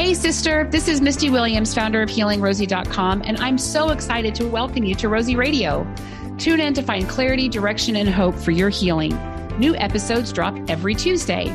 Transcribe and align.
Hey, 0.00 0.14
sister, 0.14 0.66
this 0.70 0.88
is 0.88 1.02
Misty 1.02 1.28
Williams, 1.28 1.74
founder 1.74 2.00
of 2.00 2.08
HealingRosie.com, 2.08 3.20
and 3.26 3.36
I'm 3.36 3.58
so 3.58 3.90
excited 3.90 4.34
to 4.36 4.46
welcome 4.46 4.82
you 4.82 4.94
to 4.94 5.10
Rosie 5.10 5.36
Radio. 5.36 5.86
Tune 6.38 6.58
in 6.58 6.72
to 6.72 6.82
find 6.82 7.06
clarity, 7.06 7.50
direction, 7.50 7.96
and 7.96 8.08
hope 8.08 8.34
for 8.34 8.50
your 8.50 8.70
healing. 8.70 9.10
New 9.58 9.76
episodes 9.76 10.32
drop 10.32 10.56
every 10.70 10.94
Tuesday. 10.94 11.54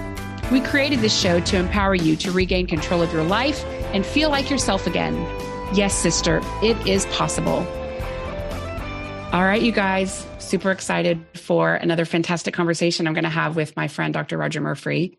We 0.52 0.62
created 0.62 1.00
this 1.00 1.20
show 1.20 1.40
to 1.40 1.58
empower 1.58 1.96
you 1.96 2.16
to 2.18 2.32
regain 2.32 2.68
control 2.68 3.02
of 3.02 3.12
your 3.12 3.24
life 3.24 3.66
and 3.96 4.06
feel 4.06 4.30
like 4.30 4.52
yourself 4.52 4.86
again. 4.86 5.16
Yes, 5.74 5.96
sister, 5.96 6.40
it 6.62 6.78
is 6.86 7.08
possible. 7.08 7.66
All 9.34 9.44
right, 9.44 9.62
you 9.64 9.72
guys, 9.72 10.24
super 10.38 10.70
excited 10.70 11.20
for 11.34 11.74
another 11.74 12.06
fantastic 12.06 12.54
conversation 12.54 13.08
I'm 13.08 13.16
going 13.16 13.24
to 13.24 13.30
have 13.32 13.56
with 13.56 13.76
my 13.76 13.88
friend, 13.88 14.14
Dr. 14.14 14.38
Rodger 14.38 14.62
Murphree. 14.62 15.18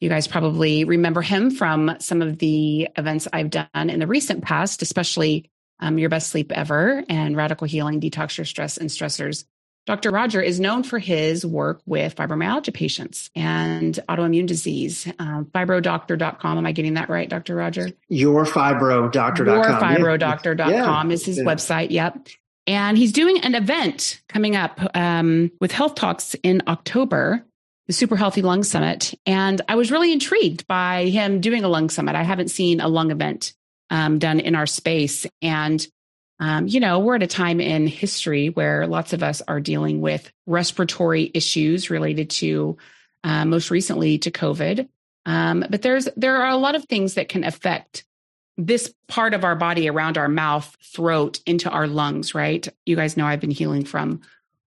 You 0.00 0.08
guys 0.08 0.28
probably 0.28 0.84
remember 0.84 1.22
him 1.22 1.50
from 1.50 1.96
some 1.98 2.22
of 2.22 2.38
the 2.38 2.88
events 2.96 3.26
I've 3.32 3.50
done 3.50 3.68
in 3.74 3.98
the 3.98 4.06
recent 4.06 4.44
past, 4.44 4.82
especially 4.82 5.50
um, 5.80 5.98
Your 5.98 6.08
Best 6.08 6.30
Sleep 6.30 6.52
Ever 6.52 7.04
and 7.08 7.36
Radical 7.36 7.66
Healing, 7.66 8.00
Detox 8.00 8.38
Your 8.38 8.44
Stress 8.44 8.76
and 8.76 8.90
Stressors. 8.90 9.44
Dr. 9.86 10.10
Rodger 10.10 10.42
is 10.42 10.60
known 10.60 10.82
for 10.82 10.98
his 10.98 11.46
work 11.46 11.80
with 11.86 12.14
fibromyalgia 12.14 12.74
patients 12.74 13.30
and 13.34 13.98
autoimmune 14.06 14.46
disease. 14.46 15.10
Um, 15.18 15.46
fibrodoctor.com. 15.46 16.58
Am 16.58 16.66
I 16.66 16.72
getting 16.72 16.94
that 16.94 17.08
right, 17.08 17.26
Dr. 17.26 17.54
Rodger? 17.54 17.88
your 18.08 18.44
Yourfibrodoctor.com. 18.44 19.96
Yourfibrodoctor.com 19.96 21.08
yeah. 21.08 21.14
is 21.14 21.24
his 21.24 21.38
yeah. 21.38 21.44
website. 21.44 21.90
Yep. 21.90 22.28
And 22.66 22.98
he's 22.98 23.12
doing 23.12 23.40
an 23.40 23.54
event 23.54 24.20
coming 24.28 24.56
up 24.56 24.78
um, 24.94 25.50
with 25.58 25.72
Health 25.72 25.94
Talks 25.94 26.34
in 26.42 26.62
October, 26.68 27.42
the 27.88 27.94
Super 27.94 28.16
Healthy 28.16 28.42
Lung 28.42 28.62
Summit. 28.62 29.14
And 29.26 29.60
I 29.66 29.74
was 29.74 29.90
really 29.90 30.12
intrigued 30.12 30.66
by 30.66 31.06
him 31.06 31.40
doing 31.40 31.64
a 31.64 31.68
lung 31.68 31.88
summit. 31.88 32.14
I 32.14 32.22
haven't 32.22 32.50
seen 32.50 32.80
a 32.80 32.88
lung 32.88 33.10
event 33.10 33.54
um, 33.90 34.18
done 34.18 34.40
in 34.40 34.54
our 34.54 34.66
space. 34.66 35.26
And, 35.40 35.84
um, 36.38 36.68
you 36.68 36.80
know, 36.80 37.00
we're 37.00 37.16
at 37.16 37.22
a 37.22 37.26
time 37.26 37.60
in 37.60 37.86
history 37.86 38.50
where 38.50 38.86
lots 38.86 39.14
of 39.14 39.22
us 39.22 39.40
are 39.48 39.58
dealing 39.58 40.02
with 40.02 40.30
respiratory 40.46 41.30
issues 41.32 41.88
related 41.88 42.28
to, 42.30 42.76
uh, 43.24 43.46
most 43.46 43.70
recently, 43.70 44.18
to 44.18 44.30
COVID. 44.30 44.86
Um, 45.24 45.64
but 45.68 45.82
there's 45.82 46.08
there 46.16 46.42
are 46.42 46.50
a 46.50 46.56
lot 46.56 46.74
of 46.74 46.84
things 46.84 47.14
that 47.14 47.28
can 47.28 47.42
affect 47.42 48.04
this 48.58 48.92
part 49.08 49.34
of 49.34 49.44
our 49.44 49.54
body 49.54 49.88
around 49.88 50.18
our 50.18 50.28
mouth, 50.28 50.76
throat, 50.82 51.40
into 51.46 51.70
our 51.70 51.86
lungs, 51.86 52.34
right? 52.34 52.68
You 52.84 52.96
guys 52.96 53.16
know 53.16 53.26
I've 53.26 53.40
been 53.40 53.50
healing 53.50 53.84
from 53.84 54.20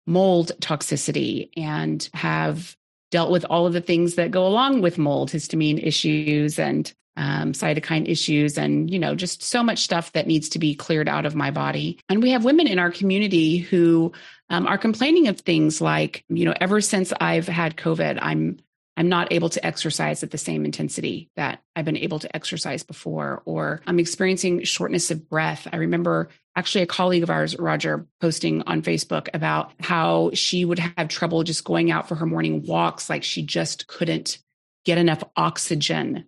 mold 0.07 0.51
toxicity 0.59 1.49
and 1.55 2.07
have 2.13 2.75
dealt 3.13 3.29
with 3.29 3.45
all 3.47 3.67
of 3.67 3.73
the 3.73 3.79
things 3.79 4.15
that 4.15 4.31
go 4.31 4.47
along 4.47 4.81
with 4.81 4.97
mold, 4.97 5.29
histamine 5.29 5.79
issues 5.85 6.57
and 6.57 6.91
um, 7.15 7.51
cytokine 7.51 8.09
issues, 8.09 8.57
and 8.57 8.89
you 8.89 8.97
know, 8.97 9.13
just 9.13 9.43
so 9.43 9.61
much 9.61 9.83
stuff 9.83 10.11
that 10.13 10.25
needs 10.25 10.49
to 10.49 10.57
be 10.57 10.73
cleared 10.73 11.07
out 11.07 11.27
of 11.27 11.35
my 11.35 11.51
body. 11.51 11.99
And 12.09 12.23
we 12.23 12.31
have 12.31 12.43
women 12.43 12.65
in 12.65 12.79
our 12.79 12.89
community 12.89 13.59
who 13.59 14.13
um, 14.49 14.65
are 14.65 14.79
complaining 14.79 15.27
of 15.27 15.39
things 15.39 15.79
like, 15.79 16.25
you 16.27 16.43
know, 16.43 16.55
ever 16.59 16.81
since 16.81 17.13
I've 17.21 17.47
had 17.47 17.77
COVID, 17.77 18.17
I'm 18.19 18.57
I'm 18.95 19.09
not 19.09 19.33
able 19.33 19.49
to 19.49 19.65
exercise 19.65 20.23
at 20.23 20.31
the 20.31 20.37
same 20.37 20.65
intensity 20.65 21.29
that 21.35 21.61
I've 21.75 21.85
been 21.85 21.97
able 21.97 22.19
to 22.19 22.35
exercise 22.35 22.83
before, 22.83 23.41
or 23.45 23.81
I'm 23.87 23.99
experiencing 23.99 24.63
shortness 24.63 25.09
of 25.09 25.27
breath. 25.29 25.67
I 25.71 25.77
remember 25.77 26.29
actually 26.55 26.83
a 26.83 26.87
colleague 26.87 27.23
of 27.23 27.31
ours, 27.31 27.57
Rodger, 27.57 28.05
posting 28.21 28.61
on 28.63 28.83
Facebook 28.83 29.29
about 29.33 29.71
how 29.79 30.29
she 30.33 30.63
would 30.63 30.79
have 30.79 31.07
trouble 31.07 31.43
just 31.43 31.63
going 31.63 31.91
out 31.91 32.07
for 32.07 32.15
her 32.15 32.27
morning 32.27 32.63
walks, 32.63 33.09
like 33.09 33.23
she 33.23 33.41
just 33.41 33.87
couldn't 33.87 34.37
get 34.85 34.99
enough 34.99 35.23
oxygen 35.35 36.25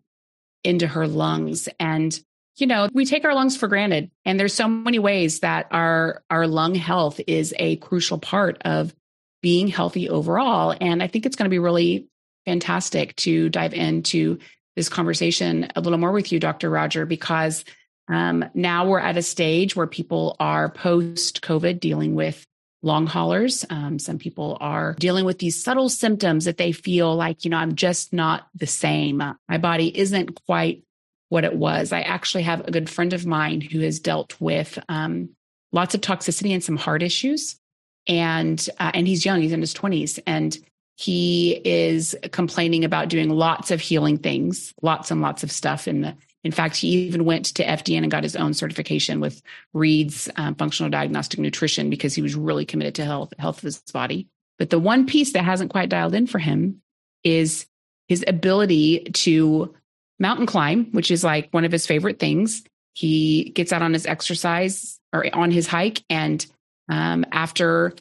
into 0.64 0.88
her 0.88 1.08
lungs. 1.08 1.70
And 1.80 2.20
you 2.58 2.68
know, 2.68 2.88
we 2.94 3.06
take 3.06 3.26
our 3.26 3.36
lungs 3.36 3.58
for 3.58 3.68
granted 3.68 4.10
and 4.24 4.40
there's 4.40 4.54
so 4.54 4.68
many 4.68 4.98
ways 4.98 5.42
that 5.42 5.68
our 5.72 6.24
our 6.30 6.48
lung 6.48 6.74
health 6.74 7.20
is 7.28 7.54
a 7.60 7.76
crucial 7.78 8.18
part 8.18 8.62
of 8.64 8.96
being 9.42 9.68
healthy 9.68 10.10
overall 10.10 10.74
and 10.80 11.04
I 11.04 11.08
think 11.08 11.26
it's 11.26 11.36
going 11.36 11.46
to 11.46 11.54
be 11.54 11.60
really 11.60 12.08
fantastic 12.46 13.16
to 13.18 13.50
dive 13.50 13.74
into 13.74 14.40
this 14.76 14.90
conversation 14.90 15.68
a 15.76 15.82
little 15.82 15.98
more 15.98 16.12
with 16.12 16.32
you, 16.32 16.40
Dr. 16.40 16.70
Rodger, 16.70 17.06
because 17.06 17.64
um, 18.08 18.46
now 18.54 18.88
we're 18.88 19.00
at 19.00 19.18
a 19.18 19.22
stage 19.22 19.76
where 19.76 19.88
people 19.88 20.36
are 20.40 20.70
post 20.70 21.42
COVID 21.42 21.80
dealing 21.80 22.14
with 22.14 22.46
long 22.84 23.08
haulers. 23.08 23.66
Um, 23.70 23.98
some 23.98 24.20
people 24.20 24.58
are 24.62 24.94
dealing 25.00 25.26
with 25.26 25.40
these 25.40 25.62
subtle 25.62 25.90
symptoms 25.90 26.46
that 26.46 26.58
they 26.58 26.72
feel 26.72 27.16
like, 27.16 27.44
you 27.44 27.50
know, 27.50 27.58
I'm 27.58 27.76
just 27.76 28.14
not 28.14 28.48
the 28.54 28.68
same. 28.68 29.18
My 29.18 29.58
body 29.58 29.98
isn't 29.98 30.46
quite 30.46 30.84
what 31.30 31.44
it 31.44 31.56
was. 31.56 31.92
I 31.92 32.02
actually 32.02 32.44
have 32.44 32.68
a 32.68 32.72
good 32.72 32.90
friend 32.90 33.14
of 33.14 33.26
mine 33.26 33.62
who 33.62 33.80
has 33.80 34.00
dealt 34.00 34.40
with 34.40 34.78
um, 34.88 35.30
lots 35.72 35.96
of 35.96 36.02
toxicity 36.02 36.54
and 36.54 36.64
some 36.64 36.78
heart 36.78 37.02
issues. 37.02 37.60
And 38.08 38.70
uh, 38.80 38.92
and 38.94 39.08
he's 39.08 39.26
young; 39.26 39.42
he's 39.42 39.52
in 39.52 39.62
his 39.62 39.74
twenties, 39.74 40.20
and 40.28 40.56
he 40.98 41.62
is 41.66 42.16
complaining 42.32 42.86
about 42.86 43.10
doing 43.10 43.30
lots 43.30 43.70
of 43.70 43.82
healing 43.82 44.18
things, 44.18 44.74
lots 44.82 45.12
and 45.12 45.22
lots 45.22 45.44
of 45.44 45.52
stuff. 45.52 45.88
In 45.88 46.02
the, 46.02 46.16
in 46.44 46.52
fact, 46.52 46.78
he 46.78 46.88
even 46.88 47.26
went 47.26 47.46
to 47.56 47.66
FDN 47.66 48.04
and 48.04 48.12
got 48.12 48.24
his 48.24 48.36
own 48.36 48.54
certification 48.54 49.20
with 49.20 49.42
Reed's 49.74 50.30
um, 50.38 50.56
functional 50.56 50.90
diagnostic 50.90 51.40
nutrition 51.40 51.90
because 51.90 52.14
he 52.14 52.22
was 52.22 52.36
really 52.36 52.66
committed 52.66 52.96
to 52.96 53.06
health, 53.06 53.34
health 53.38 53.58
of 53.58 53.64
his 53.64 53.80
body. 53.94 54.28
But 54.58 54.70
the 54.70 54.80
one 54.80 55.06
piece 55.06 55.34
that 55.34 55.44
hasn't 55.44 55.72
quite 55.72 55.90
dialed 55.90 56.16
in 56.16 56.28
for 56.28 56.40
him 56.40 56.82
is 57.24 57.66
his 58.08 58.24
ability 58.26 59.06
to 59.14 59.76
mountain 60.20 60.46
climb, 60.46 60.92
which 60.92 61.12
is 61.12 61.24
like 61.24 61.50
one 61.52 61.66
of 61.66 61.72
his 61.72 61.86
favorite 61.86 62.20
things. 62.20 62.64
He 62.94 63.50
gets 63.50 63.74
out 63.74 63.82
on 63.82 63.92
his 63.92 64.06
exercise 64.06 65.00
or 65.12 65.26
on 65.34 65.52
his 65.52 65.68
hike, 65.68 66.04
and 66.10 66.46
um, 66.88 67.26
after 67.32 67.94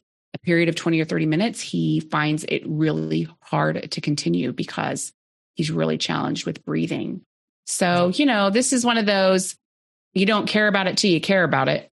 period 0.45 0.69
of 0.69 0.77
20 0.77 1.01
or 1.01 1.05
30 1.05 1.27
minutes, 1.27 1.61
he 1.61 2.01
finds 2.01 2.45
it 2.45 2.63
really 2.67 3.29
hard 3.41 3.91
to 3.91 4.01
continue 4.01 4.53
because 4.53 5.13
he's 5.55 5.71
really 5.71 5.99
challenged 5.99 6.47
with 6.47 6.65
breathing. 6.65 7.23
So, 7.67 8.13
you 8.15 8.27
know, 8.27 8.51
this 8.51 8.73
is 8.73 8.85
one 8.85 8.99
of 8.99 9.07
those 9.07 9.57
you 10.13 10.27
don't 10.27 10.47
care 10.47 10.69
about 10.69 10.87
it 10.87 10.97
till 10.97 11.11
you 11.11 11.21
care 11.21 11.45
about 11.45 11.69
it 11.69 11.91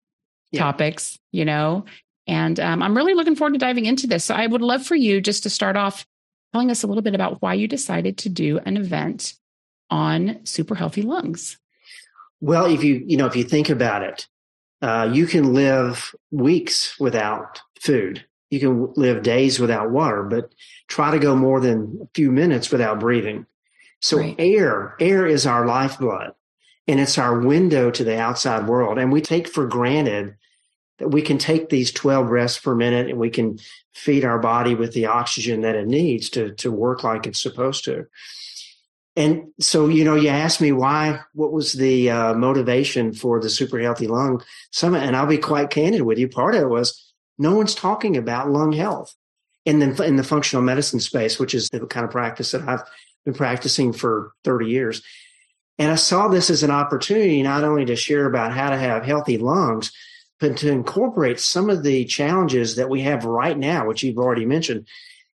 yeah. 0.52 0.60
topics, 0.60 1.18
you 1.32 1.46
know. 1.46 1.86
And 2.28 2.60
um, 2.60 2.84
I'm 2.84 2.96
really 2.96 3.14
looking 3.14 3.36
forward 3.36 3.54
to 3.54 3.60
diving 3.60 3.86
into 3.86 4.08
this. 4.08 4.26
So, 4.26 4.36
I 4.36 4.46
would 4.46 4.62
love 4.62 4.86
for 4.86 4.96
you 4.96 5.22
just 5.22 5.44
to 5.44 5.50
start 5.50 5.76
off 5.76 6.06
telling 6.54 6.70
us 6.70 6.84
a 6.84 6.88
little 6.88 7.02
bit 7.02 7.16
about 7.16 7.42
why 7.42 7.54
you 7.54 7.68
decided 7.68 8.18
to 8.20 8.30
do 8.30 8.60
an 8.60 8.78
event 8.78 9.34
on 9.90 10.40
super 10.46 10.76
healthy 10.76 11.02
lungs. 11.02 11.58
Well, 12.42 12.66
if 12.66 12.84
you 12.84 13.04
you 13.06 13.18
know 13.18 13.28
if 13.28 13.36
you 13.36 13.44
think 13.44 13.70
about 13.70 14.04
it, 14.04 14.28
uh, 14.82 15.10
you 15.12 15.26
can 15.26 15.54
live 15.54 16.14
weeks 16.32 17.00
without 17.00 17.62
food 17.80 18.26
you 18.52 18.60
can 18.60 18.94
live 18.96 19.24
days 19.24 19.60
without 19.60 19.90
water, 19.90 20.24
but 20.24 20.54
try 20.88 21.10
to 21.10 21.20
go 21.20 21.36
more 21.36 21.60
than 21.60 22.00
a 22.04 22.08
few 22.14 22.32
minutes 22.32 22.70
without 22.70 23.00
breathing. 23.00 23.48
So 24.02 24.18
right. 24.18 24.36
air, 24.38 24.96
air 25.00 25.26
is 25.26 25.48
our 25.48 25.66
lifeblood 25.66 26.34
and 26.88 27.00
it's 27.00 27.18
our 27.18 27.40
window 27.40 27.90
to 27.90 28.04
the 28.04 28.20
outside 28.20 28.68
world. 28.68 28.98
And 28.98 29.12
we 29.12 29.22
take 29.22 29.48
for 29.48 29.66
granted 29.66 30.36
that 31.00 31.08
we 31.08 31.22
can 31.22 31.38
take 31.38 31.70
these 31.70 31.92
12 31.92 32.28
breaths 32.28 32.60
per 32.60 32.76
minute 32.76 33.10
and 33.10 33.18
we 33.18 33.30
can 33.30 33.58
feed 33.94 34.26
our 34.26 34.38
body 34.38 34.76
with 34.76 34.94
the 34.94 35.06
oxygen 35.06 35.62
that 35.62 35.76
it 35.76 35.88
needs 35.88 36.30
to, 36.32 36.54
to 36.56 36.72
work 36.72 37.04
like 37.04 37.26
it's 37.26 37.42
supposed 37.42 37.86
to. 37.86 38.06
And 39.16 39.48
so, 39.60 39.88
you 39.88 40.04
know, 40.04 40.16
you 40.16 40.30
asked 40.30 40.62
me 40.62 40.72
why, 40.72 41.22
what 41.34 41.54
was 41.54 41.74
the 41.74 42.10
uh, 42.10 42.34
motivation 42.34 43.14
for 43.14 43.40
the 43.40 43.50
super 43.50 43.80
healthy 43.80 44.08
lung 44.08 44.44
summit? 44.72 45.04
And 45.04 45.16
I'll 45.16 45.26
be 45.26 45.38
quite 45.38 45.70
candid 45.70 46.02
with 46.02 46.18
you. 46.18 46.28
Part 46.28 46.56
of 46.56 46.62
it 46.62 46.70
was 46.70 47.11
no 47.38 47.56
one's 47.56 47.76
talking 47.76 48.18
about 48.18 48.50
lung 48.50 48.72
health 48.72 49.16
in 49.66 49.80
the, 49.80 50.04
in 50.04 50.16
the 50.16 50.24
functional 50.24 50.64
medicine 50.64 51.00
space, 51.00 51.40
which 51.40 51.54
is 51.54 51.70
the 51.70 51.86
kind 51.86 52.04
of 52.04 52.12
practice 52.12 52.52
that 52.52 52.68
I've 52.68 52.84
been 53.26 53.34
practicing 53.34 53.94
for 53.94 54.34
30 54.44 54.68
years. 54.68 55.04
And 55.78 55.92
I 55.92 55.96
saw 55.96 56.28
this 56.28 56.50
as 56.50 56.64
an 56.64 56.72
opportunity 56.72 57.42
not 57.42 57.64
only 57.64 57.86
to 57.86 57.96
share 57.96 58.26
about 58.26 58.54
how 58.54 58.70
to 58.70 58.78
have 58.78 59.04
healthy 59.04 59.38
lungs, 59.38 59.92
but 60.40 60.58
to 60.58 60.72
incorporate 60.72 61.40
some 61.40 61.70
of 61.70 61.84
the 61.84 62.06
challenges 62.06 62.76
that 62.76 62.90
we 62.90 63.02
have 63.02 63.26
right 63.26 63.58
now, 63.58 63.88
which 63.88 64.04
you've 64.04 64.18
already 64.18 64.46
mentioned, 64.46 64.88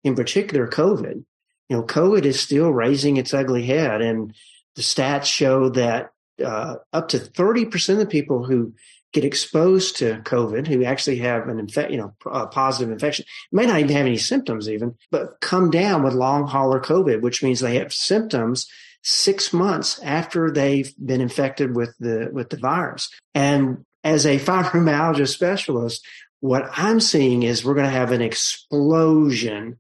in 0.05 0.15
particular 0.15 0.69
COVID. 0.69 1.25
You 1.69 1.77
know, 1.77 1.83
COVID 1.83 2.25
is 2.25 2.41
still 2.41 2.73
raising 2.73 3.17
its 3.17 3.35
ugly 3.35 3.65
head, 3.65 4.01
and 4.01 4.33
the 4.77 4.83
stats 4.83 5.25
show 5.25 5.71
that 5.71 6.13
uh, 6.45 6.77
up 6.93 7.09
to 7.09 7.19
30% 7.19 7.89
of 7.91 7.99
the 7.99 8.07
people 8.07 8.45
who 8.45 8.75
get 9.13 9.25
exposed 9.25 9.97
to 9.99 10.21
COVID, 10.25 10.67
who 10.67 10.85
actually 10.85 11.19
have 11.19 11.49
an 11.49 11.59
infect, 11.59 11.91
you 11.91 11.99
know, 11.99 12.15
a 12.27 12.31
uh, 12.31 12.47
positive 12.47 12.91
infection, 12.91 13.25
may 13.51 13.67
not 13.67 13.79
even 13.79 13.95
have 13.95 14.07
any 14.07 14.17
symptoms 14.17 14.69
even, 14.69 14.97
but 15.11 15.41
come 15.41 15.71
down 15.71 16.03
with 16.03 16.15
long 16.15 16.47
hauler 16.47 16.81
COVID, 16.81 17.21
which 17.21 17.43
means 17.43 17.61
they 17.61 17.77
have 17.77 17.93
symptoms 17.93 18.67
six 19.03 19.53
months 19.53 20.01
after 20.03 20.51
they've 20.51 20.95
been 21.05 21.21
infected 21.21 21.77
with 21.77 21.95
the 21.99 22.31
with 22.33 22.51
the 22.51 22.57
virus. 22.57 23.11
And 23.35 23.85
as 24.03 24.27
a 24.27 24.39
fibromyalgia 24.39 25.29
specialist, 25.29 26.07
what 26.41 26.69
I'm 26.77 27.01
seeing 27.01 27.43
is 27.43 27.65
we're 27.65 27.75
going 27.75 27.87
to 27.87 27.93
have 27.93 28.13
an 28.13 28.23
explosion 28.23 29.79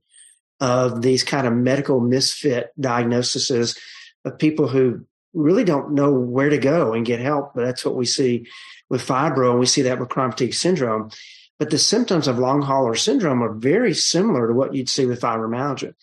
of 0.61 1.02
these 1.02 1.25
kind 1.25 1.46
of 1.46 1.52
medical 1.52 2.00
misfit 2.00 2.70
diagnoses 2.79 3.76
of 4.25 4.38
people 4.38 4.69
who 4.69 5.05
really 5.34 5.64
don't 5.64 5.93
know 5.93 6.12
where 6.12 6.50
to 6.50 6.58
go 6.58 6.93
and 6.93 7.06
get 7.06 7.19
help. 7.19 7.55
But 7.55 7.64
that's 7.64 7.84
what 7.84 7.96
we 7.96 8.06
see 8.06 8.46
with 8.93 9.05
fibro, 9.06 9.53
and 9.53 9.59
we 9.59 9.65
see 9.65 9.81
that 9.81 9.99
with 9.99 10.11
chronic 10.11 10.35
fatigue 10.35 10.53
syndrome. 10.53 11.11
But 11.59 11.71
the 11.71 11.79
symptoms 11.79 12.29
of 12.29 12.39
long 12.39 12.61
hauler 12.61 12.94
syndrome 12.94 13.43
are 13.43 13.55
very 13.55 13.94
similar 13.94 14.47
to 14.47 14.53
what 14.53 14.75
you'd 14.75 14.91
see 14.91 15.06
with 15.06 15.23
fibromyalgia. 15.23 15.94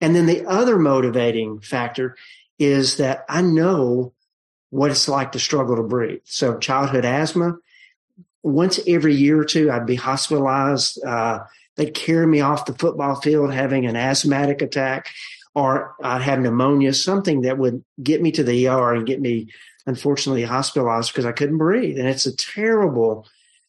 And 0.00 0.16
then 0.16 0.26
the 0.26 0.44
other 0.44 0.76
motivating 0.76 1.60
factor 1.60 2.16
is 2.58 2.96
that 2.96 3.24
I 3.28 3.42
know 3.42 4.12
what 4.70 4.90
it's 4.90 5.08
like 5.08 5.32
to 5.32 5.38
struggle 5.38 5.76
to 5.76 5.84
breathe. 5.84 6.22
So 6.24 6.58
childhood 6.58 7.04
asthma, 7.04 7.58
once 8.42 8.80
every 8.88 9.14
year 9.14 9.38
or 9.38 9.44
two, 9.44 9.70
I'd 9.70 9.86
be 9.86 9.94
hospitalized. 9.94 11.04
Uh, 11.04 11.44
they'd 11.76 11.94
carry 11.94 12.26
me 12.26 12.40
off 12.40 12.66
the 12.66 12.74
football 12.74 13.20
field 13.20 13.52
having 13.52 13.86
an 13.86 13.94
asthmatic 13.94 14.62
attack, 14.62 15.10
or 15.54 15.94
I'd 16.02 16.22
have 16.22 16.40
pneumonia, 16.40 16.92
something 16.92 17.42
that 17.42 17.56
would 17.56 17.84
get 18.02 18.20
me 18.20 18.32
to 18.32 18.42
the 18.42 18.66
ER 18.66 18.94
and 18.94 19.06
get 19.06 19.20
me, 19.20 19.48
unfortunately, 19.86 20.42
hospitalized 20.42 21.12
because 21.12 21.26
I 21.26 21.32
couldn't 21.32 21.58
breathe. 21.58 21.98
And 21.98 22.08
it's 22.08 22.26
a 22.26 22.36
terrible 22.36 23.26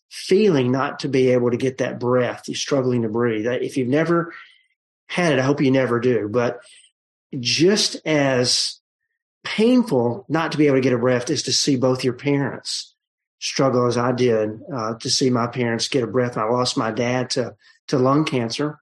feeling 0.09 0.71
not 0.71 0.99
to 0.99 1.07
be 1.07 1.29
able 1.29 1.51
to 1.51 1.57
get 1.57 1.77
that 1.77 1.99
breath. 1.99 2.43
You're 2.47 2.55
struggling 2.55 3.03
to 3.03 3.09
breathe. 3.09 3.47
If 3.47 3.77
you've 3.77 3.87
never 3.87 4.33
had 5.07 5.33
it, 5.33 5.39
I 5.39 5.43
hope 5.43 5.61
you 5.61 5.71
never 5.71 5.99
do. 5.99 6.27
But 6.29 6.59
just 7.39 7.95
as 8.05 8.79
painful 9.43 10.25
not 10.29 10.51
to 10.51 10.57
be 10.57 10.67
able 10.67 10.77
to 10.77 10.81
get 10.81 10.93
a 10.93 10.97
breath 10.97 11.29
is 11.29 11.43
to 11.43 11.53
see 11.53 11.75
both 11.75 12.03
your 12.03 12.13
parents 12.13 12.93
struggle 13.39 13.87
as 13.87 13.97
I 13.97 14.11
did 14.11 14.61
uh, 14.71 14.95
to 14.95 15.09
see 15.09 15.29
my 15.29 15.47
parents 15.47 15.87
get 15.87 16.03
a 16.03 16.07
breath. 16.07 16.37
I 16.37 16.43
lost 16.43 16.77
my 16.77 16.91
dad 16.91 17.31
to 17.31 17.55
to 17.87 17.97
lung 17.97 18.23
cancer, 18.23 18.79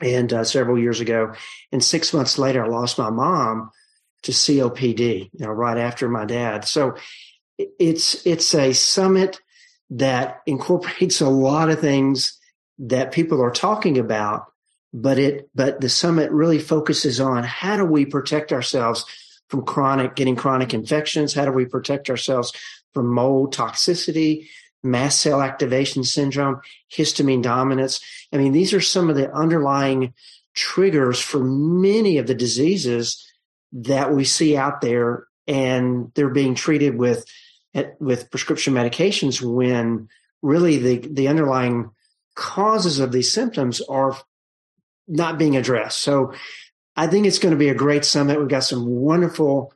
and 0.00 0.32
uh, 0.32 0.44
several 0.44 0.78
years 0.78 1.00
ago, 1.00 1.32
and 1.72 1.82
six 1.82 2.12
months 2.12 2.38
later, 2.38 2.64
I 2.64 2.68
lost 2.68 2.98
my 2.98 3.10
mom 3.10 3.70
to 4.22 4.32
COPD. 4.32 5.30
You 5.32 5.46
know, 5.46 5.52
right 5.52 5.78
after 5.78 6.08
my 6.08 6.24
dad. 6.24 6.64
So 6.64 6.96
it's 7.58 8.26
it's 8.26 8.54
a 8.54 8.72
summit 8.72 9.40
that 9.90 10.40
incorporates 10.46 11.20
a 11.20 11.28
lot 11.28 11.70
of 11.70 11.80
things 11.80 12.38
that 12.78 13.12
people 13.12 13.42
are 13.42 13.50
talking 13.50 13.98
about 13.98 14.46
but 14.92 15.18
it 15.18 15.48
but 15.54 15.80
the 15.80 15.88
summit 15.88 16.30
really 16.30 16.58
focuses 16.58 17.20
on 17.20 17.44
how 17.44 17.76
do 17.76 17.84
we 17.84 18.04
protect 18.04 18.52
ourselves 18.52 19.04
from 19.48 19.64
chronic 19.64 20.16
getting 20.16 20.36
chronic 20.36 20.74
infections 20.74 21.34
how 21.34 21.44
do 21.44 21.52
we 21.52 21.64
protect 21.64 22.10
ourselves 22.10 22.52
from 22.92 23.06
mold 23.06 23.54
toxicity 23.54 24.48
mast 24.82 25.20
cell 25.20 25.40
activation 25.40 26.04
syndrome 26.04 26.60
histamine 26.92 27.42
dominance 27.42 28.00
i 28.32 28.36
mean 28.36 28.52
these 28.52 28.72
are 28.72 28.80
some 28.80 29.08
of 29.08 29.16
the 29.16 29.32
underlying 29.32 30.12
triggers 30.54 31.20
for 31.20 31.42
many 31.42 32.18
of 32.18 32.26
the 32.26 32.34
diseases 32.34 33.31
that 33.72 34.14
we 34.14 34.24
see 34.24 34.56
out 34.56 34.80
there 34.80 35.26
and 35.46 36.12
they're 36.14 36.30
being 36.30 36.54
treated 36.54 36.96
with 36.96 37.24
with 37.98 38.30
prescription 38.30 38.74
medications 38.74 39.40
when 39.40 40.08
really 40.42 40.76
the 40.76 41.08
the 41.10 41.28
underlying 41.28 41.90
causes 42.34 42.98
of 42.98 43.12
these 43.12 43.32
symptoms 43.32 43.80
are 43.82 44.16
not 45.08 45.38
being 45.38 45.56
addressed. 45.56 46.00
So 46.00 46.32
I 46.96 47.06
think 47.06 47.26
it's 47.26 47.38
going 47.38 47.52
to 47.52 47.58
be 47.58 47.68
a 47.68 47.74
great 47.74 48.04
summit. 48.04 48.38
We've 48.38 48.48
got 48.48 48.64
some 48.64 48.86
wonderful 48.86 49.72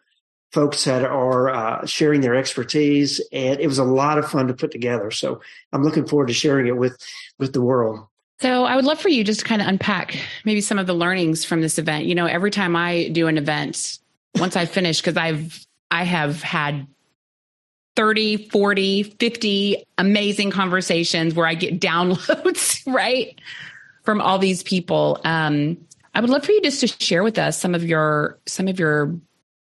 folks 0.52 0.84
that 0.84 1.04
are 1.04 1.50
uh, 1.50 1.86
sharing 1.86 2.20
their 2.20 2.34
expertise, 2.34 3.20
and 3.32 3.60
it 3.60 3.66
was 3.66 3.78
a 3.78 3.84
lot 3.84 4.18
of 4.18 4.30
fun 4.30 4.48
to 4.48 4.54
put 4.54 4.70
together. 4.70 5.10
So 5.10 5.40
I'm 5.72 5.82
looking 5.82 6.06
forward 6.06 6.28
to 6.28 6.34
sharing 6.34 6.66
it 6.66 6.76
with 6.76 6.96
with 7.38 7.52
the 7.52 7.62
world. 7.62 8.06
So 8.40 8.64
I 8.64 8.76
would 8.76 8.84
love 8.84 9.00
for 9.00 9.08
you 9.08 9.24
just 9.24 9.40
to 9.40 9.46
kind 9.46 9.62
of 9.62 9.68
unpack 9.68 10.18
maybe 10.44 10.60
some 10.60 10.78
of 10.78 10.86
the 10.86 10.94
learnings 10.94 11.44
from 11.44 11.62
this 11.62 11.78
event. 11.78 12.04
You 12.04 12.14
know, 12.14 12.26
every 12.26 12.50
time 12.50 12.76
I 12.76 13.08
do 13.08 13.28
an 13.28 13.38
event, 13.38 13.98
once 14.36 14.56
I 14.56 14.66
finish, 14.66 15.00
because 15.00 15.16
I've 15.16 15.66
I 15.90 16.02
have 16.02 16.42
had 16.42 16.86
30, 17.94 18.48
40, 18.48 19.04
50 19.04 19.84
amazing 19.96 20.50
conversations 20.50 21.34
where 21.34 21.46
I 21.46 21.54
get 21.54 21.80
downloads, 21.80 22.82
right? 22.92 23.40
from 24.06 24.20
all 24.22 24.38
these 24.38 24.62
people. 24.62 25.20
Um, 25.24 25.76
I 26.14 26.20
would 26.20 26.30
love 26.30 26.46
for 26.46 26.52
you 26.52 26.62
just 26.62 26.80
to 26.80 26.86
share 26.86 27.22
with 27.22 27.38
us 27.38 27.60
some 27.60 27.74
of 27.74 27.84
your 27.84 28.38
some 28.46 28.68
of 28.68 28.78
your 28.78 29.14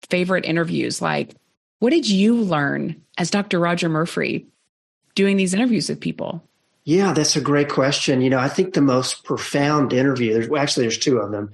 favorite 0.08 0.46
interviews. 0.46 1.02
Like, 1.02 1.34
what 1.80 1.90
did 1.90 2.08
you 2.08 2.36
learn 2.36 3.02
as 3.18 3.30
Dr. 3.30 3.58
Rodger 3.58 3.90
Murphree 3.90 4.46
doing 5.14 5.36
these 5.36 5.52
interviews 5.52 5.90
with 5.90 6.00
people? 6.00 6.42
Yeah, 6.84 7.12
that's 7.12 7.36
a 7.36 7.40
great 7.40 7.68
question. 7.68 8.22
You 8.22 8.30
know, 8.30 8.38
I 8.38 8.48
think 8.48 8.74
the 8.74 8.80
most 8.80 9.24
profound 9.24 9.92
interview. 9.92 10.32
There's 10.32 10.48
well, 10.48 10.62
actually 10.62 10.84
there's 10.84 10.98
two 10.98 11.18
of 11.18 11.30
them, 11.30 11.50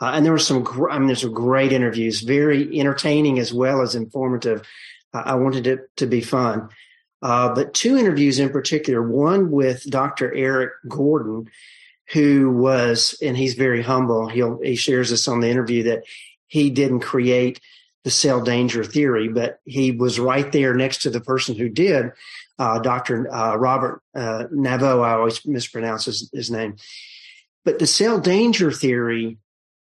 uh, 0.00 0.12
and 0.14 0.24
there 0.24 0.32
were 0.32 0.38
some. 0.38 0.62
Gr- 0.62 0.90
I 0.90 0.98
mean, 0.98 1.06
there's 1.06 1.22
some 1.22 1.32
great 1.32 1.72
interviews, 1.72 2.20
very 2.20 2.78
entertaining 2.78 3.38
as 3.38 3.52
well 3.52 3.82
as 3.82 3.94
informative. 3.94 4.66
Uh, 5.12 5.22
I 5.24 5.36
wanted 5.36 5.66
it 5.66 5.96
to 5.98 6.06
be 6.06 6.20
fun, 6.20 6.68
uh, 7.22 7.54
but 7.54 7.72
two 7.72 7.96
interviews 7.96 8.38
in 8.38 8.50
particular. 8.50 9.00
One 9.00 9.50
with 9.50 9.88
Dr. 9.88 10.34
Eric 10.34 10.72
Gordon, 10.88 11.48
who 12.12 12.50
was, 12.50 13.16
and 13.22 13.36
he's 13.36 13.54
very 13.54 13.82
humble. 13.82 14.28
He'll, 14.28 14.60
he 14.60 14.76
shares 14.76 15.10
this 15.10 15.28
on 15.28 15.40
the 15.40 15.48
interview 15.48 15.84
that 15.84 16.02
he 16.48 16.70
didn't 16.70 17.00
create 17.00 17.60
the 18.04 18.10
cell 18.10 18.40
danger 18.42 18.84
theory, 18.84 19.28
but 19.28 19.60
he 19.64 19.90
was 19.90 20.20
right 20.20 20.52
there 20.52 20.74
next 20.74 21.02
to 21.02 21.10
the 21.10 21.20
person 21.20 21.54
who 21.54 21.68
did, 21.68 22.12
uh, 22.58 22.78
Dr. 22.78 23.32
Uh, 23.32 23.56
Robert 23.56 24.02
uh, 24.14 24.44
Naviaux. 24.52 25.04
I 25.04 25.14
always 25.14 25.44
mispronounce 25.46 26.04
his, 26.06 26.30
his, 26.32 26.50
name. 26.50 26.76
But 27.64 27.78
the 27.78 27.86
cell 27.86 28.20
danger 28.20 28.70
theory 28.70 29.38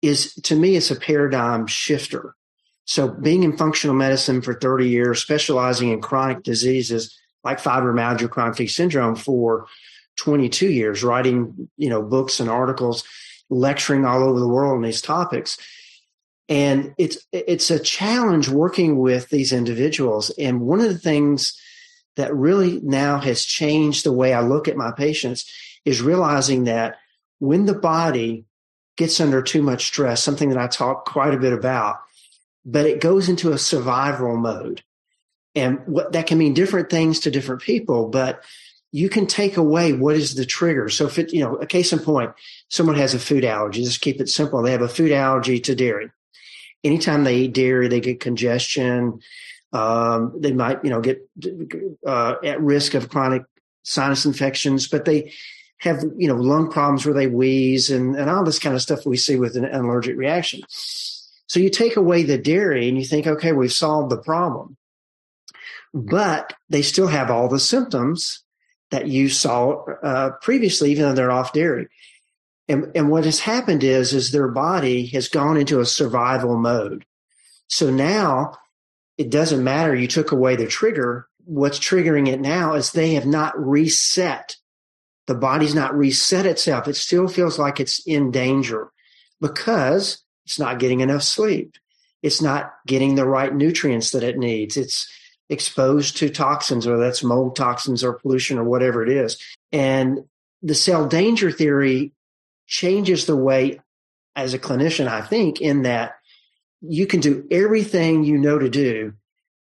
is, 0.01 0.35
to 0.35 0.55
me, 0.55 0.77
it's 0.77 0.91
a 0.91 0.97
paradigm 0.97 1.67
shifter. 1.67 2.37
So 2.85 3.09
being 3.09 3.43
in 3.43 3.57
functional 3.57 3.97
medicine 3.97 4.43
for 4.43 4.55
30 4.55 4.89
years, 4.89 5.23
specializing 5.23 5.91
in 5.91 6.01
chronic 6.01 6.43
diseases 6.43 7.17
like 7.45 7.61
fibromyalgia, 7.61 8.31
chronic 8.31 8.55
fatigue 8.55 8.71
syndrome 8.71 9.17
for 9.17 9.67
22 10.17 10.71
years 10.71 11.03
writing, 11.03 11.69
you 11.77 11.89
know, 11.89 12.03
books 12.03 12.41
and 12.41 12.51
articles, 12.51 13.05
lecturing 13.51 14.05
all 14.05 14.23
over 14.23 14.39
the 14.39 14.49
world 14.49 14.77
on 14.77 14.83
these 14.83 15.01
topics. 15.01 15.59
And 16.49 16.95
it's 16.99 17.19
it's 17.33 17.71
a 17.71 17.79
challenge 17.79 18.49
working 18.49 18.99
with 18.99 19.31
these 19.31 19.53
individuals. 19.53 20.31
And 20.39 20.61
one 20.61 20.81
of 20.81 20.89
the 20.89 20.99
things 20.99 21.59
that 22.17 22.35
really 22.35 22.81
now 22.83 23.19
has 23.19 23.45
changed 23.45 24.05
the 24.05 24.13
way 24.13 24.35
I 24.35 24.41
look 24.41 24.69
at 24.69 24.77
my 24.77 24.93
patients 24.93 25.51
is 25.85 26.03
realizing 26.03 26.65
that 26.65 26.97
when 27.39 27.67
the 27.67 27.75
body 27.75 28.45
gets 28.97 29.21
under 29.21 29.43
too 29.43 29.63
much 29.63 29.87
stress, 29.87 30.23
something 30.23 30.51
that 30.51 30.59
I 30.59 30.67
talk 30.67 31.07
quite 31.07 31.35
a 31.35 31.39
bit 31.39 31.53
about, 31.53 31.97
but 32.65 32.87
it 32.87 33.01
goes 33.01 33.29
into 33.29 33.53
a 33.53 33.59
survival 33.59 34.37
mode. 34.37 34.83
And 35.55 35.81
what 35.87 36.13
that 36.13 36.27
can 36.27 36.39
mean 36.39 36.55
different 36.55 36.91
things 36.91 37.21
to 37.21 37.31
different 37.31 37.63
people, 37.63 38.09
but 38.09 38.43
you 38.93 39.09
can 39.09 39.27
take 39.27 39.57
away 39.57 39.93
what 39.93 40.17
is 40.17 40.35
the 40.35 40.45
trigger. 40.45 40.89
So 40.89 41.07
if 41.07 41.19
it, 41.19 41.33
you 41.33 41.41
know, 41.41 41.57
a 41.57 41.67
case 41.67 41.93
in 41.93 41.99
point, 41.99 42.33
someone 42.69 42.97
has 42.97 43.15
a 43.15 43.19
food 43.19 43.45
allergy, 43.45 43.83
just 43.83 44.03
keep 44.03 44.21
it 44.21 44.29
simple. 44.29 44.63
They 44.63 44.73
have 44.73 44.83
a 44.83 44.89
food 44.89 45.13
allergy 45.13 45.59
to 45.61 45.75
dairy. 45.75 46.11
Anytime 46.85 47.25
they 47.25 47.37
eat 47.37 47.55
dairy, 47.55 47.89
they 47.89 48.01
get 48.01 48.21
congestion. 48.21 49.21
Um, 49.73 50.35
they 50.39 50.53
might, 50.53 50.85
you 50.85 50.91
know, 50.91 51.01
get 51.01 51.29
uh, 52.07 52.35
at 52.45 52.61
risk 52.61 52.95
of 52.95 53.09
chronic 53.09 53.43
sinus 53.83 54.27
infections, 54.27 54.87
but 54.87 55.05
they 55.05 55.33
have, 55.79 56.05
you 56.17 56.29
know, 56.29 56.37
lung 56.37 56.71
problems 56.71 57.05
where 57.05 57.15
they 57.15 57.27
wheeze 57.27 57.91
and, 57.91 58.15
and 58.15 58.31
all 58.31 58.45
this 58.45 58.59
kind 58.59 58.75
of 58.75 58.83
stuff 58.83 59.07
we 59.07 59.17
see 59.17 59.37
with 59.37 59.57
an, 59.57 59.65
an 59.65 59.85
allergic 59.85 60.17
reaction. 60.17 60.61
So 60.69 61.59
you 61.59 61.71
take 61.71 61.97
away 61.97 62.23
the 62.23 62.39
dairy 62.39 62.89
and 62.89 62.97
you 62.97 63.05
think, 63.05 63.27
okay, 63.27 63.53
we've 63.53 63.73
solved 63.73 64.11
the 64.11 64.19
problem. 64.19 64.77
But 65.93 66.55
they 66.71 66.83
still 66.83 67.09
have 67.09 67.31
all 67.31 67.49
the 67.49 67.61
symptoms 67.61 68.45
that 68.91 69.09
you 69.09 69.29
saw 69.29 69.85
uh, 70.03 70.31
previously, 70.41 70.93
even 70.93 71.05
though 71.05 71.15
they're 71.15 71.33
off 71.33 71.53
dairy. 71.53 71.89
And, 72.69 72.93
and 72.95 73.11
what 73.11 73.25
has 73.25 73.41
happened 73.41 73.85
is, 73.85 74.15
is 74.15 74.31
their 74.31 74.49
body 74.49 75.07
has 75.09 75.29
gone 75.29 75.57
into 75.57 75.81
a 75.81 75.87
survival 75.87 76.57
mode. 76.57 77.05
So 77.69 77.91
now 77.91 78.55
it 79.23 79.31
doesn't 79.31 79.63
matter. 79.63 79.95
You 79.95 80.09
took 80.09 80.33
away 80.33 80.57
the 80.57 80.67
trigger. 80.67 81.29
What's 81.45 81.79
triggering 81.79 82.27
it 82.27 82.41
now 82.41 82.75
is 82.75 82.91
they 82.91 83.15
have 83.15 83.27
not 83.27 83.57
reset. 83.57 84.57
The 85.29 85.37
body's 85.37 85.77
not 85.77 85.97
reset 85.97 86.45
itself. 86.45 86.89
It 86.89 86.97
still 86.97 87.29
feels 87.29 87.57
like 87.57 87.79
it's 87.79 88.05
in 88.05 88.33
danger 88.33 88.91
because 89.41 90.25
it's 90.45 90.59
not 90.59 90.81
getting 90.81 91.01
enough 91.01 91.23
sleep. 91.23 91.77
It's 92.21 92.43
not 92.43 92.73
getting 92.85 93.15
the 93.15 93.25
right 93.25 93.55
nutrients 93.55 94.11
that 94.11 94.25
it 94.25 94.39
needs. 94.39 94.77
It's 94.77 95.09
exposed 95.49 96.17
to 96.17 96.31
toxins, 96.31 96.85
whether 96.85 96.99
that's 96.99 97.23
mold 97.23 97.55
toxins 97.55 98.03
or 98.03 98.15
pollution 98.15 98.59
or 98.59 98.65
whatever 98.65 99.05
it 99.05 99.09
is. 99.09 99.39
And 99.71 100.25
the 100.63 100.75
cell 100.75 101.07
danger 101.07 101.53
theory 101.53 102.13
changes 102.67 103.27
the 103.27 103.37
way, 103.37 103.81
as 104.35 104.55
a 104.55 104.59
clinician, 104.59 105.07
I 105.07 105.21
think, 105.21 105.61
in 105.61 105.83
that 105.83 106.15
you 106.83 107.07
can 107.07 107.21
do 107.21 107.47
everything 107.51 108.25
you 108.25 108.39
know 108.39 108.59
to 108.59 108.69
do 108.69 109.15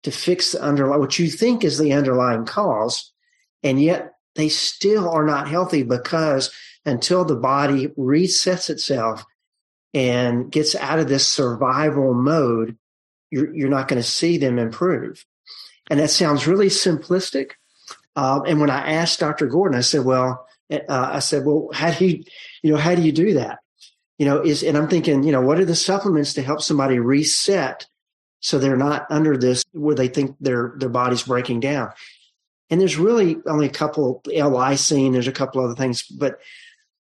to 0.04 0.12
fix 0.12 0.54
the 0.54 0.62
underlying, 0.62 1.00
what 1.00 1.20
you 1.20 1.30
think 1.30 1.64
is 1.64 1.78
the 1.78 1.94
underlying 1.94 2.46
cause. 2.46 3.12
And 3.64 3.82
yet 3.82 4.14
they 4.36 4.50
still 4.50 5.10
are 5.10 5.26
not 5.26 5.50
healthy 5.50 5.84
because 5.84 6.52
until 6.86 7.26
the 7.26 7.36
body 7.36 7.88
resets 7.90 8.70
itself 8.70 9.26
and 9.94 10.52
gets 10.52 10.76
out 10.76 11.00
of 11.00 11.10
this 11.10 11.28
survival 11.28 12.14
mode, 12.14 12.78
you're, 13.32 13.54
you're 13.54 13.70
not 13.70 13.88
going 13.88 14.02
to 14.02 14.08
see 14.08 14.38
them 14.38 14.58
improve. 14.58 15.26
And 15.90 16.00
that 16.00 16.12
sounds 16.12 16.48
really 16.48 16.68
simplistic. 16.68 17.52
Um, 18.16 18.44
and 18.46 18.62
when 18.62 18.70
I 18.70 18.94
asked 18.94 19.20
Dr. 19.20 19.48
Gordon, 19.48 19.78
I 19.78 19.82
said, 19.82 20.06
well, 20.06 20.48
uh, 20.72 20.78
I 20.90 21.20
said, 21.20 21.46
well, 21.46 21.70
how 21.74 21.92
do 21.92 22.06
you, 22.06 22.24
you 22.62 22.72
know, 22.72 22.78
how 22.78 22.96
do 22.96 23.02
you 23.02 23.12
do 23.12 23.34
that? 23.36 23.60
You 24.20 24.26
know, 24.26 24.42
is, 24.42 24.62
and 24.64 24.78
I'm 24.78 24.88
thinking, 24.88 25.24
you 25.24 25.32
know, 25.32 25.42
what 25.42 25.60
are 25.60 25.66
the 25.66 25.76
supplements 25.76 26.34
to 26.34 26.44
help 26.44 26.62
somebody 26.62 27.00
reset 27.00 27.88
so 28.42 28.60
they're 28.60 28.78
not 28.78 29.08
under 29.10 29.36
this 29.36 29.64
where 29.72 29.96
they 29.96 30.10
think 30.10 30.36
their, 30.40 30.76
their 30.78 30.90
body's 30.90 31.24
breaking 31.24 31.62
down? 31.62 31.92
And 32.70 32.80
there's 32.80 32.98
really 32.98 33.38
only 33.48 33.66
a 33.66 33.72
couple 33.72 34.22
L-lysine, 34.32 35.14
there's 35.14 35.28
a 35.28 35.32
couple 35.32 35.64
other 35.64 35.74
things, 35.74 36.04
but 36.04 36.40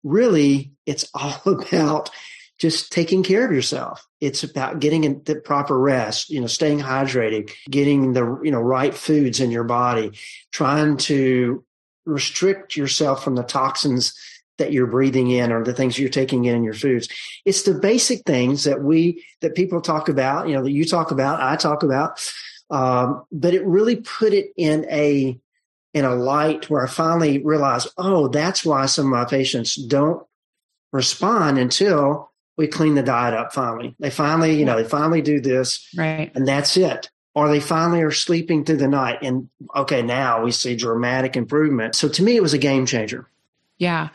really 0.02 0.72
it's 0.86 1.08
all 1.14 1.40
about 1.46 2.10
just 2.58 2.92
taking 2.92 3.22
care 3.22 3.44
of 3.44 3.52
yourself. 3.52 4.06
It's 4.20 4.44
about 4.44 4.78
getting 4.78 5.22
the 5.24 5.36
proper 5.36 5.78
rest, 5.78 6.30
you 6.30 6.40
know, 6.40 6.46
staying 6.46 6.78
hydrated, 6.78 7.50
getting 7.68 8.12
the, 8.12 8.40
you 8.42 8.52
know, 8.52 8.60
right 8.60 8.94
foods 8.94 9.40
in 9.40 9.50
your 9.50 9.64
body, 9.64 10.12
trying 10.52 10.96
to 10.98 11.64
restrict 12.04 12.76
yourself 12.76 13.22
from 13.22 13.34
the 13.34 13.42
toxins 13.42 14.14
that 14.58 14.72
you're 14.72 14.86
breathing 14.86 15.30
in 15.30 15.50
or 15.50 15.64
the 15.64 15.72
things 15.72 15.98
you're 15.98 16.08
taking 16.08 16.44
in 16.44 16.56
in 16.56 16.64
your 16.64 16.74
foods. 16.74 17.08
It's 17.44 17.62
the 17.62 17.74
basic 17.74 18.24
things 18.24 18.64
that 18.64 18.82
we, 18.82 19.24
that 19.40 19.54
people 19.54 19.80
talk 19.80 20.08
about, 20.08 20.48
you 20.48 20.54
know, 20.54 20.62
that 20.62 20.70
you 20.70 20.84
talk 20.84 21.10
about, 21.10 21.40
I 21.40 21.56
talk 21.56 21.82
about. 21.82 22.22
Um, 22.70 23.24
but 23.32 23.54
it 23.54 23.64
really 23.64 23.96
put 23.96 24.32
it 24.32 24.52
in 24.56 24.86
a, 24.90 25.38
in 25.94 26.04
a 26.04 26.14
light 26.14 26.70
where 26.70 26.82
I 26.82 26.88
finally 26.88 27.38
realized, 27.38 27.88
oh, 27.98 28.28
that's 28.28 28.64
why 28.64 28.86
some 28.86 29.06
of 29.06 29.10
my 29.10 29.24
patients 29.24 29.74
don't 29.74 30.24
respond 30.92 31.58
until 31.58 32.30
we 32.56 32.66
clean 32.66 32.94
the 32.94 33.02
diet 33.02 33.34
up 33.34 33.52
finally. 33.52 33.94
They 33.98 34.10
finally, 34.10 34.58
you 34.58 34.64
know, 34.64 34.76
they 34.76 34.88
finally 34.88 35.22
do 35.22 35.40
this. 35.40 35.88
Right. 35.96 36.30
And 36.34 36.46
that's 36.46 36.76
it. 36.76 37.10
Or 37.34 37.48
they 37.48 37.60
finally 37.60 38.02
are 38.02 38.10
sleeping 38.10 38.64
through 38.64 38.76
the 38.76 38.88
night. 38.88 39.20
And 39.22 39.48
okay, 39.74 40.02
now 40.02 40.44
we 40.44 40.52
see 40.52 40.76
dramatic 40.76 41.34
improvement. 41.36 41.94
So 41.94 42.08
to 42.10 42.22
me, 42.22 42.36
it 42.36 42.42
was 42.42 42.52
a 42.52 42.58
game 42.58 42.84
changer. 42.84 43.28
Yeah. 43.82 44.10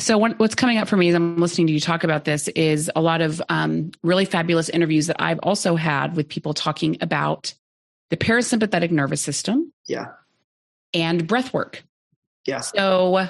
So 0.00 0.18
what's 0.18 0.56
coming 0.56 0.78
up 0.78 0.88
for 0.88 0.96
me 0.96 1.08
as 1.08 1.14
I'm 1.14 1.36
listening 1.36 1.68
to 1.68 1.72
you 1.72 1.78
talk 1.78 2.02
about 2.02 2.24
this 2.24 2.48
is 2.48 2.90
a 2.96 3.00
lot 3.00 3.20
of 3.20 3.40
um, 3.48 3.92
really 4.02 4.24
fabulous 4.24 4.68
interviews 4.68 5.06
that 5.06 5.22
I've 5.22 5.38
also 5.44 5.76
had 5.76 6.16
with 6.16 6.28
people 6.28 6.54
talking 6.54 6.96
about 7.00 7.54
the 8.10 8.16
parasympathetic 8.16 8.90
nervous 8.90 9.20
system. 9.20 9.72
Yeah. 9.86 10.06
And 10.92 11.28
breath 11.28 11.54
work. 11.54 11.84
Yeah. 12.46 12.62
So 12.62 13.28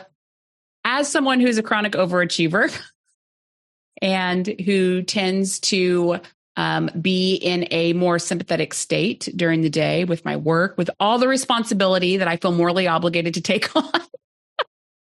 as 0.83 1.09
someone 1.09 1.41
who's 1.41 1.59
a 1.59 1.63
chronic 1.63 1.93
overachiever, 1.93 2.75
and 4.01 4.47
who 4.65 5.03
tends 5.03 5.61
to 5.61 6.21
um, 6.57 6.89
be 6.99 7.35
in 7.35 7.69
a 7.71 7.93
more 7.93 8.19
sympathetic 8.19 8.73
state 8.73 9.29
during 9.37 9.61
the 9.61 9.69
day 9.69 10.05
with 10.05 10.25
my 10.25 10.39
work, 10.39 10.79
with 10.79 10.89
all 10.99 11.19
the 11.19 11.29
responsibility 11.29 12.17
that 12.17 12.29
I 12.29 12.39
feel 12.39 12.53
morally 12.53 12.89
obligated 12.89 13.35
to 13.35 13.43
take 13.43 13.77
on. 13.77 14.01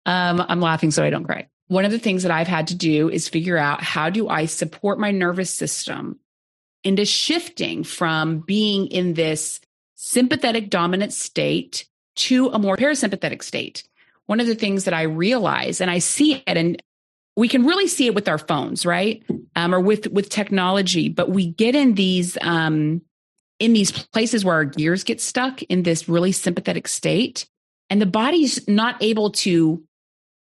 Um, 0.07 0.45
I'm 0.49 0.61
laughing 0.61 0.90
so 0.90 1.04
I 1.04 1.11
don't 1.11 1.25
cry. 1.25 1.49
One 1.69 1.85
of 1.85 1.92
the 1.92 1.99
things 1.99 2.25
that 2.25 2.33
I've 2.33 2.49
had 2.49 2.69
to 2.69 2.75
do 2.75 3.09
is 3.09 3.28
figure 3.28 3.57
out 3.57 3.83
how 3.83 4.11
do 4.11 4.28
I 4.28 4.47
support 4.47 4.99
my 4.99 5.12
nervous 5.12 5.50
system 5.50 6.19
into 6.83 7.04
shifting 7.04 7.85
from 7.85 8.40
being 8.40 8.87
in 8.88 9.14
this 9.14 9.61
sympathetic 9.95 10.71
dominant 10.71 11.12
state 11.12 11.87
to 12.16 12.49
a 12.49 12.59
more 12.59 12.76
parasympathetic 12.76 13.42
state. 13.42 13.85
One 14.26 14.40
of 14.40 14.47
the 14.47 14.54
things 14.54 14.85
that 14.85 14.95
I 14.95 15.02
realize, 15.02 15.80
and 15.80 15.90
I 15.90 15.99
see 15.99 16.35
it, 16.35 16.57
and 16.57 16.83
we 17.37 17.49
can 17.49 17.64
really 17.64 17.87
see 17.87 18.07
it 18.07 18.14
with 18.14 18.28
our 18.28 18.38
phones, 18.38 18.85
right? 18.85 19.23
Um, 19.57 19.75
or 19.75 19.80
with 19.80 20.07
with 20.09 20.28
technology, 20.28 21.09
but 21.09 21.30
we 21.30 21.50
get 21.50 21.75
in 21.75 21.95
these 21.95 22.38
um, 22.40 23.02
in 23.59 23.73
these 23.73 23.92
places 23.92 24.45
where 24.45 24.57
our 24.57 24.64
gears 24.64 25.04
get 25.04 25.21
stuck 25.21 25.62
in 25.62 25.83
this 25.83 26.09
really 26.09 26.33
sympathetic 26.33 26.88
state, 26.88 27.47
and 27.88 28.00
the 28.00 28.07
body's 28.07 28.66
not 28.69 28.97
able 29.02 29.30
to 29.30 29.83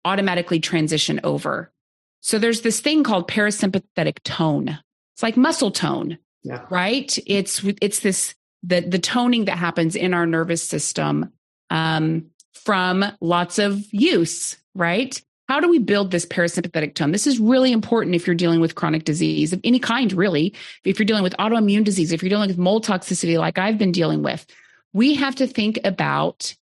automatically 0.04 0.60
transition 0.60 1.20
over. 1.24 1.72
So 2.20 2.38
there's 2.38 2.62
this 2.62 2.80
thing 2.80 3.04
called 3.04 3.28
parasympathetic 3.28 4.22
tone. 4.24 4.78
It's 5.14 5.22
like 5.22 5.36
muscle 5.36 5.70
tone, 5.70 6.18
yeah. 6.42 6.64
right? 6.70 7.16
It's 7.26 7.62
it's 7.80 8.00
this 8.00 8.34
the 8.62 8.80
the 8.80 8.98
toning 8.98 9.44
that 9.44 9.58
happens 9.58 9.94
in 9.94 10.14
our 10.14 10.26
nervous 10.26 10.62
system 10.62 11.32
um, 11.70 12.30
from 12.52 13.04
lots 13.20 13.58
of 13.58 13.84
use, 13.92 14.56
right? 14.74 15.20
How 15.48 15.60
do 15.60 15.68
we 15.68 15.78
build 15.78 16.10
this 16.10 16.24
parasympathetic 16.24 16.94
tone? 16.94 17.12
This 17.12 17.26
is 17.26 17.38
really 17.38 17.70
important 17.70 18.16
if 18.16 18.26
you're 18.26 18.34
dealing 18.34 18.60
with 18.60 18.74
chronic 18.74 19.04
disease 19.04 19.52
of 19.52 19.60
any 19.62 19.78
kind, 19.78 20.10
really. 20.14 20.54
If 20.84 20.98
you're 20.98 21.04
dealing 21.04 21.22
with 21.22 21.36
autoimmune 21.38 21.84
disease, 21.84 22.12
if 22.12 22.22
you're 22.22 22.30
dealing 22.30 22.48
with 22.48 22.56
mold 22.56 22.86
toxicity 22.86 23.38
like 23.38 23.58
I've 23.58 23.76
been 23.76 23.92
dealing 23.92 24.22
with, 24.22 24.46
we 24.94 25.14
have 25.14 25.34
to 25.36 25.46
think 25.46 25.78
about 25.84 26.54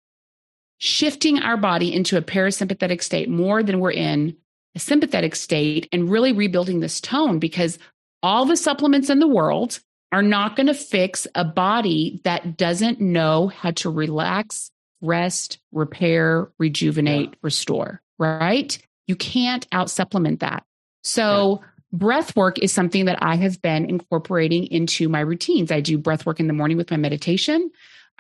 shifting 0.81 1.39
our 1.39 1.57
body 1.57 1.95
into 1.95 2.17
a 2.17 2.23
parasympathetic 2.23 3.03
state 3.03 3.29
more 3.29 3.63
than 3.63 3.81
we're 3.81 3.93
in 3.93 4.37
a 4.75 4.79
sympathetic 4.79 5.35
state 5.35 5.89
and 5.93 6.11
really 6.11 6.33
rebuilding 6.33 6.81
this 6.81 7.01
tone 7.01 7.39
because 7.39 7.79
all 8.23 8.45
the 8.45 8.57
supplements 8.57 9.09
in 9.09 9.19
the 9.19 9.29
world 9.29 9.81
are 10.13 10.23
not 10.23 10.57
going 10.57 10.67
to 10.67 10.75
fix 10.75 11.27
a 11.35 11.45
body 11.45 12.21
that 12.25 12.57
doesn't 12.57 13.01
know 13.01 13.49
how 13.49 13.71
to 13.71 13.89
relax, 13.89 14.71
rest, 15.01 15.59
repair, 15.73 16.51
rejuvenate, 16.59 17.31
yeah. 17.31 17.37
restore 17.43 18.03
right? 18.21 18.79
You 19.09 19.17
can't 19.17 19.67
out 19.73 19.91
supplement 19.91 20.41
that. 20.41 20.63
So, 21.03 21.61
yeah. 21.61 21.69
breath 21.93 22.37
work 22.37 22.59
is 22.59 22.71
something 22.71 23.07
that 23.07 23.21
I 23.23 23.35
have 23.37 23.61
been 23.61 23.87
incorporating 23.87 24.67
into 24.67 25.09
my 25.09 25.21
routines. 25.21 25.73
I 25.73 25.81
do 25.81 25.99
breath 25.99 26.27
work 26.27 26.39
in 26.39 26.47
the 26.47 26.53
morning 26.53 26.77
with 26.77 26.91
my 26.91 26.99
meditation. 26.99 27.71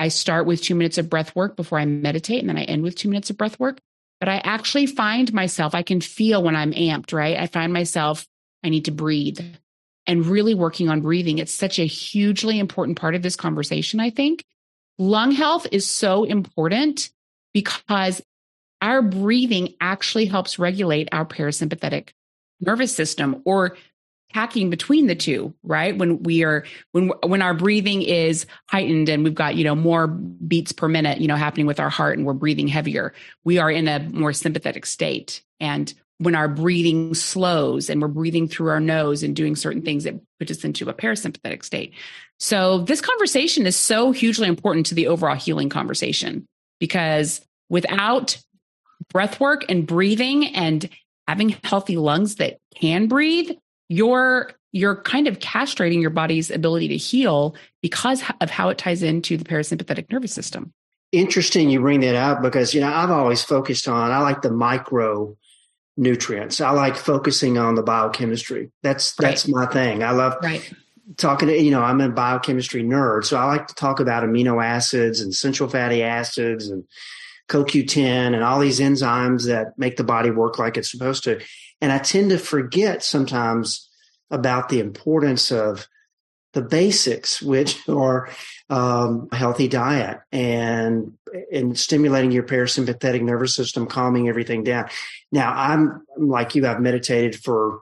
I 0.00 0.08
start 0.08 0.46
with 0.46 0.62
two 0.62 0.74
minutes 0.74 0.96
of 0.96 1.10
breath 1.10 1.36
work 1.36 1.56
before 1.56 1.78
I 1.78 1.84
meditate, 1.84 2.40
and 2.40 2.48
then 2.48 2.56
I 2.56 2.64
end 2.64 2.82
with 2.82 2.96
two 2.96 3.10
minutes 3.10 3.28
of 3.28 3.36
breath 3.36 3.60
work. 3.60 3.78
But 4.18 4.30
I 4.30 4.38
actually 4.38 4.86
find 4.86 5.30
myself, 5.32 5.74
I 5.74 5.82
can 5.82 6.00
feel 6.00 6.42
when 6.42 6.56
I'm 6.56 6.72
amped, 6.72 7.12
right? 7.12 7.36
I 7.36 7.46
find 7.46 7.70
myself, 7.70 8.26
I 8.64 8.70
need 8.70 8.86
to 8.86 8.92
breathe 8.92 9.40
and 10.06 10.24
really 10.24 10.54
working 10.54 10.88
on 10.88 11.02
breathing. 11.02 11.38
It's 11.38 11.52
such 11.52 11.78
a 11.78 11.84
hugely 11.84 12.58
important 12.58 12.98
part 12.98 13.14
of 13.14 13.20
this 13.20 13.36
conversation, 13.36 14.00
I 14.00 14.08
think. 14.08 14.42
Lung 14.98 15.32
health 15.32 15.66
is 15.70 15.86
so 15.86 16.24
important 16.24 17.10
because 17.52 18.22
our 18.80 19.02
breathing 19.02 19.74
actually 19.82 20.24
helps 20.24 20.58
regulate 20.58 21.10
our 21.12 21.26
parasympathetic 21.26 22.08
nervous 22.58 22.94
system 22.94 23.42
or 23.44 23.76
hacking 24.32 24.70
between 24.70 25.06
the 25.06 25.14
two 25.14 25.54
right? 25.62 25.96
When 25.96 26.22
we 26.22 26.44
are 26.44 26.64
when 26.92 27.08
when 27.24 27.42
our 27.42 27.54
breathing 27.54 28.02
is 28.02 28.46
heightened 28.68 29.08
and 29.08 29.24
we've 29.24 29.34
got 29.34 29.56
you 29.56 29.64
know 29.64 29.74
more 29.74 30.06
beats 30.06 30.72
per 30.72 30.88
minute 30.88 31.20
you 31.20 31.28
know 31.28 31.36
happening 31.36 31.66
with 31.66 31.80
our 31.80 31.90
heart 31.90 32.16
and 32.16 32.26
we're 32.26 32.34
breathing 32.34 32.68
heavier 32.68 33.12
we 33.44 33.58
are 33.58 33.70
in 33.70 33.88
a 33.88 34.00
more 34.10 34.32
sympathetic 34.32 34.86
state. 34.86 35.42
And 35.58 35.92
when 36.18 36.34
our 36.34 36.48
breathing 36.48 37.14
slows 37.14 37.88
and 37.88 38.02
we're 38.02 38.08
breathing 38.08 38.46
through 38.46 38.68
our 38.68 38.80
nose 38.80 39.22
and 39.22 39.34
doing 39.34 39.56
certain 39.56 39.80
things 39.80 40.04
that 40.04 40.20
put 40.38 40.50
us 40.50 40.64
into 40.64 40.88
a 40.88 40.94
parasympathetic 40.94 41.64
state. 41.64 41.94
So 42.38 42.78
this 42.78 43.00
conversation 43.00 43.66
is 43.66 43.74
so 43.74 44.12
hugely 44.12 44.46
important 44.46 44.86
to 44.86 44.94
the 44.94 45.06
overall 45.06 45.34
healing 45.34 45.70
conversation 45.70 46.46
because 46.78 47.40
without 47.70 48.36
breath 49.10 49.40
work 49.40 49.64
and 49.70 49.86
breathing 49.86 50.54
and 50.54 50.88
having 51.26 51.56
healthy 51.64 51.96
lungs 51.96 52.36
that 52.36 52.58
can 52.74 53.06
breathe, 53.06 53.52
you're 53.90 54.52
you're 54.72 54.96
kind 55.02 55.26
of 55.26 55.40
castrating 55.40 56.00
your 56.00 56.10
body's 56.10 56.50
ability 56.50 56.88
to 56.88 56.96
heal 56.96 57.56
because 57.82 58.22
of 58.40 58.48
how 58.48 58.68
it 58.68 58.78
ties 58.78 59.02
into 59.02 59.36
the 59.36 59.44
parasympathetic 59.44 60.10
nervous 60.12 60.32
system. 60.32 60.72
Interesting 61.10 61.68
you 61.70 61.80
bring 61.80 62.00
that 62.00 62.14
up 62.14 62.40
because 62.40 62.72
you 62.72 62.80
know 62.80 62.86
I've 62.86 63.10
always 63.10 63.42
focused 63.42 63.88
on 63.88 64.12
I 64.12 64.20
like 64.20 64.42
the 64.42 64.50
micro 64.52 65.36
nutrients. 65.96 66.60
I 66.60 66.70
like 66.70 66.96
focusing 66.96 67.58
on 67.58 67.74
the 67.74 67.82
biochemistry. 67.82 68.70
That's 68.82 69.14
that's 69.16 69.46
right. 69.46 69.66
my 69.66 69.66
thing. 69.66 70.04
I 70.04 70.12
love 70.12 70.36
right. 70.40 70.72
talking 71.16 71.48
to 71.48 71.60
you 71.60 71.72
know 71.72 71.82
I'm 71.82 72.00
a 72.00 72.08
biochemistry 72.08 72.84
nerd, 72.84 73.24
so 73.24 73.36
I 73.36 73.44
like 73.46 73.66
to 73.66 73.74
talk 73.74 73.98
about 73.98 74.22
amino 74.22 74.64
acids 74.64 75.20
and 75.20 75.32
essential 75.32 75.68
fatty 75.68 76.04
acids 76.04 76.68
and 76.68 76.84
CoQ10 77.48 78.34
and 78.34 78.44
all 78.44 78.60
these 78.60 78.78
enzymes 78.78 79.46
that 79.46 79.76
make 79.76 79.96
the 79.96 80.04
body 80.04 80.30
work 80.30 80.60
like 80.60 80.76
it's 80.76 80.92
supposed 80.92 81.24
to. 81.24 81.40
And 81.80 81.92
I 81.92 81.98
tend 81.98 82.30
to 82.30 82.38
forget 82.38 83.02
sometimes 83.02 83.88
about 84.30 84.68
the 84.68 84.80
importance 84.80 85.50
of 85.50 85.88
the 86.52 86.62
basics, 86.62 87.40
which 87.40 87.78
are 87.88 88.28
um, 88.68 89.28
a 89.32 89.36
healthy 89.36 89.68
diet 89.68 90.18
and 90.32 91.14
and 91.52 91.78
stimulating 91.78 92.32
your 92.32 92.42
parasympathetic 92.42 93.22
nervous 93.22 93.54
system, 93.54 93.86
calming 93.86 94.28
everything 94.28 94.64
down. 94.64 94.88
Now, 95.30 95.52
I'm, 95.54 96.04
I'm 96.16 96.28
like 96.28 96.54
you. 96.54 96.66
I've 96.66 96.80
meditated 96.80 97.36
for 97.36 97.80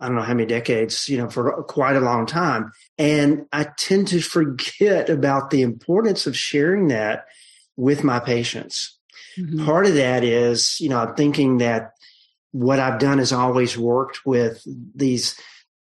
I 0.00 0.06
don't 0.06 0.16
know 0.16 0.22
how 0.22 0.34
many 0.34 0.46
decades, 0.46 1.08
you 1.08 1.18
know, 1.18 1.30
for 1.30 1.62
quite 1.64 1.96
a 1.96 2.00
long 2.00 2.26
time, 2.26 2.72
and 2.98 3.46
I 3.52 3.64
tend 3.76 4.08
to 4.08 4.20
forget 4.20 5.08
about 5.08 5.50
the 5.50 5.62
importance 5.62 6.26
of 6.26 6.36
sharing 6.36 6.88
that 6.88 7.26
with 7.76 8.04
my 8.04 8.20
patients. 8.20 8.98
Mm-hmm. 9.38 9.64
Part 9.64 9.86
of 9.86 9.94
that 9.94 10.22
is, 10.22 10.80
you 10.80 10.88
know, 10.88 10.98
I'm 10.98 11.14
thinking 11.14 11.58
that 11.58 11.93
what 12.54 12.78
I've 12.78 13.00
done 13.00 13.18
is 13.18 13.32
always 13.32 13.76
worked 13.76 14.24
with 14.24 14.62
these 14.94 15.36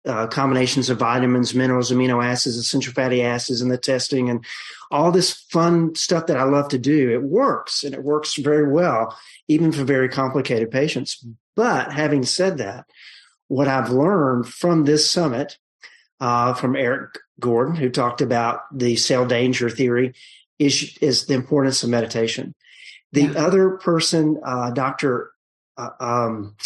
uh, 0.06 0.28
combinations 0.28 0.88
of 0.88 1.00
vitamins, 1.00 1.52
minerals, 1.52 1.90
amino 1.90 2.24
acids, 2.24 2.56
essential 2.56 2.92
fatty 2.92 3.22
acids, 3.22 3.60
and 3.60 3.72
the 3.72 3.76
testing 3.76 4.30
and 4.30 4.44
all 4.92 5.10
this 5.10 5.32
fun 5.32 5.96
stuff 5.96 6.26
that 6.26 6.36
I 6.36 6.44
love 6.44 6.68
to 6.68 6.78
do. 6.78 7.10
It 7.10 7.24
works 7.24 7.82
and 7.82 7.92
it 7.92 8.04
works 8.04 8.36
very 8.36 8.70
well, 8.70 9.18
even 9.48 9.72
for 9.72 9.82
very 9.82 10.08
complicated 10.08 10.70
patients. 10.70 11.26
But 11.56 11.90
having 11.90 12.22
said 12.22 12.58
that, 12.58 12.86
what 13.48 13.66
I've 13.66 13.90
learned 13.90 14.46
from 14.46 14.84
this 14.84 15.10
summit, 15.10 15.58
uh, 16.20 16.54
from 16.54 16.76
Eric 16.76 17.18
Gordon, 17.40 17.74
who 17.74 17.90
talked 17.90 18.20
about 18.20 18.60
the 18.72 18.94
cell 18.94 19.26
danger 19.26 19.68
theory, 19.68 20.14
is, 20.60 20.96
is 21.00 21.26
the 21.26 21.34
importance 21.34 21.82
of 21.82 21.90
meditation. 21.90 22.54
The 23.10 23.24
yeah. 23.24 23.44
other 23.44 23.70
person, 23.70 24.40
uh, 24.46 24.70
Dr. 24.70 25.32
Uh, 25.80 26.04
um, 26.04 26.56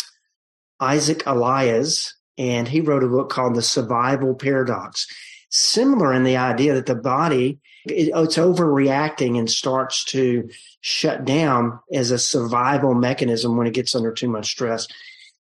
Isaac 0.80 1.22
Eliaz, 1.26 2.14
and 2.36 2.66
he 2.66 2.80
wrote 2.80 3.04
a 3.04 3.08
book 3.08 3.30
called 3.30 3.54
The 3.54 3.62
Survival 3.62 4.34
Paradox. 4.34 5.06
Similar 5.50 6.12
in 6.12 6.24
the 6.24 6.36
idea 6.36 6.74
that 6.74 6.86
the 6.86 6.96
body 6.96 7.60
it, 7.86 8.10
it's 8.14 8.36
overreacting 8.36 9.38
and 9.38 9.50
starts 9.50 10.04
to 10.04 10.48
shut 10.80 11.24
down 11.24 11.78
as 11.92 12.10
a 12.10 12.18
survival 12.18 12.94
mechanism 12.94 13.56
when 13.56 13.66
it 13.66 13.74
gets 13.74 13.94
under 13.94 14.12
too 14.12 14.28
much 14.28 14.50
stress. 14.50 14.88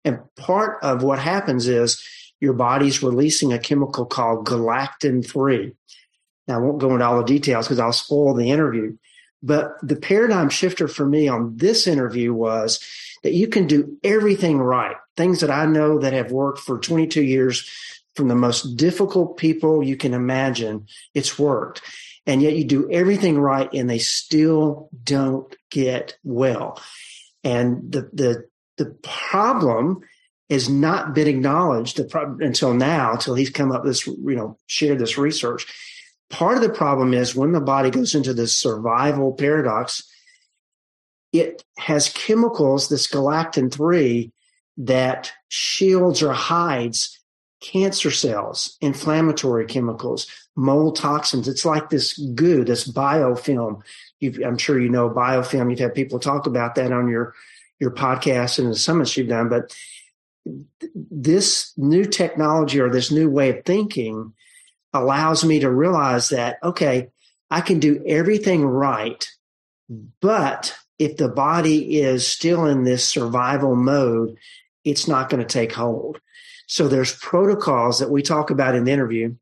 And 0.06 0.20
part 0.36 0.84
of 0.84 1.04
what 1.04 1.20
happens 1.20 1.68
is 1.68 2.04
your 2.40 2.54
body's 2.54 3.02
releasing 3.02 3.54
a 3.54 3.60
chemical 3.60 4.06
called 4.06 4.46
galectin 4.46 5.24
3. 5.24 5.74
Now, 6.48 6.56
I 6.56 6.58
won't 6.58 6.82
go 6.82 6.92
into 6.92 7.06
all 7.06 7.20
the 7.20 7.24
details 7.24 7.66
because 7.66 7.80
I'll 7.80 7.94
spoil 7.94 8.34
the 8.34 8.52
interview. 8.52 8.98
But 9.42 9.76
the 9.82 9.96
paradigm 9.96 10.50
shifter 10.50 10.88
for 10.88 11.06
me 11.06 11.28
on 11.28 11.56
this 11.58 11.88
interview 11.88 12.34
was 12.34 12.80
that 13.24 13.34
you 13.34 13.48
can 13.48 13.68
do 13.68 13.98
everything 14.04 14.60
right. 14.60 14.96
Things 15.18 15.40
that 15.40 15.52
I 15.52 15.66
know 15.66 16.00
that 16.00 16.14
have 16.14 16.32
worked 16.32 16.60
for 16.60 16.80
22 16.80 17.22
years 17.24 17.70
from 18.16 18.28
the 18.28 18.36
most 18.36 18.76
difficult 18.78 19.38
people 19.38 19.84
you 19.84 19.98
can 19.98 20.14
imagine, 20.14 20.88
it's 21.14 21.40
worked. 21.40 21.82
And 22.26 22.42
yet 22.42 22.56
you 22.56 22.64
do 22.64 22.90
everything 22.92 23.38
right 23.40 23.72
and 23.74 23.90
they 23.90 23.98
still 23.98 24.90
don't 25.04 25.54
get 25.70 26.18
well. 26.24 26.82
And 27.44 27.92
the, 27.92 28.10
the, 28.14 28.48
the 28.78 28.92
problem 29.02 30.02
has 30.50 30.70
not 30.70 31.14
been 31.14 31.28
acknowledged 31.28 32.00
until 32.00 32.74
now, 32.74 33.14
until 33.14 33.36
he's 33.36 33.50
come 33.50 33.72
up 33.72 33.84
this, 33.84 34.06
you 34.06 34.36
know, 34.36 34.58
shared 34.68 35.00
this 35.00 35.18
research. 35.18 35.66
Part 36.30 36.58
of 36.58 36.64
the 36.64 36.70
problem 36.70 37.14
is 37.14 37.36
when 37.36 37.52
the 37.52 37.62
body 37.62 37.90
goes 37.90 38.16
into 38.16 38.34
this 38.34 38.56
survival 38.56 39.34
paradox, 39.34 40.04
it 41.34 41.64
has 41.78 42.10
chemicals, 42.10 42.88
this 42.88 43.08
galectin 43.08 43.70
3, 43.70 44.32
that 44.78 45.34
shields 45.50 46.22
or 46.22 46.32
hides 46.32 47.20
cancer 47.60 48.12
cells, 48.12 48.78
inflammatory 48.82 49.66
chemicals, 49.66 50.28
mold 50.56 50.96
toxins. 50.96 51.48
It's 51.48 51.66
like 51.66 51.90
this 51.90 52.18
goo, 52.18 52.64
this 52.64 52.90
biofilm. 52.90 53.82
You've, 54.20 54.40
I'm 54.46 54.58
sure 54.58 54.80
you 54.80 54.90
know 54.90 55.10
biofilm. 55.10 55.70
You've 55.70 55.80
had 55.80 55.96
people 55.96 56.20
talk 56.20 56.46
about 56.46 56.76
that 56.76 56.92
on 56.92 57.08
your 57.10 57.34
your 57.80 57.92
podcast 57.92 58.60
and 58.60 58.70
the 58.70 58.76
summits 58.76 59.18
you've 59.18 59.28
done. 59.28 59.50
But 59.50 59.76
this 60.94 61.74
new 61.78 62.06
technology 62.06 62.80
or 62.80 62.90
this 62.90 63.12
new 63.12 63.30
way 63.30 63.58
of 63.58 63.66
thinking 63.66 64.34
allows 64.94 65.44
me 65.44 65.60
to 65.60 65.72
realize 65.72 66.30
that 66.30 66.58
okay, 66.64 67.10
I 67.50 67.62
can 67.62 67.80
do 67.80 68.04
everything 68.06 68.66
right, 68.66 69.28
but 70.22 70.76
if 71.04 71.18
the 71.18 71.28
body 71.28 72.00
is 72.00 72.26
still 72.26 72.66
in 72.66 72.84
this 72.84 73.08
survival 73.08 73.76
mode, 73.76 74.38
it's 74.86 75.08
not 75.08 75.30
going 75.30 75.46
to 75.46 75.48
take 75.48 75.74
hold. 75.74 76.20
So 76.66 76.88
there's 76.88 77.16
protocols 77.18 78.00
that 78.00 78.10
we 78.10 78.22
talk 78.22 78.50
about 78.50 78.74
in 78.74 78.86
the 78.86 78.92
interview, 78.92 79.36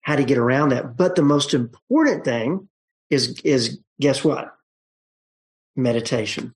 how 0.00 0.16
to 0.16 0.24
get 0.24 0.36
around 0.36 0.70
that. 0.70 0.96
But 0.96 1.14
the 1.14 1.22
most 1.22 1.54
important 1.54 2.24
thing 2.24 2.68
is, 3.08 3.40
is 3.44 3.78
guess 4.00 4.24
what? 4.24 4.52
Meditation. 5.76 6.54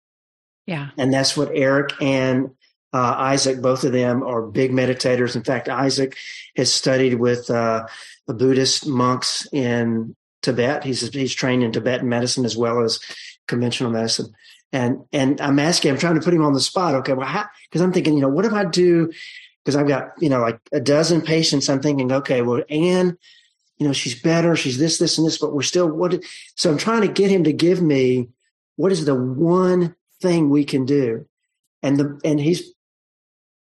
Yeah. 0.66 0.90
And 0.98 1.12
that's 1.14 1.36
what 1.36 1.50
Eric 1.54 1.92
and 2.00 2.50
uh, 2.92 3.14
Isaac, 3.18 3.62
both 3.62 3.84
of 3.84 3.92
them 3.92 4.24
are 4.24 4.42
big 4.42 4.72
meditators. 4.72 5.36
In 5.36 5.44
fact, 5.44 5.68
Isaac 5.68 6.16
has 6.56 6.74
studied 6.74 7.14
with 7.14 7.50
uh, 7.50 7.86
the 8.26 8.34
Buddhist 8.34 8.86
monks 8.86 9.46
in 9.52 10.16
Tibet. 10.42 10.84
He's 10.84 11.08
he's 11.14 11.32
trained 11.32 11.62
in 11.62 11.72
Tibetan 11.72 12.08
medicine 12.08 12.44
as 12.44 12.56
well 12.56 12.82
as 12.82 13.00
conventional 13.48 13.90
medicine. 13.90 14.34
And 14.72 15.04
and 15.12 15.40
I'm 15.40 15.58
asking, 15.58 15.90
I'm 15.90 15.98
trying 15.98 16.14
to 16.14 16.20
put 16.20 16.34
him 16.34 16.44
on 16.44 16.54
the 16.54 16.60
spot. 16.60 16.94
Okay, 16.96 17.12
well, 17.12 17.46
because 17.68 17.82
I'm 17.82 17.92
thinking, 17.92 18.14
you 18.14 18.20
know, 18.20 18.28
what 18.28 18.46
if 18.46 18.52
I 18.52 18.64
do? 18.64 19.12
Because 19.62 19.76
I've 19.76 19.88
got 19.88 20.12
you 20.18 20.28
know 20.28 20.40
like 20.40 20.60
a 20.72 20.80
dozen 20.80 21.20
patients. 21.20 21.68
I'm 21.68 21.82
thinking, 21.82 22.10
okay, 22.10 22.42
well, 22.42 22.62
Anne, 22.70 23.18
you 23.78 23.86
know, 23.86 23.92
she's 23.92 24.20
better. 24.20 24.56
She's 24.56 24.78
this, 24.78 24.98
this, 24.98 25.18
and 25.18 25.26
this, 25.26 25.38
but 25.38 25.52
we're 25.52 25.62
still 25.62 25.88
what? 25.88 26.22
So 26.56 26.70
I'm 26.70 26.78
trying 26.78 27.02
to 27.02 27.08
get 27.08 27.30
him 27.30 27.44
to 27.44 27.52
give 27.52 27.82
me 27.82 28.28
what 28.76 28.92
is 28.92 29.04
the 29.04 29.14
one 29.14 29.94
thing 30.22 30.48
we 30.48 30.64
can 30.64 30.86
do, 30.86 31.26
and 31.82 31.98
the 31.98 32.18
and 32.24 32.40
he's 32.40 32.72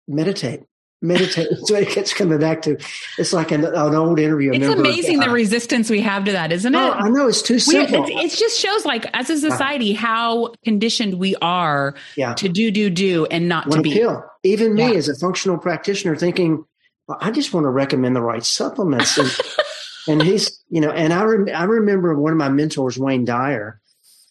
meditate 0.07 0.63
meditate. 1.03 1.49
so 1.65 1.75
it 1.75 1.93
gets 1.95 2.15
coming 2.15 2.39
back 2.39 2.63
to 2.63 2.79
it's 3.19 3.33
like 3.33 3.51
an, 3.51 3.65
an 3.65 3.95
old 3.95 4.19
interview. 4.19 4.53
It's 4.53 4.67
amazing 4.67 5.21
the 5.21 5.31
resistance 5.31 5.91
we 5.91 6.01
have 6.01 6.25
to 6.25 6.33
that, 6.33 6.53
isn't 6.53 6.75
oh, 6.75 6.79
it? 6.79 6.91
Oh, 6.91 6.93
I 6.93 7.09
know 7.11 7.29
it's 7.29 7.43
too 7.43 7.59
simple. 7.59 8.05
it, 8.05 8.11
it, 8.11 8.31
just 8.31 8.59
shows 8.59 8.85
like 8.85 9.07
as 9.13 9.29
a 9.29 9.39
society 9.39 9.93
how 9.93 10.55
conditioned 10.65 11.15
we 11.15 11.35
are 11.37 11.95
yeah. 12.17 12.35
to 12.35 12.49
do 12.49 12.71
do 12.71 12.89
do 12.89 13.27
and 13.27 13.49
not 13.49 13.71
to 13.71 13.83
be. 13.83 13.93
Kill. 13.93 14.25
Even 14.45 14.75
me 14.75 14.93
yeah. 14.93 14.99
as 14.99 15.09
a 15.09 15.15
functional 15.15 15.59
practitioner, 15.59 16.17
thinking 16.17 16.65
well, 17.09 17.19
I 17.21 17.31
just 17.31 17.53
want 17.53 17.65
to 17.65 17.71
recommend 17.71 18.17
the 18.17 18.23
right 18.23 18.45
supplements. 18.45 19.19
And, 19.19 19.31
and 20.09 20.23
he's 20.23 20.63
you 20.69 20.81
know, 20.81 20.91
and 20.91 21.13
I 21.13 21.25
rem- 21.25 21.55
I 21.55 21.65
remember 21.65 22.15
one 22.19 22.33
of 22.33 22.39
my 22.39 22.49
mentors, 22.49 22.99
Wayne 22.99 23.25
Dyer. 23.25 23.81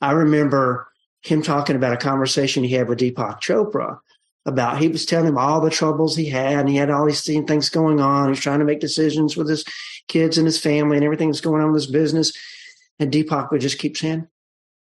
I 0.01 0.11
remember 0.11 0.87
him 1.21 1.41
talking 1.43 1.75
about 1.75 1.93
a 1.93 1.97
conversation 1.97 2.63
he 2.63 2.73
had 2.73 2.89
with 2.89 2.99
Deepak 2.99 3.41
Chopra 3.41 3.99
about 4.45 4.79
he 4.79 4.87
was 4.87 5.05
telling 5.05 5.27
him 5.27 5.37
all 5.37 5.61
the 5.61 5.69
troubles 5.69 6.15
he 6.15 6.25
had 6.25 6.59
and 6.59 6.69
he 6.69 6.75
had 6.75 6.89
all 6.89 7.05
these 7.05 7.23
things 7.23 7.69
going 7.69 7.99
on. 7.99 8.29
He's 8.29 8.41
trying 8.41 8.59
to 8.59 8.65
make 8.65 8.79
decisions 8.79 9.37
with 9.37 9.47
his 9.47 9.63
kids 10.07 10.37
and 10.37 10.47
his 10.47 10.59
family 10.59 10.97
and 10.97 11.03
everything 11.03 11.29
that's 11.29 11.41
going 11.41 11.61
on 11.61 11.71
with 11.71 11.83
his 11.83 11.91
business. 11.91 12.33
And 12.99 13.11
Deepak 13.11 13.51
would 13.51 13.61
just 13.61 13.79
keep 13.79 13.97
saying, 13.97 14.27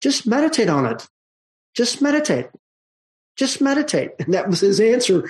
just 0.01 0.27
meditate 0.27 0.69
on 0.69 0.87
it. 0.87 1.07
Just 1.75 2.03
meditate. 2.03 2.49
Just 3.37 3.61
meditate. 3.61 4.12
And 4.19 4.35
that 4.35 4.49
was 4.49 4.61
his 4.61 4.81
answer 4.81 5.29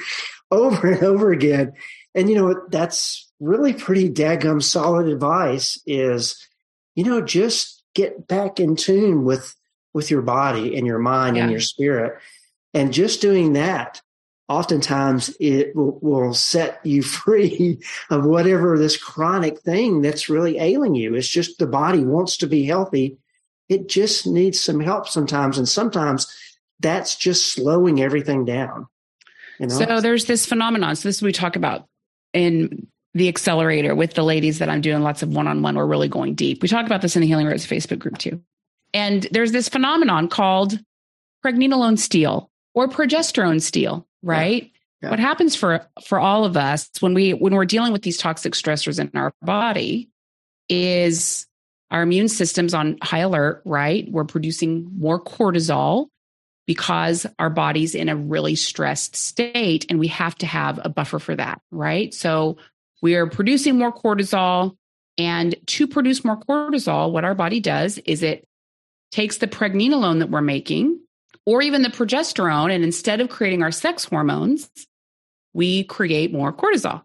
over 0.51 0.93
and 0.93 1.03
over 1.03 1.33
again. 1.33 1.73
And 2.15 2.29
you 2.29 2.37
know, 2.37 2.63
that's 2.71 3.31
really 3.41 3.73
pretty 3.73 4.09
daggum 4.09 4.63
solid 4.63 5.09
advice 5.09 5.81
is, 5.87 6.47
you 6.95 7.05
know, 7.05 7.21
just 7.21 7.83
get 7.95 8.27
back 8.27 8.61
in 8.61 8.77
tune 8.77 9.25
with 9.25 9.55
with 9.93 10.11
your 10.11 10.23
body 10.23 10.77
and 10.77 10.87
your 10.87 10.99
mind 10.99 11.37
yeah. 11.37 11.43
and 11.43 11.53
your 11.53 11.61
spirit. 11.61 12.19
And 12.73 12.93
just 12.93 13.21
doing 13.21 13.53
that 13.53 14.03
oftentimes 14.49 15.35
it 15.41 15.75
will, 15.75 15.99
will, 16.01 16.35
set 16.35 16.85
you 16.85 17.03
free 17.03 17.81
of 18.11 18.25
whatever 18.25 18.79
this 18.79 18.97
chronic 18.97 19.61
thing 19.61 20.03
that's 20.03 20.29
really 20.29 20.59
ailing 20.59 20.95
you. 20.95 21.15
It's 21.15 21.29
just 21.29 21.59
the 21.59 21.67
body 21.67 22.05
wants 22.05 22.37
to 22.39 22.47
be 22.47 22.65
healthy. 22.65 23.19
It 23.69 23.89
just 23.89 24.27
needs 24.27 24.61
some 24.61 24.81
help 24.81 25.09
sometimes. 25.09 25.57
And 25.57 25.69
sometimes 25.69 26.27
that's 26.81 27.17
just 27.17 27.53
slowing 27.53 28.03
everything 28.03 28.45
down. 28.45 28.87
You 29.59 29.69
know? 29.69 29.75
So 29.75 30.01
there's 30.01 30.27
this 30.27 30.45
phenomenon. 30.45 30.97
So 30.97 31.09
this 31.09 31.23
we 31.23 31.33
talk 31.33 31.57
about 31.57 31.87
in 32.33 32.87
the 33.15 33.29
accelerator 33.29 33.95
with 33.95 34.15
the 34.15 34.25
ladies 34.25 34.59
that 34.59 34.69
I'm 34.69 34.81
doing 34.81 35.03
lots 35.03 35.23
of 35.23 35.31
one-on-one. 35.31 35.77
We're 35.77 35.87
really 35.87 36.09
going 36.09 36.35
deep. 36.35 36.61
We 36.63 36.69
talk 36.69 36.85
about 36.85 37.01
this 37.01 37.17
in 37.17 37.23
the 37.23 37.29
Healing 37.29 37.47
Rosie 37.47 37.75
Facebook 37.75 38.01
group 38.01 38.19
too. 38.19 38.43
And 38.93 39.27
there's 39.31 39.53
this 39.53 39.69
phenomenon 39.69 40.29
called 40.29 40.79
pregnenolone 41.45 41.99
steal 41.99 42.51
or 42.75 42.89
progesterone 42.89 43.63
steal 43.63 44.07
right? 44.25 44.73
Yeah. 45.03 45.11
What 45.11 45.21
happens 45.21 45.55
for 45.55 45.87
for 46.05 46.19
all 46.19 46.45
of 46.45 46.57
us 46.57 46.91
when 47.01 47.15
we 47.15 47.35
when 47.35 47.55
we're 47.55 47.67
dealing 47.67 47.93
with 47.93 48.03
these 48.03 48.17
toxic 48.17 48.55
stressors 48.55 48.99
in 48.99 49.11
our 49.15 49.33
body 49.43 50.09
is 50.69 51.47
our 51.91 52.03
immune 52.03 52.29
system's 52.29 52.75
on 52.75 52.97
high 53.03 53.19
alert, 53.19 53.63
right? 53.65 54.11
We're 54.11 54.25
producing 54.25 54.91
more 54.99 55.23
cortisol 55.23 56.09
because 56.67 57.27
our 57.39 57.51
body's 57.51 57.95
in 57.95 58.09
a 58.09 58.17
really 58.17 58.57
stressed 58.57 59.15
state 59.15 59.85
and 59.91 59.99
we 59.99 60.09
have 60.09 60.35
to 60.37 60.47
have 60.47 60.81
a 60.83 60.89
buffer 60.89 61.19
for 61.19 61.37
that, 61.37 61.61
right? 61.71 62.13
So 62.15 62.57
we 63.03 63.15
are 63.15 63.27
producing 63.27 63.77
more 63.77 63.93
cortisol 63.93 64.77
and 65.19 65.55
to 65.67 65.87
produce 65.87 66.25
more 66.25 66.39
cortisol, 66.41 67.13
what 67.13 67.25
our 67.25 67.35
body 67.35 67.61
does 67.61 67.99
is 67.99 68.23
it 68.23 68.49
takes 69.13 69.37
the 69.37 69.47
pregnenolone 69.47 70.21
that 70.21 70.31
we're 70.31 70.41
making 70.41 70.94
or 71.47 71.63
even 71.63 71.83
the 71.83 71.89
progesterone. 71.89 72.73
And 72.73 72.85
instead 72.85 73.21
of 73.21 73.29
creating 73.29 73.63
our 73.63 73.71
sex 73.71 74.05
hormones, 74.05 74.71
we 75.53 75.85
create 75.85 76.33
more 76.33 76.53
cortisol. 76.53 77.03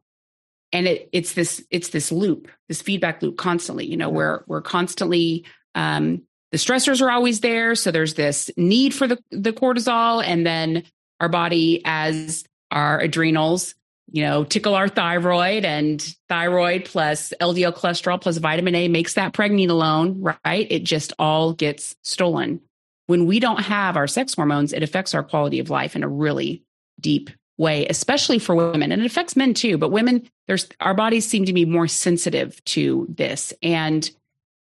And 0.71 0.88
it, 0.88 1.10
it's 1.12 1.34
this 1.34 1.65
it's 1.71 1.89
this 1.89 2.12
loop, 2.12 2.47
this 2.67 2.82
feedback 2.82 3.21
loop 3.21 3.38
constantly. 3.38 3.86
You 3.86 3.97
know, 3.97 4.10
where 4.10 4.43
we're 4.47 4.62
constantly 4.62 5.45
um, 5.73 6.23
the 6.52 6.58
stressors 6.58 7.02
are 7.02 7.10
always 7.10 7.41
there, 7.41 7.73
so 7.73 7.89
there's 7.91 8.13
this 8.13 8.52
need 8.56 8.93
for 8.93 9.08
the 9.08 9.17
the 9.32 9.52
cortisol, 9.52 10.23
and 10.23 10.45
then 10.45 10.84
our 11.19 11.30
body, 11.30 11.82
as 11.86 12.43
our 12.69 12.99
adrenals 12.99 13.73
you 14.12 14.23
know, 14.23 14.43
tickle 14.43 14.75
our 14.75 14.88
thyroid 14.88 15.65
and 15.65 16.02
thyroid 16.28 16.86
plus 16.86 17.34
LDL 17.39 17.75
cholesterol 17.75 18.19
plus 18.19 18.38
vitamin 18.38 18.75
A 18.75 18.88
makes 18.88 19.13
that 19.13 19.34
pregnenolone, 19.34 20.38
right? 20.45 20.67
It 20.69 20.84
just 20.84 21.13
all 21.19 21.54
gets 21.54 21.95
stolen. 22.04 22.62
When 23.10 23.26
we 23.26 23.39
don't 23.39 23.62
have 23.62 23.98
our 23.98 24.06
sex 24.06 24.36
hormones, 24.36 24.72
it 24.72 24.84
affects 24.84 25.15
our 25.15 25.24
quality 25.24 25.58
of 25.60 25.72
life 25.72 25.95
in 25.95 26.04
a 26.04 26.08
really 26.08 26.62
deep 27.00 27.32
way, 27.58 27.88
especially 27.88 28.38
for 28.38 28.54
women. 28.54 28.91
And 28.91 29.02
it 29.02 29.06
affects 29.08 29.36
men 29.36 29.56
too, 29.56 29.80
but 29.80 29.89
women, 29.89 30.30
there's 30.45 30.67
our 30.80 30.93
bodies 30.93 31.26
seem 31.26 31.45
to 31.45 31.54
be 31.54 31.65
more 31.65 31.88
sensitive 31.88 32.63
to 32.65 33.08
this. 33.10 33.52
And 33.63 34.08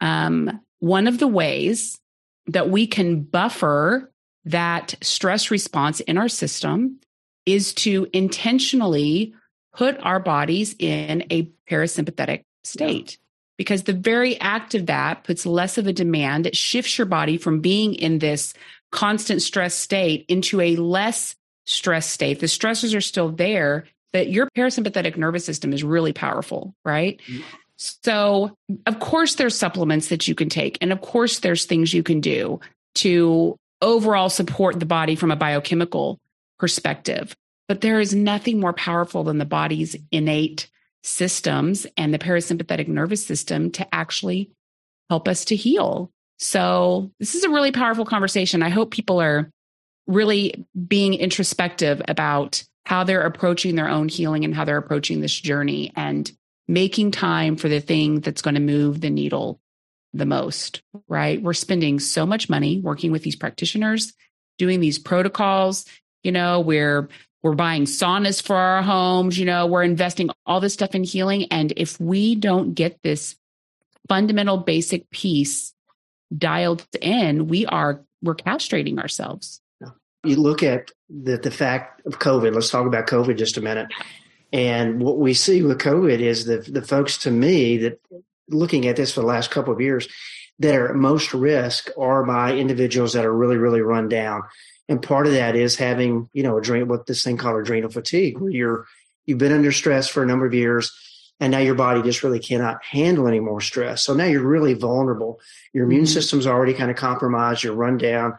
um, 0.01 0.59
one 0.79 1.07
of 1.07 1.19
the 1.19 1.27
ways 1.27 2.01
that 2.47 2.69
we 2.69 2.85
can 2.85 3.21
buffer 3.21 4.11
that 4.43 4.95
stress 4.99 5.49
response 5.49 6.01
in 6.01 6.17
our 6.17 6.27
system 6.27 6.99
is 7.45 7.73
to 7.75 8.09
intentionally 8.11 9.33
put 9.73 9.97
our 10.01 10.19
bodies 10.19 10.75
in 10.79 11.23
a 11.31 11.49
parasympathetic 11.71 12.43
state. 12.65 13.19
Because 13.57 13.83
the 13.83 13.93
very 13.93 14.39
act 14.39 14.73
of 14.75 14.87
that 14.87 15.23
puts 15.23 15.45
less 15.45 15.77
of 15.77 15.87
a 15.87 15.93
demand. 15.93 16.47
It 16.47 16.55
shifts 16.55 16.97
your 16.97 17.05
body 17.05 17.37
from 17.37 17.59
being 17.59 17.93
in 17.93 18.19
this 18.19 18.53
constant 18.91 19.41
stress 19.41 19.75
state 19.75 20.25
into 20.27 20.59
a 20.59 20.75
less 20.75 21.35
stress 21.65 22.09
state. 22.09 22.39
The 22.39 22.47
stressors 22.47 22.95
are 22.95 23.01
still 23.01 23.29
there, 23.29 23.85
but 24.11 24.29
your 24.29 24.49
parasympathetic 24.57 25.17
nervous 25.17 25.45
system 25.45 25.73
is 25.73 25.83
really 25.83 26.13
powerful, 26.13 26.75
right? 26.83 27.19
Mm-hmm. 27.27 27.41
So, 27.77 28.55
of 28.85 28.99
course, 28.99 29.35
there's 29.35 29.57
supplements 29.57 30.09
that 30.09 30.27
you 30.27 30.35
can 30.35 30.49
take. 30.49 30.77
And 30.81 30.91
of 30.91 31.01
course, 31.01 31.39
there's 31.39 31.65
things 31.65 31.93
you 31.93 32.03
can 32.03 32.21
do 32.21 32.59
to 32.95 33.57
overall 33.81 34.29
support 34.29 34.79
the 34.79 34.85
body 34.85 35.15
from 35.15 35.31
a 35.31 35.35
biochemical 35.35 36.19
perspective. 36.59 37.35
But 37.67 37.81
there 37.81 37.99
is 37.99 38.13
nothing 38.13 38.59
more 38.59 38.73
powerful 38.73 39.23
than 39.23 39.37
the 39.37 39.45
body's 39.45 39.95
innate 40.11 40.69
systems 41.03 41.85
and 41.97 42.13
the 42.13 42.19
parasympathetic 42.19 42.87
nervous 42.87 43.25
system 43.25 43.71
to 43.71 43.93
actually 43.93 44.51
help 45.09 45.27
us 45.27 45.45
to 45.45 45.55
heal. 45.55 46.11
So, 46.39 47.11
this 47.19 47.35
is 47.35 47.43
a 47.43 47.49
really 47.49 47.71
powerful 47.71 48.05
conversation. 48.05 48.63
I 48.63 48.69
hope 48.69 48.91
people 48.91 49.21
are 49.21 49.49
really 50.07 50.65
being 50.87 51.13
introspective 51.13 52.01
about 52.07 52.63
how 52.85 53.03
they're 53.03 53.21
approaching 53.21 53.75
their 53.75 53.87
own 53.87 54.09
healing 54.09 54.43
and 54.43 54.53
how 54.53 54.65
they're 54.65 54.77
approaching 54.77 55.21
this 55.21 55.39
journey 55.39 55.91
and 55.95 56.29
making 56.67 57.11
time 57.11 57.55
for 57.55 57.69
the 57.69 57.79
thing 57.79 58.19
that's 58.19 58.41
going 58.41 58.55
to 58.55 58.61
move 58.61 59.01
the 59.01 59.09
needle 59.09 59.59
the 60.13 60.25
most, 60.25 60.81
right? 61.07 61.41
We're 61.41 61.53
spending 61.53 61.99
so 61.99 62.25
much 62.25 62.49
money 62.49 62.79
working 62.79 63.11
with 63.11 63.23
these 63.23 63.35
practitioners, 63.35 64.13
doing 64.57 64.79
these 64.79 64.99
protocols. 64.99 65.85
You 66.23 66.31
know, 66.31 66.59
we're 66.59 67.09
we're 67.43 67.53
buying 67.53 67.83
saunas 67.83 68.41
for 68.41 68.55
our 68.55 68.81
homes, 68.81 69.37
you 69.37 69.45
know, 69.45 69.67
we're 69.67 69.83
investing 69.83 70.29
all 70.45 70.61
this 70.61 70.73
stuff 70.73 70.95
in 70.95 71.03
healing. 71.03 71.45
And 71.51 71.73
if 71.75 71.99
we 71.99 72.35
don't 72.35 72.73
get 72.73 73.03
this 73.03 73.35
fundamental 74.07 74.57
basic 74.57 75.09
piece 75.09 75.73
dialed 76.35 76.87
in, 77.01 77.47
we 77.47 77.65
are 77.65 78.01
we're 78.21 78.35
castrating 78.35 78.97
ourselves. 78.97 79.59
You 80.23 80.37
look 80.37 80.63
at 80.63 80.91
the, 81.09 81.37
the 81.37 81.51
fact 81.51 82.05
of 82.05 82.17
COVID. 82.19 82.55
Let's 82.55 82.69
talk 82.69 82.87
about 82.87 83.07
COVID 83.07 83.37
just 83.37 83.57
a 83.57 83.61
minute. 83.61 83.87
And 84.53 85.01
what 85.01 85.17
we 85.17 85.33
see 85.33 85.61
with 85.61 85.79
COVID 85.79 86.19
is 86.19 86.45
the 86.45 86.59
the 86.59 86.81
folks 86.81 87.17
to 87.19 87.31
me 87.31 87.77
that 87.79 87.99
looking 88.49 88.87
at 88.87 88.95
this 88.95 89.13
for 89.13 89.19
the 89.19 89.27
last 89.27 89.51
couple 89.51 89.73
of 89.73 89.81
years 89.81 90.07
that 90.59 90.75
are 90.75 90.89
at 90.89 90.95
most 90.95 91.33
risk 91.33 91.89
are 91.97 92.23
by 92.23 92.53
individuals 92.53 93.13
that 93.13 93.25
are 93.25 93.35
really, 93.35 93.57
really 93.57 93.81
run 93.81 94.07
down. 94.07 94.43
And 94.89 95.01
part 95.01 95.27
of 95.27 95.33
that 95.33 95.55
is 95.55 95.75
having, 95.75 96.29
you 96.33 96.43
know, 96.43 96.57
adrenal, 96.57 96.87
what 96.87 97.05
this 97.05 97.23
thing 97.23 97.37
called 97.37 97.59
adrenal 97.59 97.89
fatigue, 97.89 98.37
where 98.37 98.51
you're, 98.51 98.85
you've 99.25 99.37
been 99.37 99.53
under 99.53 99.71
stress 99.71 100.07
for 100.07 100.23
a 100.23 100.25
number 100.25 100.45
of 100.45 100.53
years 100.53 100.91
and 101.39 101.51
now 101.51 101.59
your 101.59 101.75
body 101.75 102.01
just 102.01 102.23
really 102.23 102.39
cannot 102.39 102.83
handle 102.83 103.27
any 103.27 103.39
more 103.39 103.59
stress. 103.59 104.03
So 104.03 104.13
now 104.13 104.25
you're 104.25 104.47
really 104.47 104.73
vulnerable. 104.73 105.41
Your 105.73 105.85
immune 105.85 106.03
mm-hmm. 106.03 106.13
system's 106.13 106.47
already 106.47 106.73
kind 106.73 106.91
of 106.91 106.97
compromised. 106.97 107.63
You're 107.63 107.73
run 107.73 107.97
down. 107.97 108.37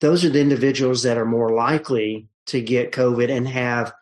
Those 0.00 0.24
are 0.24 0.30
the 0.30 0.40
individuals 0.40 1.02
that 1.02 1.18
are 1.18 1.26
more 1.26 1.50
likely 1.50 2.28
to 2.46 2.60
get 2.60 2.92
COVID 2.92 3.30
and 3.30 3.46
have 3.46 3.92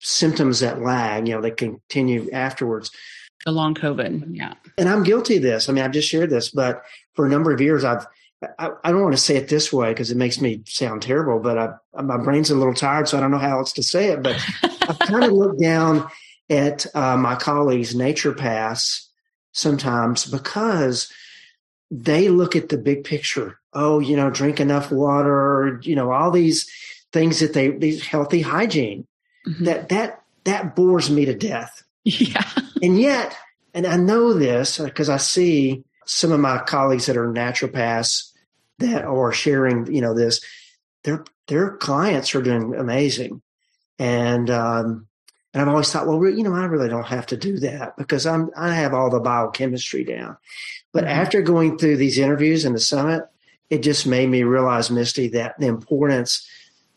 symptoms 0.00 0.60
that 0.60 0.82
lag, 0.82 1.26
you 1.26 1.34
know, 1.34 1.40
that 1.40 1.56
continue 1.56 2.28
afterwards. 2.32 2.90
The 3.46 3.52
long 3.52 3.74
COVID. 3.74 4.36
Yeah. 4.36 4.54
And 4.76 4.88
I'm 4.88 5.02
guilty 5.02 5.36
of 5.36 5.42
this. 5.42 5.68
I 5.68 5.72
mean, 5.72 5.82
I've 5.82 5.92
just 5.92 6.08
shared 6.08 6.28
this, 6.28 6.50
but 6.50 6.82
for 7.14 7.24
a 7.24 7.30
number 7.30 7.52
of 7.52 7.60
years, 7.60 7.84
I've, 7.84 8.06
I, 8.58 8.70
I 8.84 8.90
don't 8.90 9.02
want 9.02 9.14
to 9.14 9.22
say 9.22 9.36
it 9.36 9.48
this 9.48 9.72
way 9.72 9.90
because 9.90 10.10
it 10.10 10.16
makes 10.16 10.40
me 10.40 10.62
sound 10.66 11.02
terrible, 11.02 11.40
but 11.40 11.58
I, 11.58 12.02
my 12.02 12.16
brain's 12.16 12.50
a 12.50 12.54
little 12.54 12.74
tired, 12.74 13.08
so 13.08 13.18
I 13.18 13.20
don't 13.20 13.30
know 13.30 13.38
how 13.38 13.58
else 13.58 13.72
to 13.74 13.82
say 13.82 14.08
it. 14.08 14.22
But 14.22 14.42
I've 14.62 14.98
kind 15.00 15.24
of 15.24 15.32
looked 15.32 15.60
down 15.60 16.08
at 16.48 16.86
uh, 16.94 17.16
my 17.16 17.36
colleagues' 17.36 17.94
naturopaths 17.94 19.06
sometimes 19.52 20.24
because 20.24 21.12
they 21.90 22.28
look 22.28 22.56
at 22.56 22.68
the 22.68 22.78
big 22.78 23.04
picture. 23.04 23.58
Oh, 23.72 24.00
you 24.00 24.16
know, 24.16 24.30
drink 24.30 24.58
enough 24.58 24.90
water, 24.90 25.80
you 25.82 25.94
know, 25.94 26.10
all 26.10 26.30
these 26.30 26.68
things 27.12 27.40
that 27.40 27.52
they, 27.52 27.70
these 27.70 28.04
healthy 28.04 28.40
hygiene 28.40 29.06
mm-hmm. 29.46 29.64
that, 29.64 29.88
that, 29.90 30.22
that 30.44 30.74
bores 30.74 31.10
me 31.10 31.24
to 31.26 31.34
death. 31.34 31.82
Yeah. 32.04 32.48
and 32.82 32.98
yet, 32.98 33.36
and 33.74 33.86
I 33.86 33.96
know 33.96 34.32
this 34.32 34.78
because 34.78 35.08
I 35.08 35.18
see 35.18 35.84
some 36.06 36.32
of 36.32 36.40
my 36.40 36.58
colleagues 36.58 37.06
that 37.06 37.16
are 37.16 37.28
naturopaths 37.28 38.29
that 38.80 39.04
are 39.04 39.32
sharing, 39.32 39.92
you 39.92 40.00
know, 40.00 40.14
this, 40.14 40.40
their, 41.04 41.24
their 41.46 41.76
clients 41.76 42.34
are 42.34 42.42
doing 42.42 42.74
amazing. 42.74 43.40
And, 43.98 44.50
um, 44.50 45.06
and 45.52 45.62
I've 45.62 45.68
always 45.68 45.90
thought, 45.90 46.06
well, 46.06 46.28
you 46.28 46.42
know, 46.42 46.54
I 46.54 46.64
really 46.64 46.88
don't 46.88 47.06
have 47.06 47.26
to 47.26 47.36
do 47.36 47.58
that 47.60 47.96
because 47.96 48.26
I'm, 48.26 48.50
I 48.56 48.74
have 48.74 48.94
all 48.94 49.10
the 49.10 49.20
biochemistry 49.20 50.04
down. 50.04 50.36
But 50.92 51.04
mm-hmm. 51.04 51.20
after 51.20 51.42
going 51.42 51.78
through 51.78 51.96
these 51.96 52.18
interviews 52.18 52.64
and 52.64 52.74
the 52.74 52.80
summit, 52.80 53.24
it 53.68 53.82
just 53.82 54.06
made 54.06 54.28
me 54.28 54.42
realize, 54.42 54.90
Misty, 54.90 55.28
that 55.28 55.58
the 55.58 55.66
importance 55.66 56.48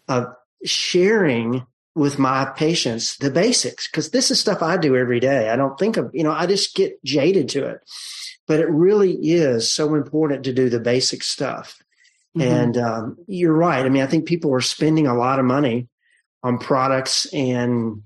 of 0.08 0.28
sharing 0.66 1.66
with 1.96 2.18
my 2.18 2.46
patients 2.56 3.18
the 3.18 3.30
basics 3.30 3.88
because 3.88 4.10
this 4.10 4.32
is 4.32 4.40
stuff 4.40 4.64
I 4.64 4.78
do 4.78 4.96
every 4.96 5.20
day. 5.20 5.50
I 5.50 5.56
don't 5.56 5.78
think 5.78 5.98
of, 5.98 6.10
you 6.14 6.24
know, 6.24 6.32
I 6.32 6.48
just 6.48 6.76
get 6.76 7.04
jaded 7.04 7.50
to 7.50 7.66
it. 7.68 7.82
But 8.46 8.60
it 8.60 8.70
really 8.70 9.14
is 9.14 9.72
so 9.72 9.96
important 9.96 10.44
to 10.44 10.54
do 10.54 10.70
the 10.70 10.80
basic 10.80 11.24
stuff. 11.24 11.82
Mm-hmm. 12.36 12.52
And 12.52 12.78
um, 12.78 13.18
you're 13.28 13.54
right. 13.54 13.86
I 13.86 13.90
mean, 13.90 14.04
I 14.04 14.08
think 14.08 14.26
people 14.26 14.54
are 14.54 14.62
spending 14.62 15.08
a 15.08 15.16
lot 15.16 15.40
of 15.40 15.46
money 15.46 15.88
on 16.42 16.58
products 16.58 17.32
and 17.34 18.02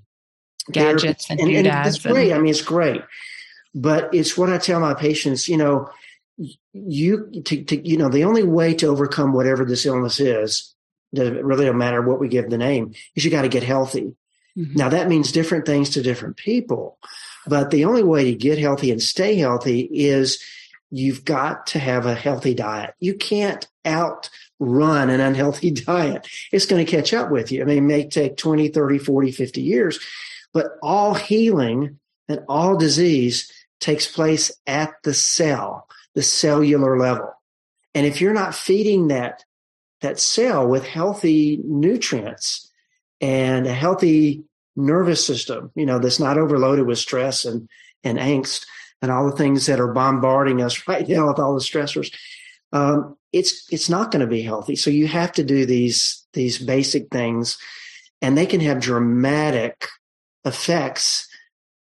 gadgets 0.70 1.28
and, 1.28 1.40
and, 1.40 1.66
and 1.66 1.86
it's 1.86 1.98
great. 1.98 2.32
I 2.32 2.38
mean, 2.38 2.50
it's 2.50 2.60
great. 2.60 3.02
But 3.74 4.14
it's 4.14 4.36
what 4.36 4.50
I 4.50 4.58
tell 4.58 4.80
my 4.80 4.94
patients, 4.94 5.48
you 5.48 5.56
know, 5.56 5.90
you 6.72 7.42
to, 7.44 7.64
to 7.64 7.88
you 7.88 7.96
know, 7.96 8.08
the 8.08 8.24
only 8.24 8.44
way 8.44 8.74
to 8.74 8.86
overcome 8.86 9.32
whatever 9.32 9.64
this 9.64 9.86
illness 9.86 10.20
is 10.20 10.74
it 11.12 11.44
really 11.44 11.66
don't 11.66 11.78
matter 11.78 12.02
what 12.02 12.20
we 12.20 12.28
give 12.28 12.50
the 12.50 12.58
name 12.58 12.94
is 13.14 13.24
you 13.24 13.30
got 13.30 13.42
to 13.42 13.48
get 13.48 13.62
healthy. 13.62 14.14
Mm-hmm. 14.56 14.74
Now 14.74 14.88
that 14.90 15.08
means 15.08 15.32
different 15.32 15.66
things 15.66 15.90
to 15.90 16.02
different 16.02 16.36
people, 16.36 16.98
but 17.46 17.70
the 17.70 17.84
only 17.84 18.02
way 18.02 18.24
to 18.24 18.34
get 18.34 18.58
healthy 18.58 18.90
and 18.90 19.02
stay 19.02 19.36
healthy 19.36 19.80
is 19.80 20.42
you've 20.90 21.24
got 21.24 21.68
to 21.68 21.78
have 21.78 22.06
a 22.06 22.14
healthy 22.14 22.54
diet. 22.54 22.94
You 22.98 23.14
can't 23.14 23.66
outrun 23.86 25.10
an 25.10 25.20
unhealthy 25.20 25.70
diet. 25.86 26.28
It's 26.52 26.66
going 26.66 26.84
to 26.84 26.90
catch 26.90 27.14
up 27.14 27.30
with 27.30 27.52
you. 27.52 27.62
I 27.62 27.64
mean, 27.64 27.78
it 27.78 27.82
may 27.82 28.08
take 28.08 28.36
20, 28.36 28.68
30, 28.68 28.98
40, 28.98 29.32
50 29.32 29.60
years, 29.60 30.00
but 30.52 30.72
all 30.82 31.14
healing 31.14 31.98
and 32.28 32.40
all 32.48 32.76
disease 32.76 33.50
takes 33.80 34.06
place 34.06 34.52
at 34.66 34.94
the 35.04 35.14
cell, 35.14 35.88
the 36.14 36.22
cellular 36.22 36.98
level. 36.98 37.32
And 37.94 38.06
if 38.06 38.20
you're 38.20 38.34
not 38.34 38.54
feeding 38.54 39.08
that 39.08 39.44
that 40.00 40.20
cell 40.20 40.66
with 40.66 40.86
healthy 40.86 41.60
nutrients 41.64 42.70
and 43.20 43.66
a 43.66 43.74
healthy 43.74 44.44
nervous 44.76 45.24
system, 45.24 45.72
you 45.74 45.86
know, 45.86 45.98
that's 45.98 46.20
not 46.20 46.38
overloaded 46.38 46.86
with 46.86 46.98
stress 46.98 47.44
and, 47.44 47.68
and 48.04 48.18
angst 48.18 48.64
and 49.02 49.10
all 49.10 49.26
the 49.28 49.36
things 49.36 49.66
that 49.66 49.80
are 49.80 49.92
bombarding 49.92 50.62
us 50.62 50.82
right 50.88 51.08
now 51.08 51.26
with 51.28 51.38
all 51.38 51.54
the 51.54 51.60
stressors. 51.60 52.12
Um, 52.72 53.16
it's, 53.32 53.66
it's 53.70 53.88
not 53.88 54.10
going 54.10 54.20
to 54.20 54.26
be 54.26 54.42
healthy. 54.42 54.76
So 54.76 54.90
you 54.90 55.06
have 55.08 55.32
to 55.32 55.44
do 55.44 55.66
these, 55.66 56.26
these 56.32 56.58
basic 56.58 57.10
things 57.10 57.58
and 58.22 58.36
they 58.36 58.46
can 58.46 58.60
have 58.60 58.80
dramatic 58.80 59.86
effects 60.44 61.28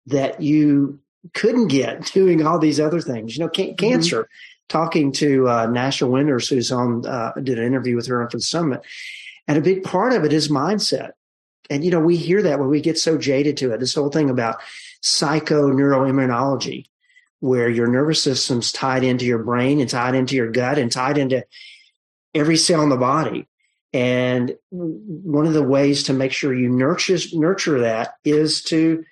that 0.07 0.41
you 0.41 1.01
couldn't 1.33 1.69
get 1.69 2.07
doing 2.13 2.47
all 2.47 2.59
these 2.59 2.81
other 2.81 3.01
things. 3.01 3.37
You 3.37 3.45
know, 3.45 3.51
can- 3.51 3.69
mm-hmm. 3.69 3.77
cancer 3.77 4.29
talking 4.69 5.13
to 5.13 5.49
uh, 5.49 5.67
Nasha 5.67 6.07
Winters, 6.07 6.49
who's 6.49 6.73
on, 6.73 7.07
uh, 7.07 7.33
did 7.43 7.59
an 7.59 7.67
interview 7.67 7.97
with 7.97 8.07
her 8.07 8.29
for 8.31 8.39
the 8.39 8.43
summit. 8.43 8.83
And 9.47 9.59
a 9.59 9.63
big 9.63 9.85
part 9.85 10.13
of 10.13 10.25
it 10.25 10.33
is 10.33 10.49
mindset. 10.49 11.13
And, 11.71 11.85
you 11.85 11.91
know, 11.91 12.01
we 12.01 12.17
hear 12.17 12.43
that 12.43 12.59
when 12.59 12.69
we 12.69 12.81
get 12.81 12.99
so 12.99 13.17
jaded 13.19 13.57
to 13.59 13.73
it. 13.73 13.81
This 13.81 13.95
whole 13.95 14.11
thing 14.11 14.31
about 14.31 14.57
psychoneuroimmunology, 15.03 16.87
where 17.41 17.69
your 17.69 17.87
nervous 17.87 18.23
system's 18.23 18.73
tied 18.73 19.05
into 19.05 19.25
your 19.25 19.39
brain 19.39 19.81
and 19.81 19.89
tied 19.89 20.15
into 20.15 20.35
your 20.35 20.51
gut 20.51 20.79
and 20.79 20.91
tied 20.91 21.19
into 21.19 21.45
every 22.35 22.57
cell 22.57 22.83
in 22.83 22.89
the 22.89 22.97
body. 22.97 23.47
And 23.93 24.57
one 24.71 25.47
of 25.47 25.53
the 25.53 25.63
ways 25.63 26.05
to 26.05 26.13
make 26.13 26.33
sure 26.33 26.53
you 26.55 26.69
nurture 26.69 27.19
nurture 27.33 27.81
that 27.81 28.15
is 28.25 28.63
to 28.65 29.05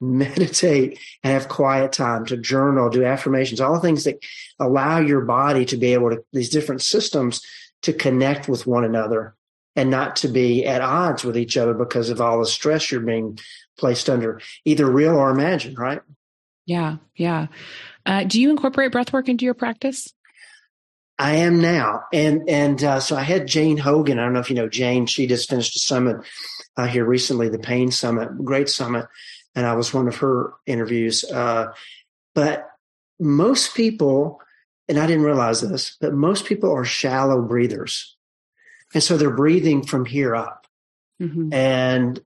meditate 0.00 0.98
and 1.22 1.32
have 1.32 1.48
quiet 1.48 1.92
time, 1.92 2.26
to 2.26 2.36
journal, 2.36 2.90
do 2.90 3.04
affirmations, 3.04 3.60
all 3.60 3.74
the 3.74 3.80
things 3.80 4.04
that 4.04 4.22
allow 4.58 4.98
your 4.98 5.22
body 5.22 5.64
to 5.64 5.76
be 5.76 5.94
able 5.94 6.10
to 6.10 6.24
these 6.32 6.50
different 6.50 6.82
systems 6.82 7.40
to 7.82 7.92
connect 7.92 8.48
with 8.48 8.66
one 8.66 8.84
another 8.84 9.34
and 9.76 9.90
not 9.90 10.16
to 10.16 10.28
be 10.28 10.64
at 10.64 10.80
odds 10.80 11.24
with 11.24 11.36
each 11.36 11.56
other 11.56 11.74
because 11.74 12.10
of 12.10 12.20
all 12.20 12.38
the 12.38 12.46
stress 12.46 12.90
you're 12.90 13.00
being 13.00 13.38
placed 13.78 14.08
under, 14.08 14.40
either 14.64 14.88
real 14.90 15.16
or 15.16 15.30
imagined, 15.30 15.78
right? 15.78 16.00
Yeah, 16.66 16.96
yeah. 17.16 17.48
Uh, 18.06 18.24
do 18.24 18.40
you 18.40 18.50
incorporate 18.50 18.92
breath 18.92 19.12
work 19.12 19.28
into 19.28 19.44
your 19.44 19.54
practice? 19.54 20.12
I 21.18 21.36
am 21.36 21.60
now, 21.60 22.04
and 22.12 22.48
and 22.48 22.82
uh, 22.82 22.98
so 22.98 23.14
I 23.14 23.22
had 23.22 23.46
Jane 23.46 23.76
Hogan. 23.76 24.18
I 24.18 24.24
don't 24.24 24.32
know 24.32 24.40
if 24.40 24.50
you 24.50 24.56
know 24.56 24.68
Jane. 24.68 25.06
She 25.06 25.28
just 25.28 25.48
finished 25.48 25.76
a 25.76 25.78
summit 25.78 26.16
uh, 26.76 26.86
here 26.86 27.04
recently, 27.04 27.48
the 27.48 27.58
Pain 27.58 27.92
Summit, 27.92 28.44
great 28.44 28.68
summit, 28.68 29.06
and 29.54 29.66
I 29.66 29.74
was 29.74 29.94
one 29.94 30.08
of 30.08 30.16
her 30.16 30.54
interviews. 30.66 31.24
Uh, 31.24 31.72
but 32.34 32.68
most 33.20 33.74
people, 33.74 34.40
and 34.88 34.98
I 34.98 35.06
didn't 35.06 35.24
realize 35.24 35.60
this, 35.60 35.96
but 36.00 36.14
most 36.14 36.44
people 36.46 36.72
are 36.72 36.84
shallow 36.84 37.42
breathers, 37.42 38.16
and 38.92 39.02
so 39.02 39.16
they're 39.16 39.30
breathing 39.30 39.84
from 39.84 40.04
here 40.04 40.34
up. 40.34 40.66
Mm-hmm. 41.22 41.52
And 41.52 42.20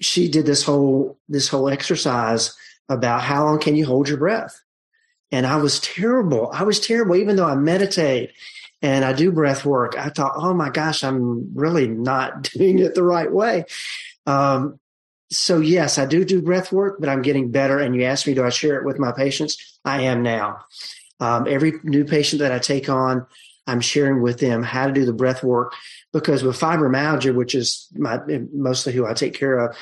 she 0.00 0.28
did 0.28 0.46
this 0.46 0.62
whole 0.62 1.18
this 1.28 1.48
whole 1.48 1.68
exercise 1.68 2.56
about 2.88 3.22
how 3.22 3.44
long 3.44 3.58
can 3.58 3.76
you 3.76 3.86
hold 3.86 4.08
your 4.08 4.18
breath 4.18 4.64
and 5.34 5.48
I 5.48 5.56
was 5.56 5.80
terrible. 5.80 6.48
I 6.52 6.62
was 6.62 6.78
terrible, 6.78 7.16
even 7.16 7.34
though 7.34 7.46
I 7.46 7.56
meditate 7.56 8.30
and 8.80 9.04
I 9.04 9.12
do 9.12 9.32
breath 9.32 9.64
work. 9.64 9.98
I 9.98 10.08
thought, 10.08 10.34
oh 10.36 10.54
my 10.54 10.70
gosh, 10.70 11.02
I'm 11.02 11.56
really 11.56 11.88
not 11.88 12.42
doing 12.54 12.78
it 12.78 12.94
the 12.94 13.02
right 13.02 13.30
way. 13.30 13.64
Um, 14.26 14.78
so 15.30 15.60
yes, 15.60 15.98
I 15.98 16.06
do 16.06 16.24
do 16.24 16.42
breath 16.42 16.72
work, 16.72 16.96
but 17.00 17.08
I'm 17.08 17.22
getting 17.22 17.50
better. 17.50 17.78
And 17.78 17.94
you 17.94 18.04
asked 18.04 18.26
me, 18.26 18.34
do 18.34 18.44
I 18.44 18.50
share 18.50 18.78
it 18.78 18.84
with 18.84 18.98
my 18.98 19.12
patients? 19.12 19.78
I 19.84 20.02
am 20.02 20.22
now. 20.22 20.64
Um, 21.20 21.46
every 21.48 21.74
new 21.82 22.04
patient 22.04 22.40
that 22.40 22.52
I 22.52 22.58
take 22.58 22.88
on, 22.88 23.26
I'm 23.66 23.80
sharing 23.80 24.20
with 24.20 24.40
them 24.40 24.62
how 24.62 24.86
to 24.86 24.92
do 24.92 25.06
the 25.06 25.12
breath 25.12 25.42
work 25.42 25.72
because 26.12 26.42
with 26.42 26.58
fibromyalgia, 26.60 27.34
which 27.34 27.54
is 27.54 27.88
my, 27.94 28.20
mostly 28.52 28.92
who 28.92 29.06
I 29.06 29.14
take 29.14 29.34
care 29.34 29.58
of, 29.58 29.76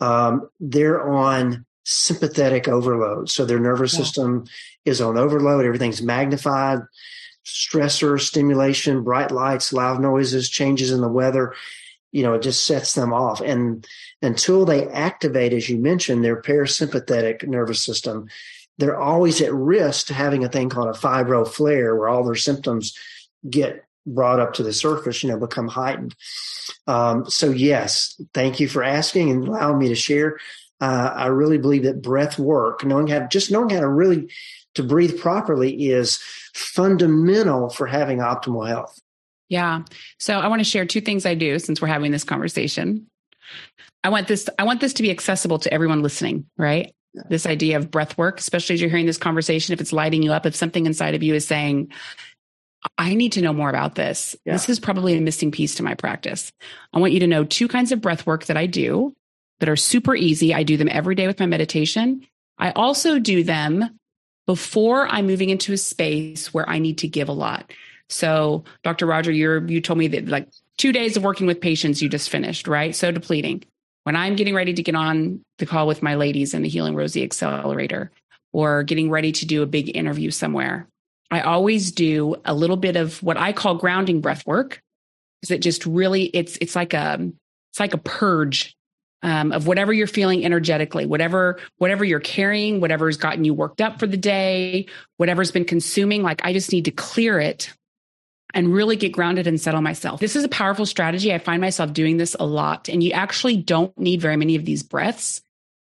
um, 0.00 0.48
they're 0.58 1.06
on 1.06 1.66
sympathetic 1.84 2.66
overload. 2.66 3.30
So 3.30 3.44
their 3.44 3.60
nervous 3.60 3.92
yeah. 3.92 4.00
system 4.00 4.44
is 4.84 5.00
on 5.00 5.18
overload. 5.18 5.64
Everything's 5.64 6.02
magnified. 6.02 6.80
Stressor, 7.44 8.20
stimulation, 8.20 9.04
bright 9.04 9.30
lights, 9.30 9.72
loud 9.72 10.00
noises, 10.00 10.48
changes 10.48 10.90
in 10.90 11.00
the 11.00 11.08
weather. 11.08 11.54
You 12.16 12.22
know, 12.22 12.34
it 12.34 12.42
just 12.42 12.64
sets 12.64 12.94
them 12.94 13.12
off. 13.12 13.40
And 13.40 13.86
until 14.22 14.64
they 14.64 14.88
activate, 14.88 15.52
as 15.52 15.68
you 15.68 15.78
mentioned, 15.78 16.24
their 16.24 16.40
parasympathetic 16.40 17.46
nervous 17.46 17.84
system, 17.84 18.28
they're 18.78 18.98
always 18.98 19.40
at 19.40 19.52
risk 19.52 20.06
to 20.06 20.14
having 20.14 20.44
a 20.44 20.48
thing 20.48 20.68
called 20.68 20.88
a 20.88 20.98
fibro 20.98 21.46
flare 21.46 21.94
where 21.96 22.08
all 22.08 22.24
their 22.24 22.34
symptoms 22.34 22.96
get 23.48 23.84
brought 24.06 24.40
up 24.40 24.54
to 24.54 24.62
the 24.62 24.72
surface, 24.72 25.22
you 25.22 25.28
know, 25.28 25.38
become 25.38 25.68
heightened. 25.68 26.14
Um, 26.86 27.28
so 27.28 27.50
yes, 27.50 28.20
thank 28.32 28.60
you 28.60 28.68
for 28.68 28.82
asking 28.82 29.30
and 29.30 29.48
allowing 29.48 29.78
me 29.78 29.88
to 29.88 29.94
share 29.94 30.38
uh, 30.80 31.12
I 31.14 31.26
really 31.26 31.58
believe 31.58 31.84
that 31.84 32.02
breath 32.02 32.38
work, 32.38 32.84
knowing 32.84 33.06
how 33.06 33.26
just 33.26 33.50
knowing 33.50 33.70
how 33.70 33.80
to 33.80 33.88
really 33.88 34.30
to 34.74 34.82
breathe 34.82 35.18
properly 35.18 35.88
is 35.88 36.18
fundamental 36.54 37.70
for 37.70 37.86
having 37.86 38.18
optimal 38.18 38.68
health. 38.68 39.00
Yeah. 39.48 39.82
So 40.18 40.40
I 40.40 40.48
want 40.48 40.60
to 40.60 40.64
share 40.64 40.84
two 40.84 41.00
things 41.00 41.24
I 41.24 41.34
do 41.34 41.58
since 41.58 41.80
we're 41.80 41.88
having 41.88 42.12
this 42.12 42.24
conversation. 42.24 43.06
I 44.02 44.08
want 44.08 44.28
this 44.28 44.48
I 44.58 44.64
want 44.64 44.80
this 44.80 44.94
to 44.94 45.02
be 45.02 45.10
accessible 45.10 45.58
to 45.60 45.72
everyone 45.72 46.02
listening, 46.02 46.46
right? 46.56 46.92
Yeah. 47.14 47.22
This 47.28 47.46
idea 47.46 47.76
of 47.76 47.90
breath 47.90 48.18
work, 48.18 48.38
especially 48.38 48.74
as 48.74 48.80
you're 48.80 48.90
hearing 48.90 49.06
this 49.06 49.18
conversation, 49.18 49.72
if 49.72 49.80
it's 49.80 49.92
lighting 49.92 50.22
you 50.22 50.32
up, 50.32 50.46
if 50.46 50.56
something 50.56 50.86
inside 50.86 51.14
of 51.14 51.22
you 51.22 51.34
is 51.34 51.46
saying, 51.46 51.92
I 52.98 53.14
need 53.14 53.32
to 53.32 53.42
know 53.42 53.52
more 53.52 53.70
about 53.70 53.94
this. 53.94 54.36
Yeah. 54.44 54.52
This 54.52 54.68
is 54.68 54.78
probably 54.78 55.16
a 55.16 55.20
missing 55.20 55.50
piece 55.50 55.74
to 55.76 55.82
my 55.82 55.94
practice. 55.94 56.52
I 56.92 56.98
want 56.98 57.12
you 57.12 57.20
to 57.20 57.26
know 57.26 57.44
two 57.44 57.68
kinds 57.68 57.92
of 57.92 58.00
breath 58.00 58.26
work 58.26 58.46
that 58.46 58.56
I 58.56 58.66
do 58.66 59.14
that 59.60 59.68
are 59.68 59.76
super 59.76 60.14
easy. 60.14 60.54
I 60.54 60.62
do 60.62 60.76
them 60.76 60.88
every 60.90 61.14
day 61.14 61.26
with 61.26 61.40
my 61.40 61.46
meditation. 61.46 62.26
I 62.58 62.70
also 62.72 63.18
do 63.18 63.42
them 63.42 63.98
before 64.46 65.08
I'm 65.08 65.26
moving 65.26 65.50
into 65.50 65.72
a 65.72 65.78
space 65.78 66.54
where 66.54 66.68
I 66.68 66.78
need 66.78 66.98
to 66.98 67.08
give 67.08 67.28
a 67.28 67.32
lot. 67.32 67.72
So, 68.08 68.64
Dr. 68.84 69.06
Rodger, 69.06 69.32
you 69.32 69.64
you 69.66 69.80
told 69.80 69.98
me 69.98 70.08
that 70.08 70.28
like 70.28 70.48
two 70.78 70.92
days 70.92 71.16
of 71.16 71.24
working 71.24 71.46
with 71.46 71.60
patients 71.60 72.02
you 72.02 72.08
just 72.08 72.30
finished, 72.30 72.68
right? 72.68 72.94
So 72.94 73.10
depleting. 73.10 73.64
When 74.04 74.14
I'm 74.14 74.36
getting 74.36 74.54
ready 74.54 74.72
to 74.72 74.82
get 74.82 74.94
on 74.94 75.40
the 75.58 75.66
call 75.66 75.86
with 75.86 76.02
my 76.02 76.14
ladies 76.14 76.54
in 76.54 76.62
the 76.62 76.68
Healing 76.68 76.94
Rosie 76.94 77.24
Accelerator 77.24 78.12
or 78.52 78.84
getting 78.84 79.10
ready 79.10 79.32
to 79.32 79.46
do 79.46 79.62
a 79.62 79.66
big 79.66 79.96
interview 79.96 80.30
somewhere, 80.30 80.86
I 81.30 81.40
always 81.40 81.90
do 81.90 82.36
a 82.44 82.54
little 82.54 82.76
bit 82.76 82.94
of 82.94 83.20
what 83.22 83.36
I 83.36 83.52
call 83.52 83.74
grounding 83.74 84.20
breath 84.20 84.46
work. 84.46 84.80
Is 85.42 85.50
it 85.50 85.60
just 85.60 85.84
really 85.86 86.24
it's 86.24 86.56
it's 86.60 86.76
like 86.76 86.94
a 86.94 87.30
it's 87.72 87.80
like 87.80 87.94
a 87.94 87.98
purge 87.98 88.76
um, 89.22 89.50
of 89.50 89.66
whatever 89.66 89.92
you're 89.92 90.06
feeling 90.06 90.44
energetically, 90.44 91.04
whatever 91.04 91.58
whatever 91.78 92.04
you're 92.04 92.20
carrying, 92.20 92.80
whatever's 92.80 93.16
gotten 93.16 93.44
you 93.44 93.54
worked 93.54 93.80
up 93.80 93.98
for 93.98 94.06
the 94.06 94.16
day, 94.16 94.86
whatever's 95.16 95.50
been 95.50 95.64
consuming. 95.64 96.22
Like 96.22 96.44
I 96.44 96.52
just 96.52 96.70
need 96.70 96.84
to 96.84 96.92
clear 96.92 97.40
it 97.40 97.72
and 98.56 98.72
really 98.72 98.96
get 98.96 99.12
grounded 99.12 99.46
and 99.46 99.60
settle 99.60 99.82
myself. 99.82 100.18
This 100.18 100.34
is 100.34 100.42
a 100.42 100.48
powerful 100.48 100.86
strategy. 100.86 101.32
I 101.32 101.38
find 101.38 101.60
myself 101.60 101.92
doing 101.92 102.16
this 102.16 102.34
a 102.40 102.46
lot, 102.46 102.88
and 102.88 103.02
you 103.02 103.12
actually 103.12 103.58
don't 103.58 103.96
need 103.98 104.22
very 104.22 104.38
many 104.38 104.56
of 104.56 104.64
these 104.64 104.82
breaths. 104.82 105.42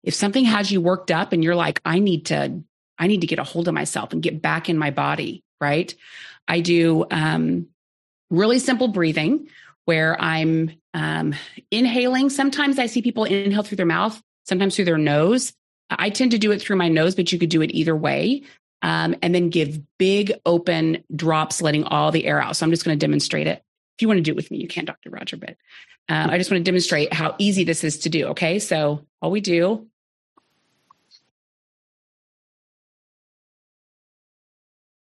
If 0.04 0.14
something 0.14 0.44
has 0.44 0.70
you 0.70 0.80
worked 0.80 1.10
up 1.10 1.32
and 1.32 1.42
you're 1.42 1.56
like, 1.56 1.80
I 1.84 1.98
need 1.98 2.26
to, 2.26 2.62
I 2.98 3.08
need 3.08 3.22
to 3.22 3.26
get 3.26 3.40
a 3.40 3.44
hold 3.44 3.66
of 3.66 3.74
myself 3.74 4.12
and 4.12 4.22
get 4.22 4.40
back 4.40 4.68
in 4.68 4.78
my 4.78 4.92
body, 4.92 5.42
right? 5.60 5.92
I 6.46 6.60
do 6.60 7.04
um, 7.10 7.66
really 8.30 8.60
simple 8.60 8.88
breathing 8.88 9.48
where 9.84 10.20
I'm 10.20 10.70
um, 10.94 11.34
inhaling. 11.72 12.30
Sometimes 12.30 12.78
I 12.78 12.86
see 12.86 13.02
people 13.02 13.24
inhale 13.24 13.64
through 13.64 13.76
their 13.76 13.86
mouth, 13.86 14.22
sometimes 14.46 14.76
through 14.76 14.84
their 14.84 14.98
nose. 14.98 15.52
I 15.90 16.10
tend 16.10 16.30
to 16.30 16.38
do 16.38 16.52
it 16.52 16.62
through 16.62 16.76
my 16.76 16.88
nose, 16.88 17.16
but 17.16 17.32
you 17.32 17.40
could 17.40 17.50
do 17.50 17.60
it 17.60 17.72
either 17.72 17.96
way. 17.96 18.44
Um, 18.82 19.14
and 19.22 19.32
then 19.32 19.48
give 19.48 19.80
big 19.96 20.32
open 20.44 21.04
drops, 21.14 21.62
letting 21.62 21.84
all 21.84 22.10
the 22.10 22.26
air 22.26 22.42
out. 22.42 22.56
So 22.56 22.66
I'm 22.66 22.70
just 22.72 22.84
going 22.84 22.98
to 22.98 23.06
demonstrate 23.06 23.46
it. 23.46 23.62
If 23.96 24.02
you 24.02 24.08
want 24.08 24.18
to 24.18 24.22
do 24.22 24.32
it 24.32 24.36
with 24.36 24.50
me, 24.50 24.58
you 24.58 24.66
can, 24.66 24.84
Dr. 24.84 25.10
Rodger, 25.10 25.36
but 25.36 25.50
uh, 26.08 26.28
I 26.30 26.38
just 26.38 26.50
want 26.50 26.64
to 26.64 26.68
demonstrate 26.68 27.12
how 27.12 27.36
easy 27.38 27.62
this 27.62 27.84
is 27.84 27.98
to 28.00 28.08
do. 28.08 28.28
Okay. 28.28 28.58
So 28.58 29.06
all 29.20 29.30
we 29.30 29.40
do 29.40 29.86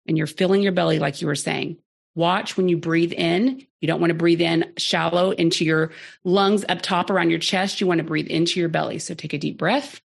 and 0.07 0.17
you're 0.17 0.27
filling 0.27 0.61
your 0.61 0.71
belly 0.71 0.99
like 0.99 1.21
you 1.21 1.27
were 1.27 1.35
saying. 1.35 1.77
Watch 2.15 2.57
when 2.57 2.69
you 2.69 2.77
breathe 2.77 3.13
in. 3.13 3.65
You 3.81 3.87
don't 3.87 3.99
want 3.99 4.11
to 4.11 4.15
breathe 4.15 4.41
in 4.41 4.73
shallow 4.77 5.31
into 5.31 5.65
your 5.65 5.91
lungs 6.23 6.63
up 6.67 6.81
top 6.81 7.09
around 7.09 7.31
your 7.31 7.39
chest. 7.39 7.81
You 7.81 7.87
want 7.87 7.97
to 7.97 8.03
breathe 8.03 8.27
into 8.27 8.59
your 8.59 8.69
belly. 8.69 8.99
So 8.99 9.15
take 9.15 9.33
a 9.33 9.37
deep 9.37 9.57
breath 9.57 9.99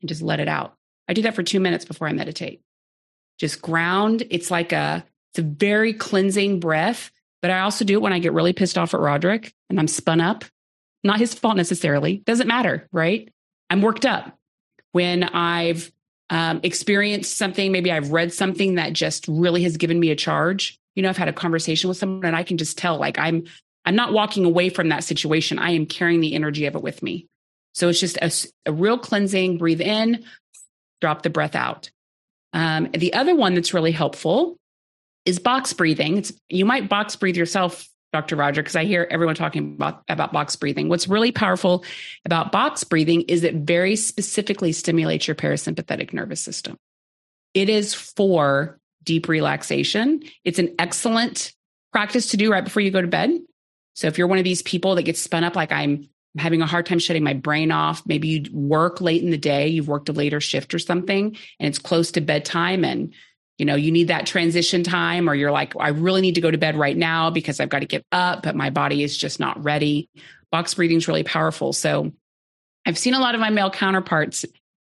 and 0.00 0.08
just 0.08 0.22
let 0.22 0.40
it 0.40 0.48
out. 0.48 0.74
I 1.08 1.14
do 1.14 1.22
that 1.22 1.34
for 1.34 1.42
two 1.42 1.60
minutes 1.60 1.84
before 1.84 2.08
I 2.08 2.12
meditate. 2.12 2.60
Just 3.38 3.62
ground. 3.62 4.24
It's 4.30 4.50
like 4.50 4.72
a, 4.72 5.04
it's 5.32 5.38
a 5.38 5.42
very 5.42 5.92
cleansing 5.92 6.60
breath. 6.60 7.10
But 7.40 7.50
I 7.50 7.60
also 7.60 7.84
do 7.84 7.94
it 7.94 8.02
when 8.02 8.12
I 8.12 8.18
get 8.18 8.32
really 8.32 8.52
pissed 8.52 8.76
off 8.76 8.94
at 8.94 9.00
Roderick 9.00 9.52
and 9.70 9.78
I'm 9.78 9.88
spun 9.88 10.20
up. 10.20 10.44
Not 11.04 11.20
his 11.20 11.34
fault 11.34 11.56
necessarily. 11.56 12.18
Doesn't 12.18 12.48
matter, 12.48 12.88
right? 12.92 13.32
I'm 13.70 13.80
worked 13.80 14.04
up. 14.04 14.36
When 14.92 15.22
I've 15.22 15.92
um, 16.30 16.60
experienced 16.62 17.36
something, 17.36 17.70
maybe 17.70 17.92
I've 17.92 18.10
read 18.10 18.32
something 18.32 18.74
that 18.74 18.92
just 18.92 19.26
really 19.28 19.62
has 19.62 19.76
given 19.76 20.00
me 20.00 20.10
a 20.10 20.16
charge. 20.16 20.78
You 20.96 21.02
know, 21.02 21.08
I've 21.08 21.16
had 21.16 21.28
a 21.28 21.32
conversation 21.32 21.88
with 21.88 21.96
someone 21.96 22.24
and 22.24 22.34
I 22.34 22.42
can 22.42 22.58
just 22.58 22.76
tell 22.76 22.98
like 22.98 23.18
I'm 23.18 23.44
I'm 23.84 23.94
not 23.94 24.12
walking 24.12 24.44
away 24.44 24.68
from 24.68 24.88
that 24.88 25.04
situation. 25.04 25.58
I 25.58 25.70
am 25.70 25.86
carrying 25.86 26.20
the 26.20 26.34
energy 26.34 26.66
of 26.66 26.74
it 26.74 26.82
with 26.82 27.02
me. 27.02 27.26
So 27.78 27.88
it's 27.88 28.00
just 28.00 28.16
a, 28.18 28.32
a 28.70 28.72
real 28.72 28.98
cleansing. 28.98 29.58
Breathe 29.58 29.80
in, 29.80 30.24
drop 31.00 31.22
the 31.22 31.30
breath 31.30 31.54
out. 31.54 31.90
Um, 32.52 32.90
the 32.92 33.14
other 33.14 33.34
one 33.34 33.54
that's 33.54 33.74
really 33.74 33.92
helpful 33.92 34.56
is 35.24 35.38
box 35.38 35.72
breathing. 35.72 36.18
It's, 36.18 36.32
you 36.48 36.64
might 36.64 36.88
box 36.88 37.16
breathe 37.16 37.36
yourself 37.36 37.88
Dr. 38.12 38.36
Rodger, 38.36 38.62
because 38.62 38.76
I 38.76 38.84
hear 38.84 39.06
everyone 39.10 39.34
talking 39.34 39.74
about, 39.74 40.02
about 40.08 40.32
box 40.32 40.56
breathing. 40.56 40.88
What's 40.88 41.08
really 41.08 41.30
powerful 41.30 41.84
about 42.24 42.52
box 42.52 42.82
breathing 42.82 43.22
is 43.22 43.44
it 43.44 43.54
very 43.54 43.96
specifically 43.96 44.72
stimulates 44.72 45.28
your 45.28 45.34
parasympathetic 45.34 46.14
nervous 46.14 46.40
system. 46.40 46.78
It 47.52 47.68
is 47.68 47.92
for 47.92 48.78
deep 49.04 49.28
relaxation. 49.28 50.22
It's 50.42 50.58
an 50.58 50.74
excellent 50.78 51.52
practice 51.92 52.28
to 52.28 52.38
do 52.38 52.50
right 52.50 52.64
before 52.64 52.80
you 52.80 52.90
go 52.90 53.02
to 53.02 53.08
bed. 53.08 53.30
So 53.94 54.06
if 54.06 54.16
you're 54.16 54.26
one 54.26 54.38
of 54.38 54.44
these 54.44 54.62
people 54.62 54.94
that 54.94 55.02
gets 55.02 55.20
spun 55.20 55.44
up 55.44 55.54
like 55.54 55.72
I'm 55.72 56.08
having 56.38 56.62
a 56.62 56.66
hard 56.66 56.86
time 56.86 56.98
shutting 56.98 57.24
my 57.24 57.34
brain 57.34 57.70
off, 57.70 58.02
maybe 58.06 58.28
you 58.28 58.44
work 58.52 59.00
late 59.00 59.22
in 59.22 59.30
the 59.30 59.38
day, 59.38 59.68
you've 59.68 59.88
worked 59.88 60.08
a 60.08 60.12
later 60.12 60.40
shift 60.40 60.74
or 60.74 60.78
something, 60.78 61.36
and 61.58 61.68
it's 61.68 61.78
close 61.78 62.12
to 62.12 62.20
bedtime 62.20 62.84
and 62.84 63.12
you 63.58 63.64
know, 63.64 63.74
you 63.74 63.90
need 63.90 64.08
that 64.08 64.24
transition 64.24 64.84
time 64.84 65.28
or 65.28 65.34
you're 65.34 65.50
like, 65.50 65.74
I 65.78 65.88
really 65.88 66.20
need 66.20 66.36
to 66.36 66.40
go 66.40 66.50
to 66.50 66.56
bed 66.56 66.76
right 66.76 66.96
now 66.96 67.30
because 67.30 67.58
I've 67.58 67.68
got 67.68 67.80
to 67.80 67.86
get 67.86 68.06
up, 68.12 68.44
but 68.44 68.54
my 68.54 68.70
body 68.70 69.02
is 69.02 69.16
just 69.16 69.40
not 69.40 69.62
ready. 69.62 70.08
Box 70.52 70.74
breathing 70.74 70.96
is 70.96 71.08
really 71.08 71.24
powerful. 71.24 71.72
So 71.72 72.12
I've 72.86 72.96
seen 72.96 73.14
a 73.14 73.20
lot 73.20 73.34
of 73.34 73.40
my 73.40 73.50
male 73.50 73.70
counterparts 73.70 74.44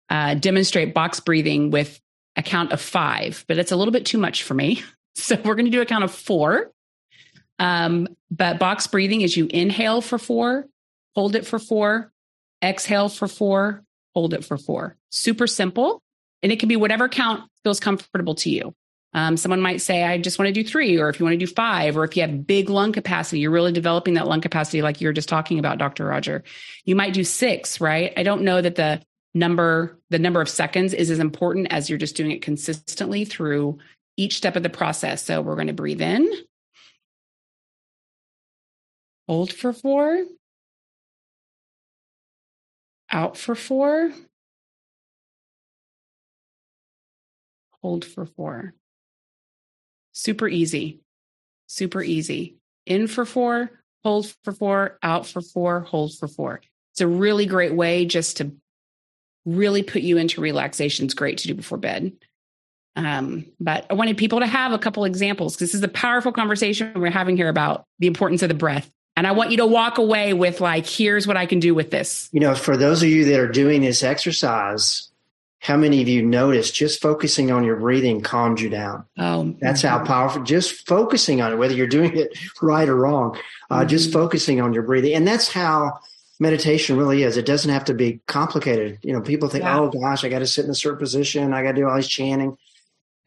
uh, 0.10 0.36
demonstrate 0.36 0.94
box 0.94 1.20
breathing 1.20 1.72
with 1.72 2.00
a 2.36 2.44
count 2.44 2.72
of 2.72 2.80
five, 2.80 3.44
but 3.48 3.58
it's 3.58 3.72
a 3.72 3.76
little 3.76 3.92
bit 3.92 4.06
too 4.06 4.18
much 4.18 4.44
for 4.44 4.54
me. 4.54 4.84
So 5.14 5.36
we're 5.44 5.56
going 5.56 5.66
to 5.66 5.72
do 5.72 5.82
a 5.82 5.86
count 5.86 6.06
of 6.06 6.12
four. 6.14 6.72
Um, 7.60 8.08
but 8.32 8.60
box 8.60 8.88
breathing 8.88 9.20
is 9.20 9.36
you 9.36 9.46
inhale 9.48 10.00
for 10.00 10.18
four, 10.18 10.66
hold 11.16 11.36
it 11.36 11.46
for 11.46 11.60
four, 11.60 12.12
exhale 12.64 13.10
for 13.10 13.28
four, 13.28 13.84
hold 14.14 14.34
it 14.34 14.46
for 14.46 14.58
four. 14.58 14.98
Super 15.10 15.48
simple. 15.48 16.02
And 16.44 16.52
it 16.52 16.60
can 16.60 16.70
be 16.70 16.76
whatever 16.76 17.08
count 17.08 17.44
feels 17.64 17.80
comfortable 17.80 18.36
to 18.36 18.50
you. 18.50 18.74
Um, 19.14 19.36
someone 19.36 19.62
might 19.62 19.82
say, 19.82 20.04
I 20.04 20.18
just 20.18 20.40
want 20.40 20.48
to 20.48 20.54
do 20.54 20.68
three, 20.68 20.98
or 20.98 21.10
if 21.10 21.20
you 21.20 21.26
want 21.26 21.34
to 21.38 21.46
do 21.46 21.52
five, 21.52 21.98
or 21.98 22.06
if 22.06 22.16
you 22.16 22.22
have 22.22 22.48
big 22.48 22.70
lung 22.70 22.94
capacity, 22.94 23.42
you're 23.42 23.52
really 23.52 23.74
developing 23.74 24.14
that 24.14 24.28
lung 24.28 24.40
capacity, 24.40 24.82
like 24.82 25.02
you 25.02 25.08
were 25.08 25.14
just 25.14 25.28
talking 25.28 25.60
about, 25.60 25.78
Dr. 25.78 26.06
Rodger. 26.06 26.44
You 26.86 26.96
might 26.96 27.14
do 27.14 27.26
six, 27.26 27.82
right? 27.82 28.14
I 28.16 28.24
don't 28.24 28.44
know 28.44 28.62
that 28.62 28.76
the 28.76 29.02
number, 29.34 30.00
the 30.10 30.20
number 30.20 30.40
of 30.40 30.48
seconds 30.48 30.94
is 30.94 31.12
as 31.12 31.20
important 31.20 31.68
as 31.72 31.90
you're 31.90 32.00
just 32.00 32.16
doing 32.16 32.32
it 32.32 32.42
consistently 32.42 33.26
through 33.26 33.80
each 34.16 34.38
step 34.38 34.56
of 34.56 34.64
the 34.64 34.70
process. 34.70 35.24
So 35.24 35.42
we're 35.42 35.56
going 35.56 35.68
to 35.68 35.74
breathe 35.74 36.02
in, 36.02 36.30
hold 39.28 39.52
for 39.52 39.74
four, 39.74 40.24
out 43.12 43.38
for 43.38 43.56
four, 43.56 44.12
hold 47.82 48.06
for 48.06 48.26
four. 48.26 48.74
Super 50.14 50.48
easy. 50.48 51.00
Super 51.68 52.02
easy. 52.02 52.58
In 52.86 53.08
for 53.08 53.26
four, 53.26 53.72
hold 54.04 54.34
for 54.44 54.52
four, 54.52 54.98
out 55.04 55.28
for 55.28 55.42
four, 55.42 55.82
hold 55.82 56.18
for 56.18 56.28
four. 56.28 56.62
It's 56.94 57.02
a 57.02 57.08
really 57.08 57.46
great 57.46 57.74
way 57.74 58.06
just 58.06 58.38
to 58.38 58.52
really 59.46 59.84
put 59.84 60.02
you 60.02 60.18
into 60.18 60.42
relaxation. 60.42 61.06
It's 61.06 61.14
great 61.14 61.40
to 61.40 61.48
do 61.48 61.54
before 61.54 61.78
bed. 61.78 62.14
Um, 62.96 63.46
but 63.60 63.86
I 63.90 63.94
wanted 63.94 64.18
people 64.18 64.42
to 64.42 64.46
have 64.46 64.74
a 64.74 64.78
couple 64.78 65.06
examples. 65.06 65.58
This 65.58 65.74
is 65.74 65.82
a 65.82 65.88
powerful 65.88 66.34
conversation 66.34 66.92
we're 66.96 67.10
having 67.10 67.38
here 67.38 67.48
about 67.48 67.86
the 68.00 68.08
importance 68.08 68.44
of 68.44 68.50
the 68.50 68.56
breath. 68.56 68.92
And 69.16 69.28
I 69.28 69.34
want 69.34 69.52
you 69.52 69.58
to 69.58 69.66
walk 69.66 69.98
away 69.98 70.34
with 70.34 70.62
like, 70.62 70.86
here's 70.86 71.28
what 71.28 71.38
I 71.38 71.46
can 71.46 71.60
do 71.60 71.76
with 71.76 71.92
this. 71.92 72.30
You 72.32 72.40
know, 72.40 72.56
for 72.56 72.78
those 72.78 73.04
of 73.04 73.10
you 73.10 73.26
that 73.26 73.40
are 73.40 73.48
doing 73.48 73.82
this 73.82 74.04
exercise, 74.04 75.12
how 75.62 75.78
many 75.78 76.02
of 76.02 76.08
you 76.08 76.24
noticed 76.24 76.74
just 76.74 77.02
focusing 77.02 77.52
on 77.52 77.64
your 77.64 77.76
breathing 77.76 78.22
calms 78.22 78.62
you 78.62 78.70
down? 78.70 79.06
Oh, 79.18 79.56
that's 79.60 79.84
mm-hmm. 79.84 79.98
how 80.00 80.04
powerful. 80.04 80.42
Just 80.42 80.88
focusing 80.88 81.40
on 81.40 81.54
it, 81.54 81.58
whether 81.58 81.76
you're 81.76 81.88
doing 81.88 82.18
it 82.18 82.38
right 82.62 82.90
or 82.90 82.96
wrong, 82.96 83.38
uh, 83.70 83.80
mm-hmm. 83.80 83.88
just 83.88 84.12
focusing 84.12 84.60
on 84.60 84.74
your 84.74 84.84
breathing, 84.84 85.14
and 85.14 85.28
that's 85.28 85.48
how 85.48 86.00
meditation 86.40 86.98
really 86.98 87.22
is. 87.22 87.38
It 87.38 87.46
doesn't 87.46 87.72
have 87.72 87.86
to 87.86 87.94
be 87.94 88.22
complicated. 88.26 88.98
You 89.04 89.14
know, 89.14 89.22
people 89.22 89.50
think, 89.50 89.64
yeah. 89.64 89.80
"Oh 89.80 89.90
gosh, 89.90 90.24
I 90.24 90.30
got 90.30 90.40
to 90.40 90.48
sit 90.48 90.66
in 90.66 90.72
a 90.72 90.76
certain 90.76 91.00
position. 91.00 91.54
I 91.54 91.62
got 91.62 91.74
to 91.74 91.82
do 91.82 91.88
all 91.88 91.96
this 91.96 92.08
chanting." 92.08 92.58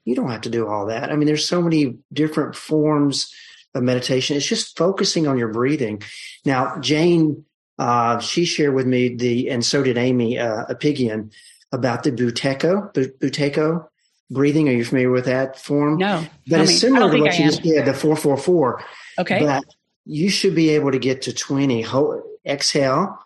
You 0.04 0.16
don't 0.16 0.30
have 0.30 0.42
to 0.42 0.50
do 0.50 0.66
all 0.66 0.86
that. 0.86 1.10
I 1.10 1.16
mean, 1.16 1.26
there's 1.26 1.48
so 1.48 1.62
many 1.62 1.96
different 2.12 2.56
forms 2.56 3.32
of 3.74 3.82
meditation. 3.82 4.36
It's 4.36 4.46
just 4.46 4.76
focusing 4.76 5.26
on 5.26 5.38
your 5.38 5.48
breathing. 5.48 6.02
Now, 6.44 6.78
Jane, 6.78 7.44
uh, 7.78 8.20
she 8.20 8.44
shared 8.44 8.74
with 8.74 8.86
me 8.86 9.14
the, 9.16 9.50
and 9.50 9.64
so 9.64 9.82
did 9.82 9.98
Amy 9.98 10.38
uh, 10.38 10.66
Apigian 10.66 11.32
about 11.72 12.04
the 12.04 12.12
Buteyko, 12.12 12.92
Buteyko 12.94 13.86
breathing. 14.30 14.68
Are 14.68 14.72
you 14.72 14.84
familiar 14.84 15.10
with 15.10 15.24
that 15.26 15.58
form? 15.58 15.98
No. 15.98 16.24
But 16.46 16.60
it's 16.60 16.78
similar 16.78 17.10
to 17.10 17.20
what 17.20 17.38
you 17.38 17.46
just 17.46 17.62
did, 17.62 17.84
the 17.84 17.94
444. 17.94 18.84
Okay. 19.18 19.40
But 19.40 19.64
you 20.04 20.30
should 20.30 20.54
be 20.54 20.70
able 20.70 20.92
to 20.92 20.98
get 20.98 21.22
to 21.22 21.32
20. 21.32 21.82
Hold, 21.82 22.22
exhale 22.46 23.18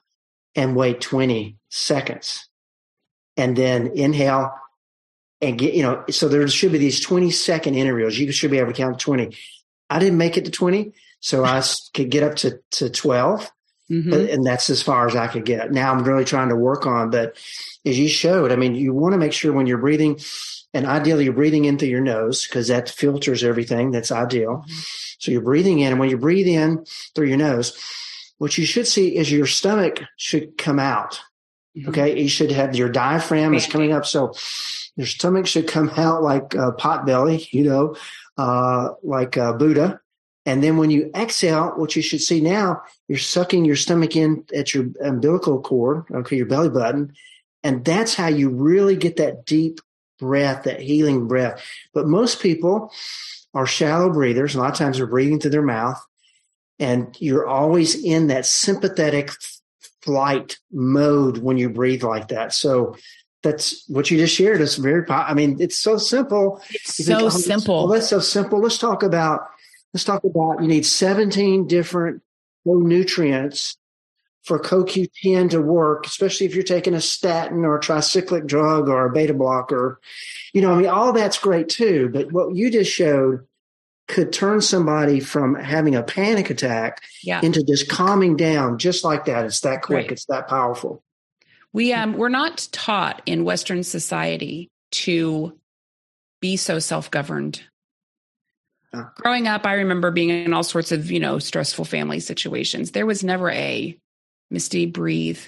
and 0.55 0.77
wait 0.77 1.01
20 1.01 1.57
seconds. 1.69 2.49
And 3.37 3.57
then 3.57 3.93
inhale 3.95 4.53
and 5.41 5.59
get, 5.59 5.75
you 5.75 5.83
know, 5.83 6.05
so 6.11 6.29
there 6.29 6.47
should 6.49 6.73
be 6.73 6.79
these 6.79 7.01
20 7.01 7.31
second 7.31 7.75
intervals. 7.75 8.19
You 8.19 8.33
should 8.33 8.51
be 8.51 8.59
able 8.59 8.73
to 8.73 8.77
count 8.77 8.99
20. 8.99 9.37
I 9.91 9.99
didn't 9.99 10.19
make 10.19 10.37
it 10.37 10.45
to 10.45 10.51
20, 10.51 10.93
so 11.21 11.45
I 11.45 11.63
could 11.95 12.11
get 12.11 12.23
up 12.23 12.37
to, 12.37 12.61
to 12.73 12.91
12. 12.91 13.51
Mm-hmm. 13.91 14.13
and 14.13 14.45
that's 14.45 14.69
as 14.69 14.83
far 14.83 15.07
as 15.07 15.17
I 15.17 15.29
could 15.29 15.47
get. 15.47 15.73
Now 15.73 15.91
I'm 15.91 16.05
really 16.05 16.27
trying 16.27 16.51
to 16.51 16.57
work 16.57 16.85
on, 16.85 17.09
but 17.09 17.39
as 17.87 17.99
you 17.99 18.07
showed, 18.07 18.53
I 18.53 18.57
mean, 18.57 18.75
you 18.75 18.93
want 18.93 19.15
to 19.15 19.19
make 19.19 19.33
sure 19.33 19.51
when 19.51 19.67
you're 19.67 19.79
breathing, 19.79 20.21
and 20.75 20.85
ideally 20.85 21.25
you're 21.25 21.33
breathing 21.33 21.65
in 21.65 21.79
through 21.79 21.89
your 21.89 22.03
nose 22.03 22.47
because 22.47 22.69
that 22.69 22.91
filters 22.91 23.43
everything. 23.43 23.91
That's 23.91 24.13
ideal. 24.13 24.57
Mm-hmm. 24.57 24.79
So 25.21 25.31
you're 25.31 25.41
breathing 25.41 25.79
in, 25.79 25.93
and 25.93 25.99
when 25.99 26.11
you 26.11 26.19
breathe 26.19 26.47
in 26.47 26.85
through 27.15 27.29
your 27.29 27.39
nose, 27.39 27.79
what 28.37 28.59
you 28.59 28.67
should 28.67 28.87
see 28.87 29.17
is 29.17 29.33
your 29.33 29.47
stomach 29.47 30.03
should 30.17 30.59
come 30.59 30.79
out. 30.79 31.21
Mm-hmm. 31.77 31.89
Okay, 31.89 32.21
you 32.21 32.29
should 32.29 32.51
have 32.51 32.77
your 32.77 32.91
diaphragm 32.91 33.55
is 33.55 33.67
coming 33.67 33.93
up, 33.93 34.05
so 34.05 34.35
your 34.97 35.07
stomach 35.07 35.47
should 35.47 35.67
come 35.67 35.91
out 35.97 36.23
like 36.23 36.55
a 36.55 36.73
pot 36.73 37.07
belly, 37.07 37.49
you 37.53 37.65
know, 37.65 37.97
uh, 38.39 38.91
like 39.03 39.37
a 39.37 39.53
Buddha. 39.53 40.01
And 40.47 40.63
then 40.63 40.79
when 40.79 40.91
you 40.91 41.11
exhale, 41.15 41.73
what 41.77 41.95
you 41.95 42.01
should 42.01 42.23
see 42.23 42.41
now, 42.41 42.81
you're 43.07 43.19
sucking 43.19 43.67
your 43.67 43.77
stomach 43.77 44.17
in 44.17 44.45
at 44.55 44.73
your 44.73 44.87
umbilical 45.05 45.61
cord, 45.61 46.05
okay, 46.11 46.37
your 46.37 46.47
belly 46.47 46.71
button, 46.71 47.13
and 47.63 47.85
that's 47.85 48.15
how 48.15 48.29
you 48.29 48.49
really 48.49 48.97
get 48.97 49.17
that 49.17 49.45
deep 49.45 49.81
breath, 50.19 50.65
that 50.65 50.81
healing 50.81 51.29
breath. 51.29 51.63
But 51.93 52.07
most 52.07 52.41
people 52.41 52.91
are 53.55 53.67
shallow 53.67 54.11
breathers. 54.11 54.55
A 54.55 54.59
lot 54.59 54.71
of 54.73 54.79
times 54.79 54.97
they're 54.99 55.07
breathing 55.07 55.41
through 55.41 55.51
their 55.51 55.63
mouth. 55.63 56.01
And 56.79 57.17
you're 57.19 57.47
always 57.47 58.03
in 58.03 58.29
that 58.29 58.47
sympathetic 58.47 59.33
flight 60.03 60.59
mode 60.73 61.39
when 61.39 61.59
you 61.59 61.69
breathe 61.69 62.05
like 62.05 62.29
that. 62.29 62.53
So 62.53 62.97
that's 63.51 63.85
what 63.89 64.11
you 64.11 64.19
just 64.19 64.35
shared. 64.35 64.61
It's 64.61 64.77
very, 64.77 65.05
I 65.09 65.35
mean, 65.35 65.57
it's 65.61 65.79
so 65.79 65.97
simple. 65.99 66.63
It's 66.71 67.05
so 67.05 67.19
think, 67.19 67.23
oh, 67.23 67.29
simple. 67.31 67.75
Well, 67.75 67.89
that's 67.89 68.09
so 68.09 68.21
simple. 68.21 68.61
Let's 68.61 68.79
talk 68.79 69.03
about, 69.03 69.49
let's 69.93 70.05
talk 70.05 70.25
about, 70.25 70.61
you 70.63 70.69
need 70.69 70.87
17 70.87 71.67
different 71.67 72.23
low 72.65 72.81
nutrients 72.81 73.77
for 74.43 74.59
CoQ10 74.59 75.51
to 75.51 75.61
work, 75.61 76.07
especially 76.07 76.47
if 76.47 76.55
you're 76.55 76.65
taking 76.65 76.95
a 76.95 77.01
statin 77.01 77.65
or 77.65 77.77
a 77.77 77.81
tricyclic 77.81 78.47
drug 78.47 78.89
or 78.89 79.07
a 79.07 79.13
beta 79.13 79.35
blocker. 79.35 80.01
You 80.53 80.63
know, 80.63 80.73
I 80.73 80.77
mean, 80.77 80.89
all 80.89 81.13
that's 81.13 81.39
great 81.39 81.69
too. 81.69 82.09
But 82.13 82.33
what 82.33 82.55
you 82.55 82.71
just 82.71 82.91
showed 82.91 83.47
could 84.07 84.33
turn 84.33 84.63
somebody 84.63 85.21
from 85.21 85.55
having 85.55 85.95
a 85.95 86.03
panic 86.03 86.49
attack 86.49 87.03
yeah. 87.23 87.41
into 87.43 87.63
just 87.63 87.91
calming 87.91 88.37
down 88.37 88.79
just 88.79 89.05
like 89.05 89.27
that. 89.27 89.45
It's 89.45 89.61
that 89.61 89.83
quick. 89.83 90.05
Right. 90.05 90.13
It's 90.13 90.25
that 90.27 90.49
powerful. 90.49 91.03
We 91.73 91.93
um 91.93 92.15
we're 92.15 92.29
not 92.29 92.69
taught 92.73 93.23
in 93.27 93.45
Western 93.45 93.83
society 93.83 94.69
to 94.93 95.59
be 96.41 96.57
so 96.57 96.79
self-governed. 96.79 97.63
Growing 99.17 99.47
up, 99.47 99.67
I 99.67 99.75
remember 99.75 100.11
being 100.11 100.31
in 100.31 100.55
all 100.55 100.63
sorts 100.63 100.93
of, 100.93 101.11
you 101.11 101.21
know, 101.21 101.39
stressful 101.39 101.85
family 101.85 102.21
situations. 102.21 102.93
There 102.93 103.05
was 103.05 103.23
never 103.23 103.51
a 103.51 103.99
Misty, 104.51 104.87
breathe, 104.87 105.41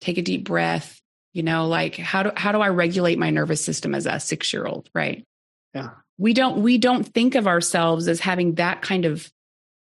take 0.00 0.16
a 0.16 0.22
deep 0.22 0.44
breath. 0.44 1.00
You 1.32 1.42
know, 1.42 1.66
like 1.66 1.96
how 1.96 2.22
do 2.22 2.30
how 2.36 2.52
do 2.52 2.60
I 2.60 2.68
regulate 2.68 3.18
my 3.18 3.30
nervous 3.30 3.64
system 3.64 3.94
as 3.94 4.06
a 4.06 4.20
six 4.20 4.52
year 4.52 4.64
old? 4.64 4.88
Right. 4.94 5.24
Yeah. 5.74 5.90
We 6.18 6.34
don't 6.34 6.62
we 6.62 6.78
don't 6.78 7.04
think 7.04 7.34
of 7.34 7.46
ourselves 7.46 8.08
as 8.08 8.20
having 8.20 8.54
that 8.54 8.82
kind 8.82 9.04
of 9.04 9.30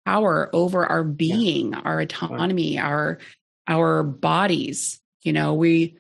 power 0.06 0.50
over 0.52 0.86
our 0.86 1.04
being, 1.04 1.72
yeah. 1.72 1.80
our 1.80 2.00
autonomy, 2.00 2.76
right. 2.76 2.84
our 2.84 3.18
our 3.66 4.02
bodies. 4.02 5.00
You 5.24 5.32
know, 5.32 5.54
we 5.54 5.98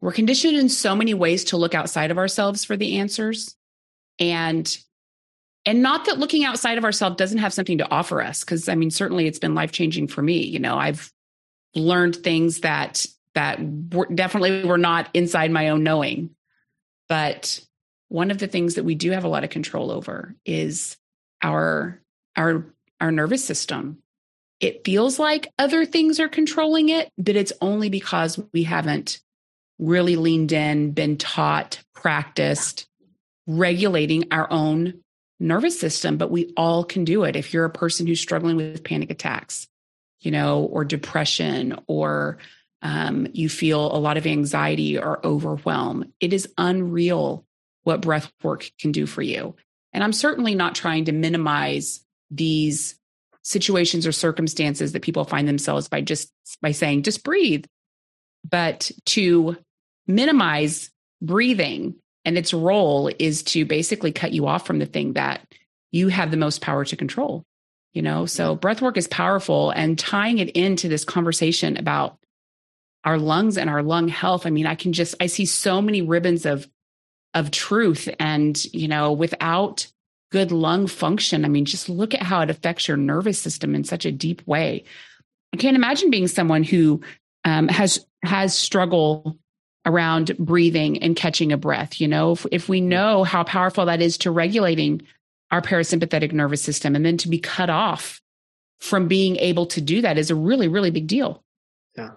we're 0.00 0.12
conditioned 0.12 0.56
in 0.56 0.68
so 0.68 0.96
many 0.96 1.14
ways 1.14 1.44
to 1.44 1.56
look 1.56 1.74
outside 1.74 2.10
of 2.10 2.18
ourselves 2.18 2.64
for 2.64 2.76
the 2.76 2.98
answers. 2.98 3.54
And 4.18 4.76
and 5.66 5.82
not 5.82 6.06
that 6.06 6.18
looking 6.18 6.44
outside 6.44 6.78
of 6.78 6.84
ourselves 6.84 7.16
doesn't 7.16 7.38
have 7.38 7.52
something 7.52 7.78
to 7.78 7.90
offer 7.90 8.20
us 8.20 8.40
because 8.40 8.68
i 8.68 8.74
mean 8.74 8.90
certainly 8.90 9.28
it's 9.28 9.38
been 9.38 9.54
life 9.54 9.70
changing 9.70 10.08
for 10.08 10.20
me 10.20 10.44
you 10.44 10.58
know 10.58 10.76
i've 10.76 11.12
learned 11.74 12.16
things 12.16 12.60
that 12.60 13.06
that 13.34 13.58
were, 13.92 14.06
definitely 14.06 14.64
were 14.64 14.78
not 14.78 15.08
inside 15.14 15.50
my 15.50 15.70
own 15.70 15.82
knowing. 15.82 16.30
But 17.08 17.60
one 18.08 18.30
of 18.30 18.38
the 18.38 18.46
things 18.46 18.74
that 18.74 18.84
we 18.84 18.94
do 18.94 19.10
have 19.10 19.24
a 19.24 19.28
lot 19.28 19.44
of 19.44 19.50
control 19.50 19.90
over 19.90 20.34
is 20.44 20.96
our 21.42 22.00
our 22.36 22.66
our 23.00 23.10
nervous 23.10 23.44
system. 23.44 24.01
It 24.62 24.84
feels 24.84 25.18
like 25.18 25.52
other 25.58 25.84
things 25.84 26.20
are 26.20 26.28
controlling 26.28 26.88
it, 26.88 27.10
but 27.18 27.34
it's 27.34 27.52
only 27.60 27.90
because 27.90 28.40
we 28.52 28.62
haven't 28.62 29.20
really 29.80 30.14
leaned 30.14 30.52
in, 30.52 30.92
been 30.92 31.18
taught, 31.18 31.80
practiced 31.94 32.86
regulating 33.48 34.28
our 34.30 34.50
own 34.52 35.02
nervous 35.40 35.78
system, 35.80 36.16
but 36.16 36.30
we 36.30 36.52
all 36.56 36.84
can 36.84 37.04
do 37.04 37.24
it. 37.24 37.34
If 37.34 37.52
you're 37.52 37.64
a 37.64 37.70
person 37.70 38.06
who's 38.06 38.20
struggling 38.20 38.56
with 38.56 38.84
panic 38.84 39.10
attacks, 39.10 39.66
you 40.20 40.30
know, 40.30 40.62
or 40.62 40.84
depression, 40.84 41.76
or 41.88 42.38
um, 42.82 43.26
you 43.32 43.48
feel 43.48 43.94
a 43.94 43.98
lot 43.98 44.16
of 44.16 44.28
anxiety 44.28 44.96
or 44.96 45.24
overwhelm. 45.26 46.12
It 46.20 46.32
is 46.32 46.52
unreal 46.56 47.44
what 47.82 48.00
breath 48.00 48.32
work 48.44 48.70
can 48.78 48.92
do 48.92 49.06
for 49.06 49.22
you. 49.22 49.56
And 49.92 50.04
I'm 50.04 50.12
certainly 50.12 50.54
not 50.54 50.76
trying 50.76 51.06
to 51.06 51.12
minimize 51.12 52.04
these 52.30 52.94
situations 53.42 54.06
or 54.06 54.12
circumstances 54.12 54.92
that 54.92 55.02
people 55.02 55.24
find 55.24 55.48
themselves 55.48 55.88
by 55.88 56.00
just 56.00 56.32
by 56.60 56.72
saying 56.72 57.02
just 57.02 57.24
breathe. 57.24 57.64
But 58.48 58.90
to 59.06 59.56
minimize 60.06 60.90
breathing 61.20 61.96
and 62.24 62.36
its 62.36 62.52
role 62.52 63.10
is 63.18 63.42
to 63.44 63.64
basically 63.64 64.12
cut 64.12 64.32
you 64.32 64.46
off 64.46 64.66
from 64.66 64.78
the 64.78 64.86
thing 64.86 65.14
that 65.14 65.46
you 65.90 66.08
have 66.08 66.30
the 66.30 66.36
most 66.36 66.60
power 66.60 66.84
to 66.84 66.96
control 66.96 67.44
you 67.92 68.00
know? 68.00 68.26
So 68.26 68.54
breath 68.54 68.80
work 68.80 68.96
is 68.96 69.06
powerful 69.06 69.70
and 69.70 69.98
tying 69.98 70.38
it 70.38 70.50
into 70.50 70.88
this 70.88 71.04
conversation 71.04 71.76
about 71.76 72.18
our 73.04 73.18
lungs 73.18 73.58
and 73.58 73.68
our 73.68 73.82
lung 73.82 74.06
health 74.06 74.46
i 74.46 74.50
mean 74.50 74.64
i 74.64 74.76
can 74.76 74.92
just 74.92 75.16
i 75.18 75.26
see 75.26 75.44
so 75.44 75.82
many 75.82 76.02
ribbons 76.02 76.46
of 76.46 76.68
of 77.34 77.50
truth 77.50 78.08
and 78.20 78.64
you 78.66 78.86
know 78.86 79.12
without 79.12 79.88
good 80.32 80.50
lung 80.50 80.86
function. 80.86 81.44
I 81.44 81.48
mean, 81.48 81.66
just 81.66 81.88
look 81.88 82.14
at 82.14 82.22
how 82.22 82.40
it 82.40 82.50
affects 82.50 82.88
your 82.88 82.96
nervous 82.96 83.38
system 83.38 83.74
in 83.74 83.84
such 83.84 84.06
a 84.06 84.10
deep 84.10 84.44
way. 84.46 84.84
I 85.52 85.58
can't 85.58 85.76
imagine 85.76 86.10
being 86.10 86.26
someone 86.26 86.64
who 86.64 87.02
um, 87.44 87.68
has 87.68 88.04
has 88.24 88.56
struggle 88.56 89.38
around 89.84 90.36
breathing 90.38 91.02
and 91.02 91.14
catching 91.14 91.52
a 91.52 91.56
breath. 91.56 92.00
You 92.00 92.08
know, 92.08 92.32
if, 92.32 92.46
if 92.50 92.68
we 92.68 92.80
know 92.80 93.24
how 93.24 93.44
powerful 93.44 93.86
that 93.86 94.00
is 94.00 94.16
to 94.18 94.30
regulating 94.30 95.02
our 95.50 95.60
parasympathetic 95.60 96.32
nervous 96.32 96.62
system, 96.62 96.96
and 96.96 97.04
then 97.04 97.18
to 97.18 97.28
be 97.28 97.38
cut 97.38 97.68
off 97.68 98.20
from 98.80 99.06
being 99.06 99.36
able 99.36 99.66
to 99.66 99.80
do 99.80 100.00
that 100.00 100.18
is 100.18 100.30
a 100.30 100.34
really, 100.34 100.66
really 100.66 100.90
big 100.90 101.06
deal. 101.06 101.44
Yeah. 101.96 102.10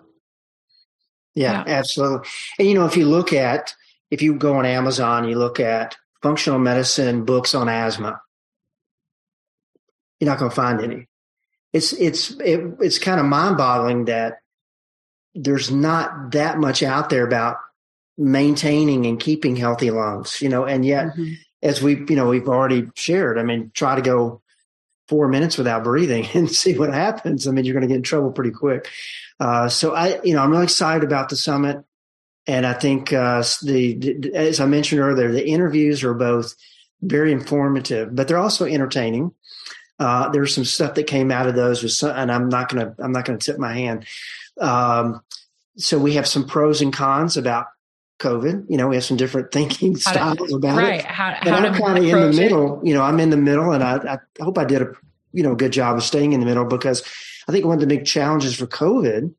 Yeah, 1.35 1.63
yeah. 1.67 1.77
absolutely. 1.77 2.29
And 2.59 2.67
you 2.69 2.73
know, 2.75 2.85
if 2.85 2.95
you 2.95 3.05
look 3.05 3.33
at 3.33 3.75
if 4.09 4.21
you 4.21 4.35
go 4.35 4.55
on 4.55 4.65
Amazon, 4.65 5.27
you 5.27 5.37
look 5.37 5.59
at 5.59 5.97
functional 6.25 6.57
medicine 6.57 7.23
books 7.23 7.53
on 7.53 7.69
asthma. 7.69 8.19
You're 10.19 10.27
not 10.27 10.39
going 10.39 10.49
to 10.49 10.55
find 10.55 10.81
any. 10.81 11.07
It's 11.71 11.93
it's 11.93 12.31
it, 12.39 12.61
it's 12.79 12.97
kind 12.97 13.19
of 13.19 13.27
mind 13.27 13.57
boggling 13.57 14.05
that 14.05 14.39
there's 15.35 15.69
not 15.69 16.31
that 16.31 16.57
much 16.57 16.81
out 16.81 17.11
there 17.11 17.27
about 17.27 17.57
maintaining 18.17 19.05
and 19.05 19.19
keeping 19.19 19.55
healthy 19.55 19.91
lungs, 19.91 20.41
you 20.41 20.49
know, 20.49 20.65
and 20.65 20.83
yet 20.83 21.09
mm-hmm. 21.09 21.33
as 21.61 21.79
we 21.79 21.97
you 22.09 22.15
know 22.15 22.27
we've 22.27 22.49
already 22.49 22.89
shared, 22.95 23.37
I 23.37 23.43
mean, 23.43 23.69
try 23.75 23.93
to 23.93 24.01
go 24.01 24.41
four 25.07 25.27
minutes 25.27 25.59
without 25.59 25.83
breathing 25.83 26.25
and 26.33 26.49
see 26.49 26.75
what 26.75 26.91
happens. 26.91 27.47
I 27.47 27.51
mean, 27.51 27.65
you're 27.65 27.75
going 27.75 27.87
to 27.87 27.87
get 27.87 27.97
in 27.97 28.03
trouble 28.03 28.31
pretty 28.31 28.49
quick. 28.49 28.89
Uh, 29.39 29.69
so 29.69 29.93
I, 29.93 30.19
you 30.23 30.33
know, 30.33 30.41
I'm 30.41 30.49
really 30.49 30.63
excited 30.63 31.03
about 31.03 31.29
the 31.29 31.35
summit. 31.35 31.83
And 32.47 32.65
I 32.65 32.73
think 32.73 33.11
uh, 33.11 33.43
the, 33.63 33.95
the, 33.95 34.31
as 34.35 34.59
I 34.59 34.65
mentioned 34.65 35.01
earlier, 35.01 35.31
the 35.31 35.47
interviews 35.47 36.03
are 36.03 36.13
both 36.13 36.53
very 37.01 37.31
informative, 37.31 38.15
but 38.15 38.27
they're 38.27 38.37
also 38.37 38.65
entertaining. 38.65 39.31
Uh, 39.99 40.29
there's 40.29 40.53
some 40.53 40.65
stuff 40.65 40.95
that 40.95 41.07
came 41.07 41.31
out 41.31 41.47
of 41.47 41.55
those, 41.55 41.81
with 41.81 41.93
some, 41.93 42.15
and 42.15 42.31
I'm 42.31 42.49
not 42.49 42.69
gonna 42.69 42.93
I'm 42.99 43.13
not 43.13 43.25
gonna 43.25 43.39
tip 43.39 43.57
my 43.57 43.73
hand. 43.73 44.05
Um, 44.59 45.21
so 45.77 45.97
we 45.97 46.15
have 46.15 46.27
some 46.27 46.45
pros 46.45 46.81
and 46.81 46.91
cons 46.93 47.37
about 47.37 47.67
COVID. 48.19 48.65
You 48.69 48.77
know, 48.77 48.89
we 48.89 48.95
have 48.95 49.05
some 49.05 49.17
different 49.17 49.51
thinking 49.53 49.95
styles 49.95 50.49
to, 50.49 50.55
about 50.55 50.77
right. 50.77 50.99
it. 50.99 51.05
How, 51.05 51.35
how 51.39 51.55
I'm 51.55 51.73
kind 51.73 51.97
of 51.97 52.03
in 52.03 52.19
the 52.19 52.33
middle. 52.33 52.81
It? 52.81 52.87
You 52.87 52.93
know, 52.93 53.03
I'm 53.03 53.19
in 53.19 53.29
the 53.29 53.37
middle, 53.37 53.71
and 53.71 53.83
I, 53.83 54.19
I 54.39 54.43
hope 54.43 54.57
I 54.57 54.65
did 54.65 54.81
a 54.81 54.91
you 55.31 55.43
know 55.43 55.55
good 55.55 55.71
job 55.71 55.97
of 55.97 56.03
staying 56.03 56.33
in 56.33 56.41
the 56.41 56.45
middle 56.45 56.65
because 56.65 57.01
I 57.47 57.51
think 57.51 57.65
one 57.65 57.75
of 57.75 57.81
the 57.81 57.87
big 57.87 58.05
challenges 58.05 58.55
for 58.55 58.67
COVID 58.67 59.33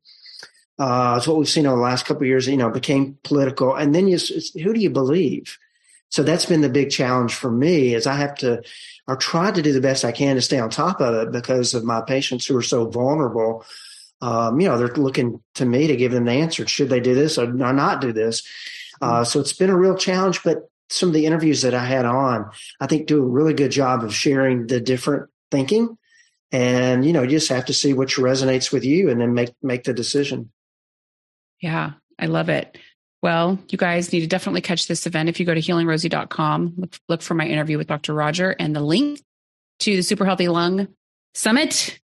uh, 0.79 1.15
it's 1.17 1.27
what 1.27 1.37
we've 1.37 1.49
seen 1.49 1.65
over 1.65 1.75
the 1.75 1.81
last 1.81 2.05
couple 2.05 2.23
of 2.23 2.27
years. 2.27 2.47
You 2.47 2.57
know, 2.57 2.69
became 2.69 3.17
political, 3.23 3.75
and 3.75 3.93
then 3.95 4.07
you, 4.07 4.17
who 4.61 4.73
do 4.73 4.79
you 4.79 4.89
believe? 4.89 5.57
So 6.09 6.23
that's 6.23 6.45
been 6.45 6.61
the 6.61 6.69
big 6.69 6.89
challenge 6.89 7.33
for 7.33 7.51
me. 7.51 7.95
Is 7.95 8.07
I 8.07 8.15
have 8.15 8.35
to, 8.35 8.61
or 9.07 9.15
try 9.15 9.51
to 9.51 9.61
do 9.61 9.73
the 9.73 9.81
best 9.81 10.05
I 10.05 10.11
can 10.11 10.35
to 10.35 10.41
stay 10.41 10.59
on 10.59 10.69
top 10.69 11.01
of 11.01 11.15
it 11.15 11.31
because 11.31 11.73
of 11.73 11.83
my 11.83 12.01
patients 12.01 12.45
who 12.45 12.55
are 12.57 12.61
so 12.61 12.85
vulnerable. 12.89 13.65
Um, 14.21 14.59
you 14.59 14.67
know, 14.67 14.77
they're 14.77 14.87
looking 14.87 15.41
to 15.55 15.65
me 15.65 15.87
to 15.87 15.95
give 15.95 16.11
them 16.11 16.25
the 16.25 16.31
answer. 16.31 16.67
Should 16.67 16.89
they 16.89 16.99
do 16.99 17.13
this 17.13 17.37
or 17.37 17.51
not 17.51 18.01
do 18.01 18.13
this? 18.13 18.43
Uh, 19.01 19.23
so 19.23 19.39
it's 19.39 19.53
been 19.53 19.69
a 19.69 19.77
real 19.77 19.95
challenge. 19.95 20.41
But 20.43 20.69
some 20.89 21.09
of 21.09 21.13
the 21.13 21.25
interviews 21.25 21.63
that 21.63 21.73
I 21.73 21.85
had 21.85 22.05
on, 22.05 22.49
I 22.79 22.87
think, 22.87 23.07
do 23.07 23.21
a 23.21 23.27
really 23.27 23.53
good 23.53 23.71
job 23.71 24.03
of 24.03 24.13
sharing 24.13 24.67
the 24.67 24.79
different 24.79 25.29
thinking. 25.51 25.97
And 26.51 27.05
you 27.05 27.13
know, 27.13 27.23
you 27.23 27.31
just 27.31 27.49
have 27.49 27.65
to 27.65 27.73
see 27.73 27.93
which 27.93 28.15
resonates 28.15 28.71
with 28.71 28.85
you, 28.85 29.09
and 29.09 29.19
then 29.19 29.33
make 29.33 29.53
make 29.61 29.83
the 29.83 29.93
decision. 29.93 30.51
Yeah, 31.61 31.93
I 32.19 32.27
love 32.27 32.49
it. 32.49 32.77
Well, 33.21 33.59
you 33.69 33.77
guys 33.77 34.13
need 34.13 34.21
to 34.21 34.27
definitely 34.27 34.61
catch 34.61 34.87
this 34.87 35.07
event. 35.07 35.29
If 35.29 35.39
you 35.39 35.45
go 35.45 35.53
to 35.53 35.61
healingrosie.com, 35.61 36.73
look, 36.77 36.95
look 37.09 37.21
for 37.21 37.33
my 37.33 37.47
interview 37.47 37.77
with 37.77 37.87
Dr. 37.87 38.13
Rodger 38.13 38.55
and 38.59 38.75
the 38.75 38.81
link 38.81 39.21
to 39.79 39.95
the 39.95 40.03
Super 40.03 40.25
Healthy 40.25 40.47
Lung 40.49 40.87
Summit 41.33 41.99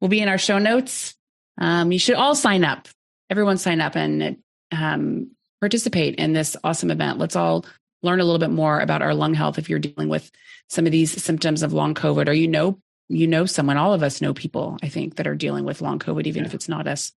will 0.00 0.08
be 0.08 0.20
in 0.20 0.28
our 0.28 0.38
show 0.38 0.58
notes. 0.58 1.14
Um, 1.58 1.90
you 1.90 1.98
should 1.98 2.14
all 2.14 2.34
sign 2.34 2.64
up. 2.64 2.88
Everyone 3.30 3.58
sign 3.58 3.80
up 3.80 3.96
and 3.96 4.38
um, 4.70 5.30
participate 5.60 6.16
in 6.16 6.32
this 6.32 6.56
awesome 6.62 6.90
event. 6.90 7.18
Let's 7.18 7.36
all 7.36 7.64
learn 8.02 8.20
a 8.20 8.24
little 8.24 8.38
bit 8.38 8.50
more 8.50 8.78
about 8.80 9.02
our 9.02 9.14
lung 9.14 9.34
health 9.34 9.58
if 9.58 9.68
you're 9.68 9.78
dealing 9.78 10.08
with 10.08 10.30
some 10.68 10.86
of 10.86 10.92
these 10.92 11.22
symptoms 11.22 11.62
of 11.62 11.72
long 11.72 11.94
COVID 11.94 12.28
or 12.28 12.32
you 12.32 12.46
know 12.46 12.78
you 13.08 13.26
know 13.26 13.46
someone 13.46 13.76
all 13.76 13.94
of 13.94 14.02
us 14.02 14.20
know 14.20 14.34
people 14.34 14.76
i 14.82 14.88
think 14.88 15.16
that 15.16 15.26
are 15.26 15.34
dealing 15.34 15.64
with 15.64 15.80
long 15.80 15.98
covid 15.98 16.26
even 16.26 16.42
yeah. 16.42 16.48
if 16.48 16.54
it's 16.54 16.68
not 16.68 16.86
us 16.86 17.12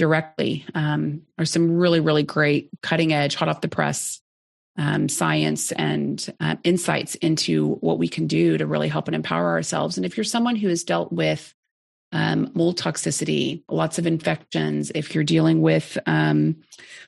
directly 0.00 0.64
um, 0.74 1.20
are 1.36 1.44
some 1.44 1.76
really, 1.76 2.00
really 2.00 2.22
great 2.22 2.70
cutting 2.82 3.12
edge, 3.12 3.34
hot 3.34 3.50
off 3.50 3.60
the 3.60 3.68
press 3.68 4.22
um, 4.78 5.10
science 5.10 5.72
and 5.72 6.26
uh, 6.40 6.56
insights 6.64 7.16
into 7.16 7.74
what 7.82 7.98
we 7.98 8.08
can 8.08 8.26
do 8.26 8.56
to 8.56 8.66
really 8.66 8.88
help 8.88 9.08
and 9.08 9.14
empower 9.14 9.50
ourselves. 9.50 9.98
And 9.98 10.06
if 10.06 10.16
you're 10.16 10.24
someone 10.24 10.56
who 10.56 10.68
has 10.68 10.84
dealt 10.84 11.12
with 11.12 11.54
um, 12.12 12.50
mold 12.54 12.78
toxicity, 12.78 13.62
lots 13.68 13.98
of 13.98 14.06
infections, 14.06 14.90
if 14.94 15.14
you're 15.14 15.22
dealing 15.22 15.60
with 15.60 15.98
um, 16.06 16.56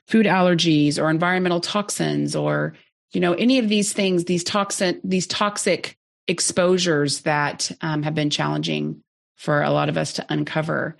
food 0.07 0.27
allergies 0.27 1.01
or 1.01 1.09
environmental 1.09 1.61
toxins 1.61 2.35
or 2.35 2.75
you 3.11 3.21
know 3.21 3.33
any 3.33 3.57
of 3.57 3.69
these 3.69 3.91
things, 3.91 4.25
these 4.25 4.43
toxin, 4.43 5.01
these 5.03 5.25
toxic 5.25 5.97
exposures 6.27 7.21
that 7.21 7.71
um, 7.81 8.03
have 8.03 8.13
been 8.13 8.29
challenging 8.29 9.01
for 9.35 9.63
a 9.63 9.71
lot 9.71 9.89
of 9.89 9.97
us 9.97 10.13
to 10.13 10.25
uncover 10.29 10.95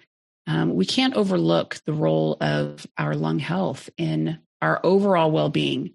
um, 0.47 0.73
we 0.75 0.85
can't 0.85 1.15
overlook 1.15 1.79
the 1.85 1.93
role 1.93 2.37
of 2.41 2.85
our 2.97 3.15
lung 3.15 3.39
health 3.39 3.89
in 3.97 4.39
our 4.61 4.79
overall 4.83 5.31
well 5.31 5.49
being. 5.49 5.93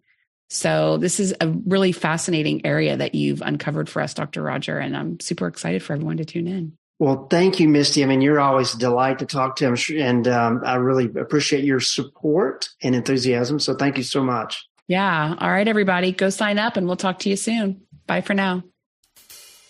So, 0.51 0.97
this 0.97 1.21
is 1.21 1.35
a 1.41 1.49
really 1.49 1.93
fascinating 1.93 2.65
area 2.65 2.97
that 2.97 3.15
you've 3.15 3.43
uncovered 3.43 3.89
for 3.89 4.01
us, 4.01 4.15
Dr. 4.15 4.43
Rodger, 4.43 4.79
and 4.79 4.97
I'm 4.97 5.21
super 5.21 5.47
excited 5.47 5.83
for 5.83 5.93
everyone 5.93 6.17
to 6.17 6.25
tune 6.25 6.47
in. 6.47 6.73
Well, 6.99 7.27
thank 7.29 7.61
you, 7.61 7.69
Misty. 7.69 8.03
I 8.03 8.07
mean, 8.07 8.23
you're 8.23 8.41
always 8.41 8.75
a 8.75 8.79
delight 8.79 9.19
to 9.19 9.27
talk 9.27 9.57
to 9.57 9.67
him, 9.67 9.77
and 10.01 10.27
um, 10.27 10.63
I 10.65 10.77
really 10.77 11.05
appreciate 11.21 11.65
your 11.65 11.81
support 11.81 12.71
and 12.83 12.95
enthusiasm. 12.95 13.61
So, 13.61 13.75
thank 13.75 13.99
you 13.99 14.03
so 14.05 14.23
much. 14.23 14.67
Yeah. 14.87 15.35
All 15.39 15.51
right, 15.51 15.69
everybody, 15.69 16.13
go 16.13 16.31
sign 16.31 16.59
up, 16.59 16.79
and 16.79 16.87
we'll 16.87 16.97
talk 16.97 17.19
to 17.21 17.29
you 17.29 17.37
soon. 17.37 17.83
Bye 18.07 18.23
for 18.23 18.33
now. 18.33 18.63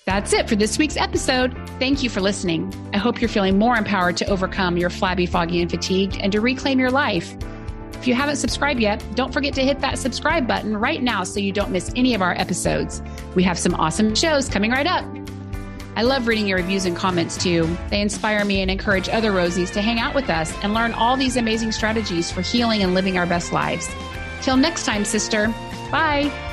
That's 0.09 0.32
it 0.32 0.48
for 0.48 0.56
this 0.56 0.78
week's 0.78 0.96
episode. 0.96 1.54
Thank 1.78 2.02
you 2.02 2.09
for 2.09 2.22
listening. 2.22 2.72
I 2.94 2.96
hope 2.96 3.20
you're 3.20 3.28
feeling 3.28 3.59
more 3.59 3.76
empowered 3.76 4.16
to 4.16 4.26
overcome 4.26 4.78
your 4.78 4.88
flabby, 4.88 5.26
foggy, 5.26 5.61
and 5.61 5.70
fatigued 5.70 6.16
and 6.16 6.32
to 6.32 6.40
reclaim 6.40 6.80
your 6.80 6.90
life. 6.90 7.36
If 7.92 8.09
you 8.09 8.14
haven't 8.14 8.36
subscribed 8.36 8.80
yet, 8.80 9.04
don't 9.16 9.34
forget 9.34 9.52
to 9.56 9.62
hit 9.62 9.80
that 9.80 9.98
subscribe 9.98 10.48
button 10.48 10.78
right 10.78 11.02
now 11.02 11.24
so 11.24 11.40
you 11.40 11.52
don't 11.52 11.70
miss 11.70 11.92
any 11.94 12.14
of 12.14 12.22
our 12.22 12.32
episodes. 12.38 13.02
We 13.34 13.42
have 13.42 13.59
some 13.59 13.74
awesome 13.74 14.14
shows 14.14 14.48
coming 14.48 14.70
right 14.70 14.86
up. 14.86 15.04
I 15.94 16.04
love 16.04 16.26
reading 16.26 16.46
your 16.46 16.56
reviews 16.56 16.86
and 16.86 16.96
comments 16.96 17.36
too. 17.36 17.68
They 17.90 18.00
inspire 18.00 18.46
me 18.46 18.62
and 18.62 18.70
encourage 18.70 19.11
other 19.11 19.30
Rosies 19.30 19.70
to 19.74 19.82
hang 19.82 20.00
out 20.00 20.14
with 20.14 20.30
us 20.30 20.54
and 20.62 20.72
learn 20.72 20.94
all 20.94 21.18
these 21.18 21.36
amazing 21.36 21.72
strategies 21.72 22.32
for 22.32 22.40
healing 22.40 22.82
and 22.82 22.94
living 22.94 23.18
our 23.18 23.26
best 23.26 23.52
lives. 23.52 23.86
Till 24.40 24.56
next 24.56 24.86
time, 24.86 25.04
sister. 25.04 25.48
Bye. 25.92 26.47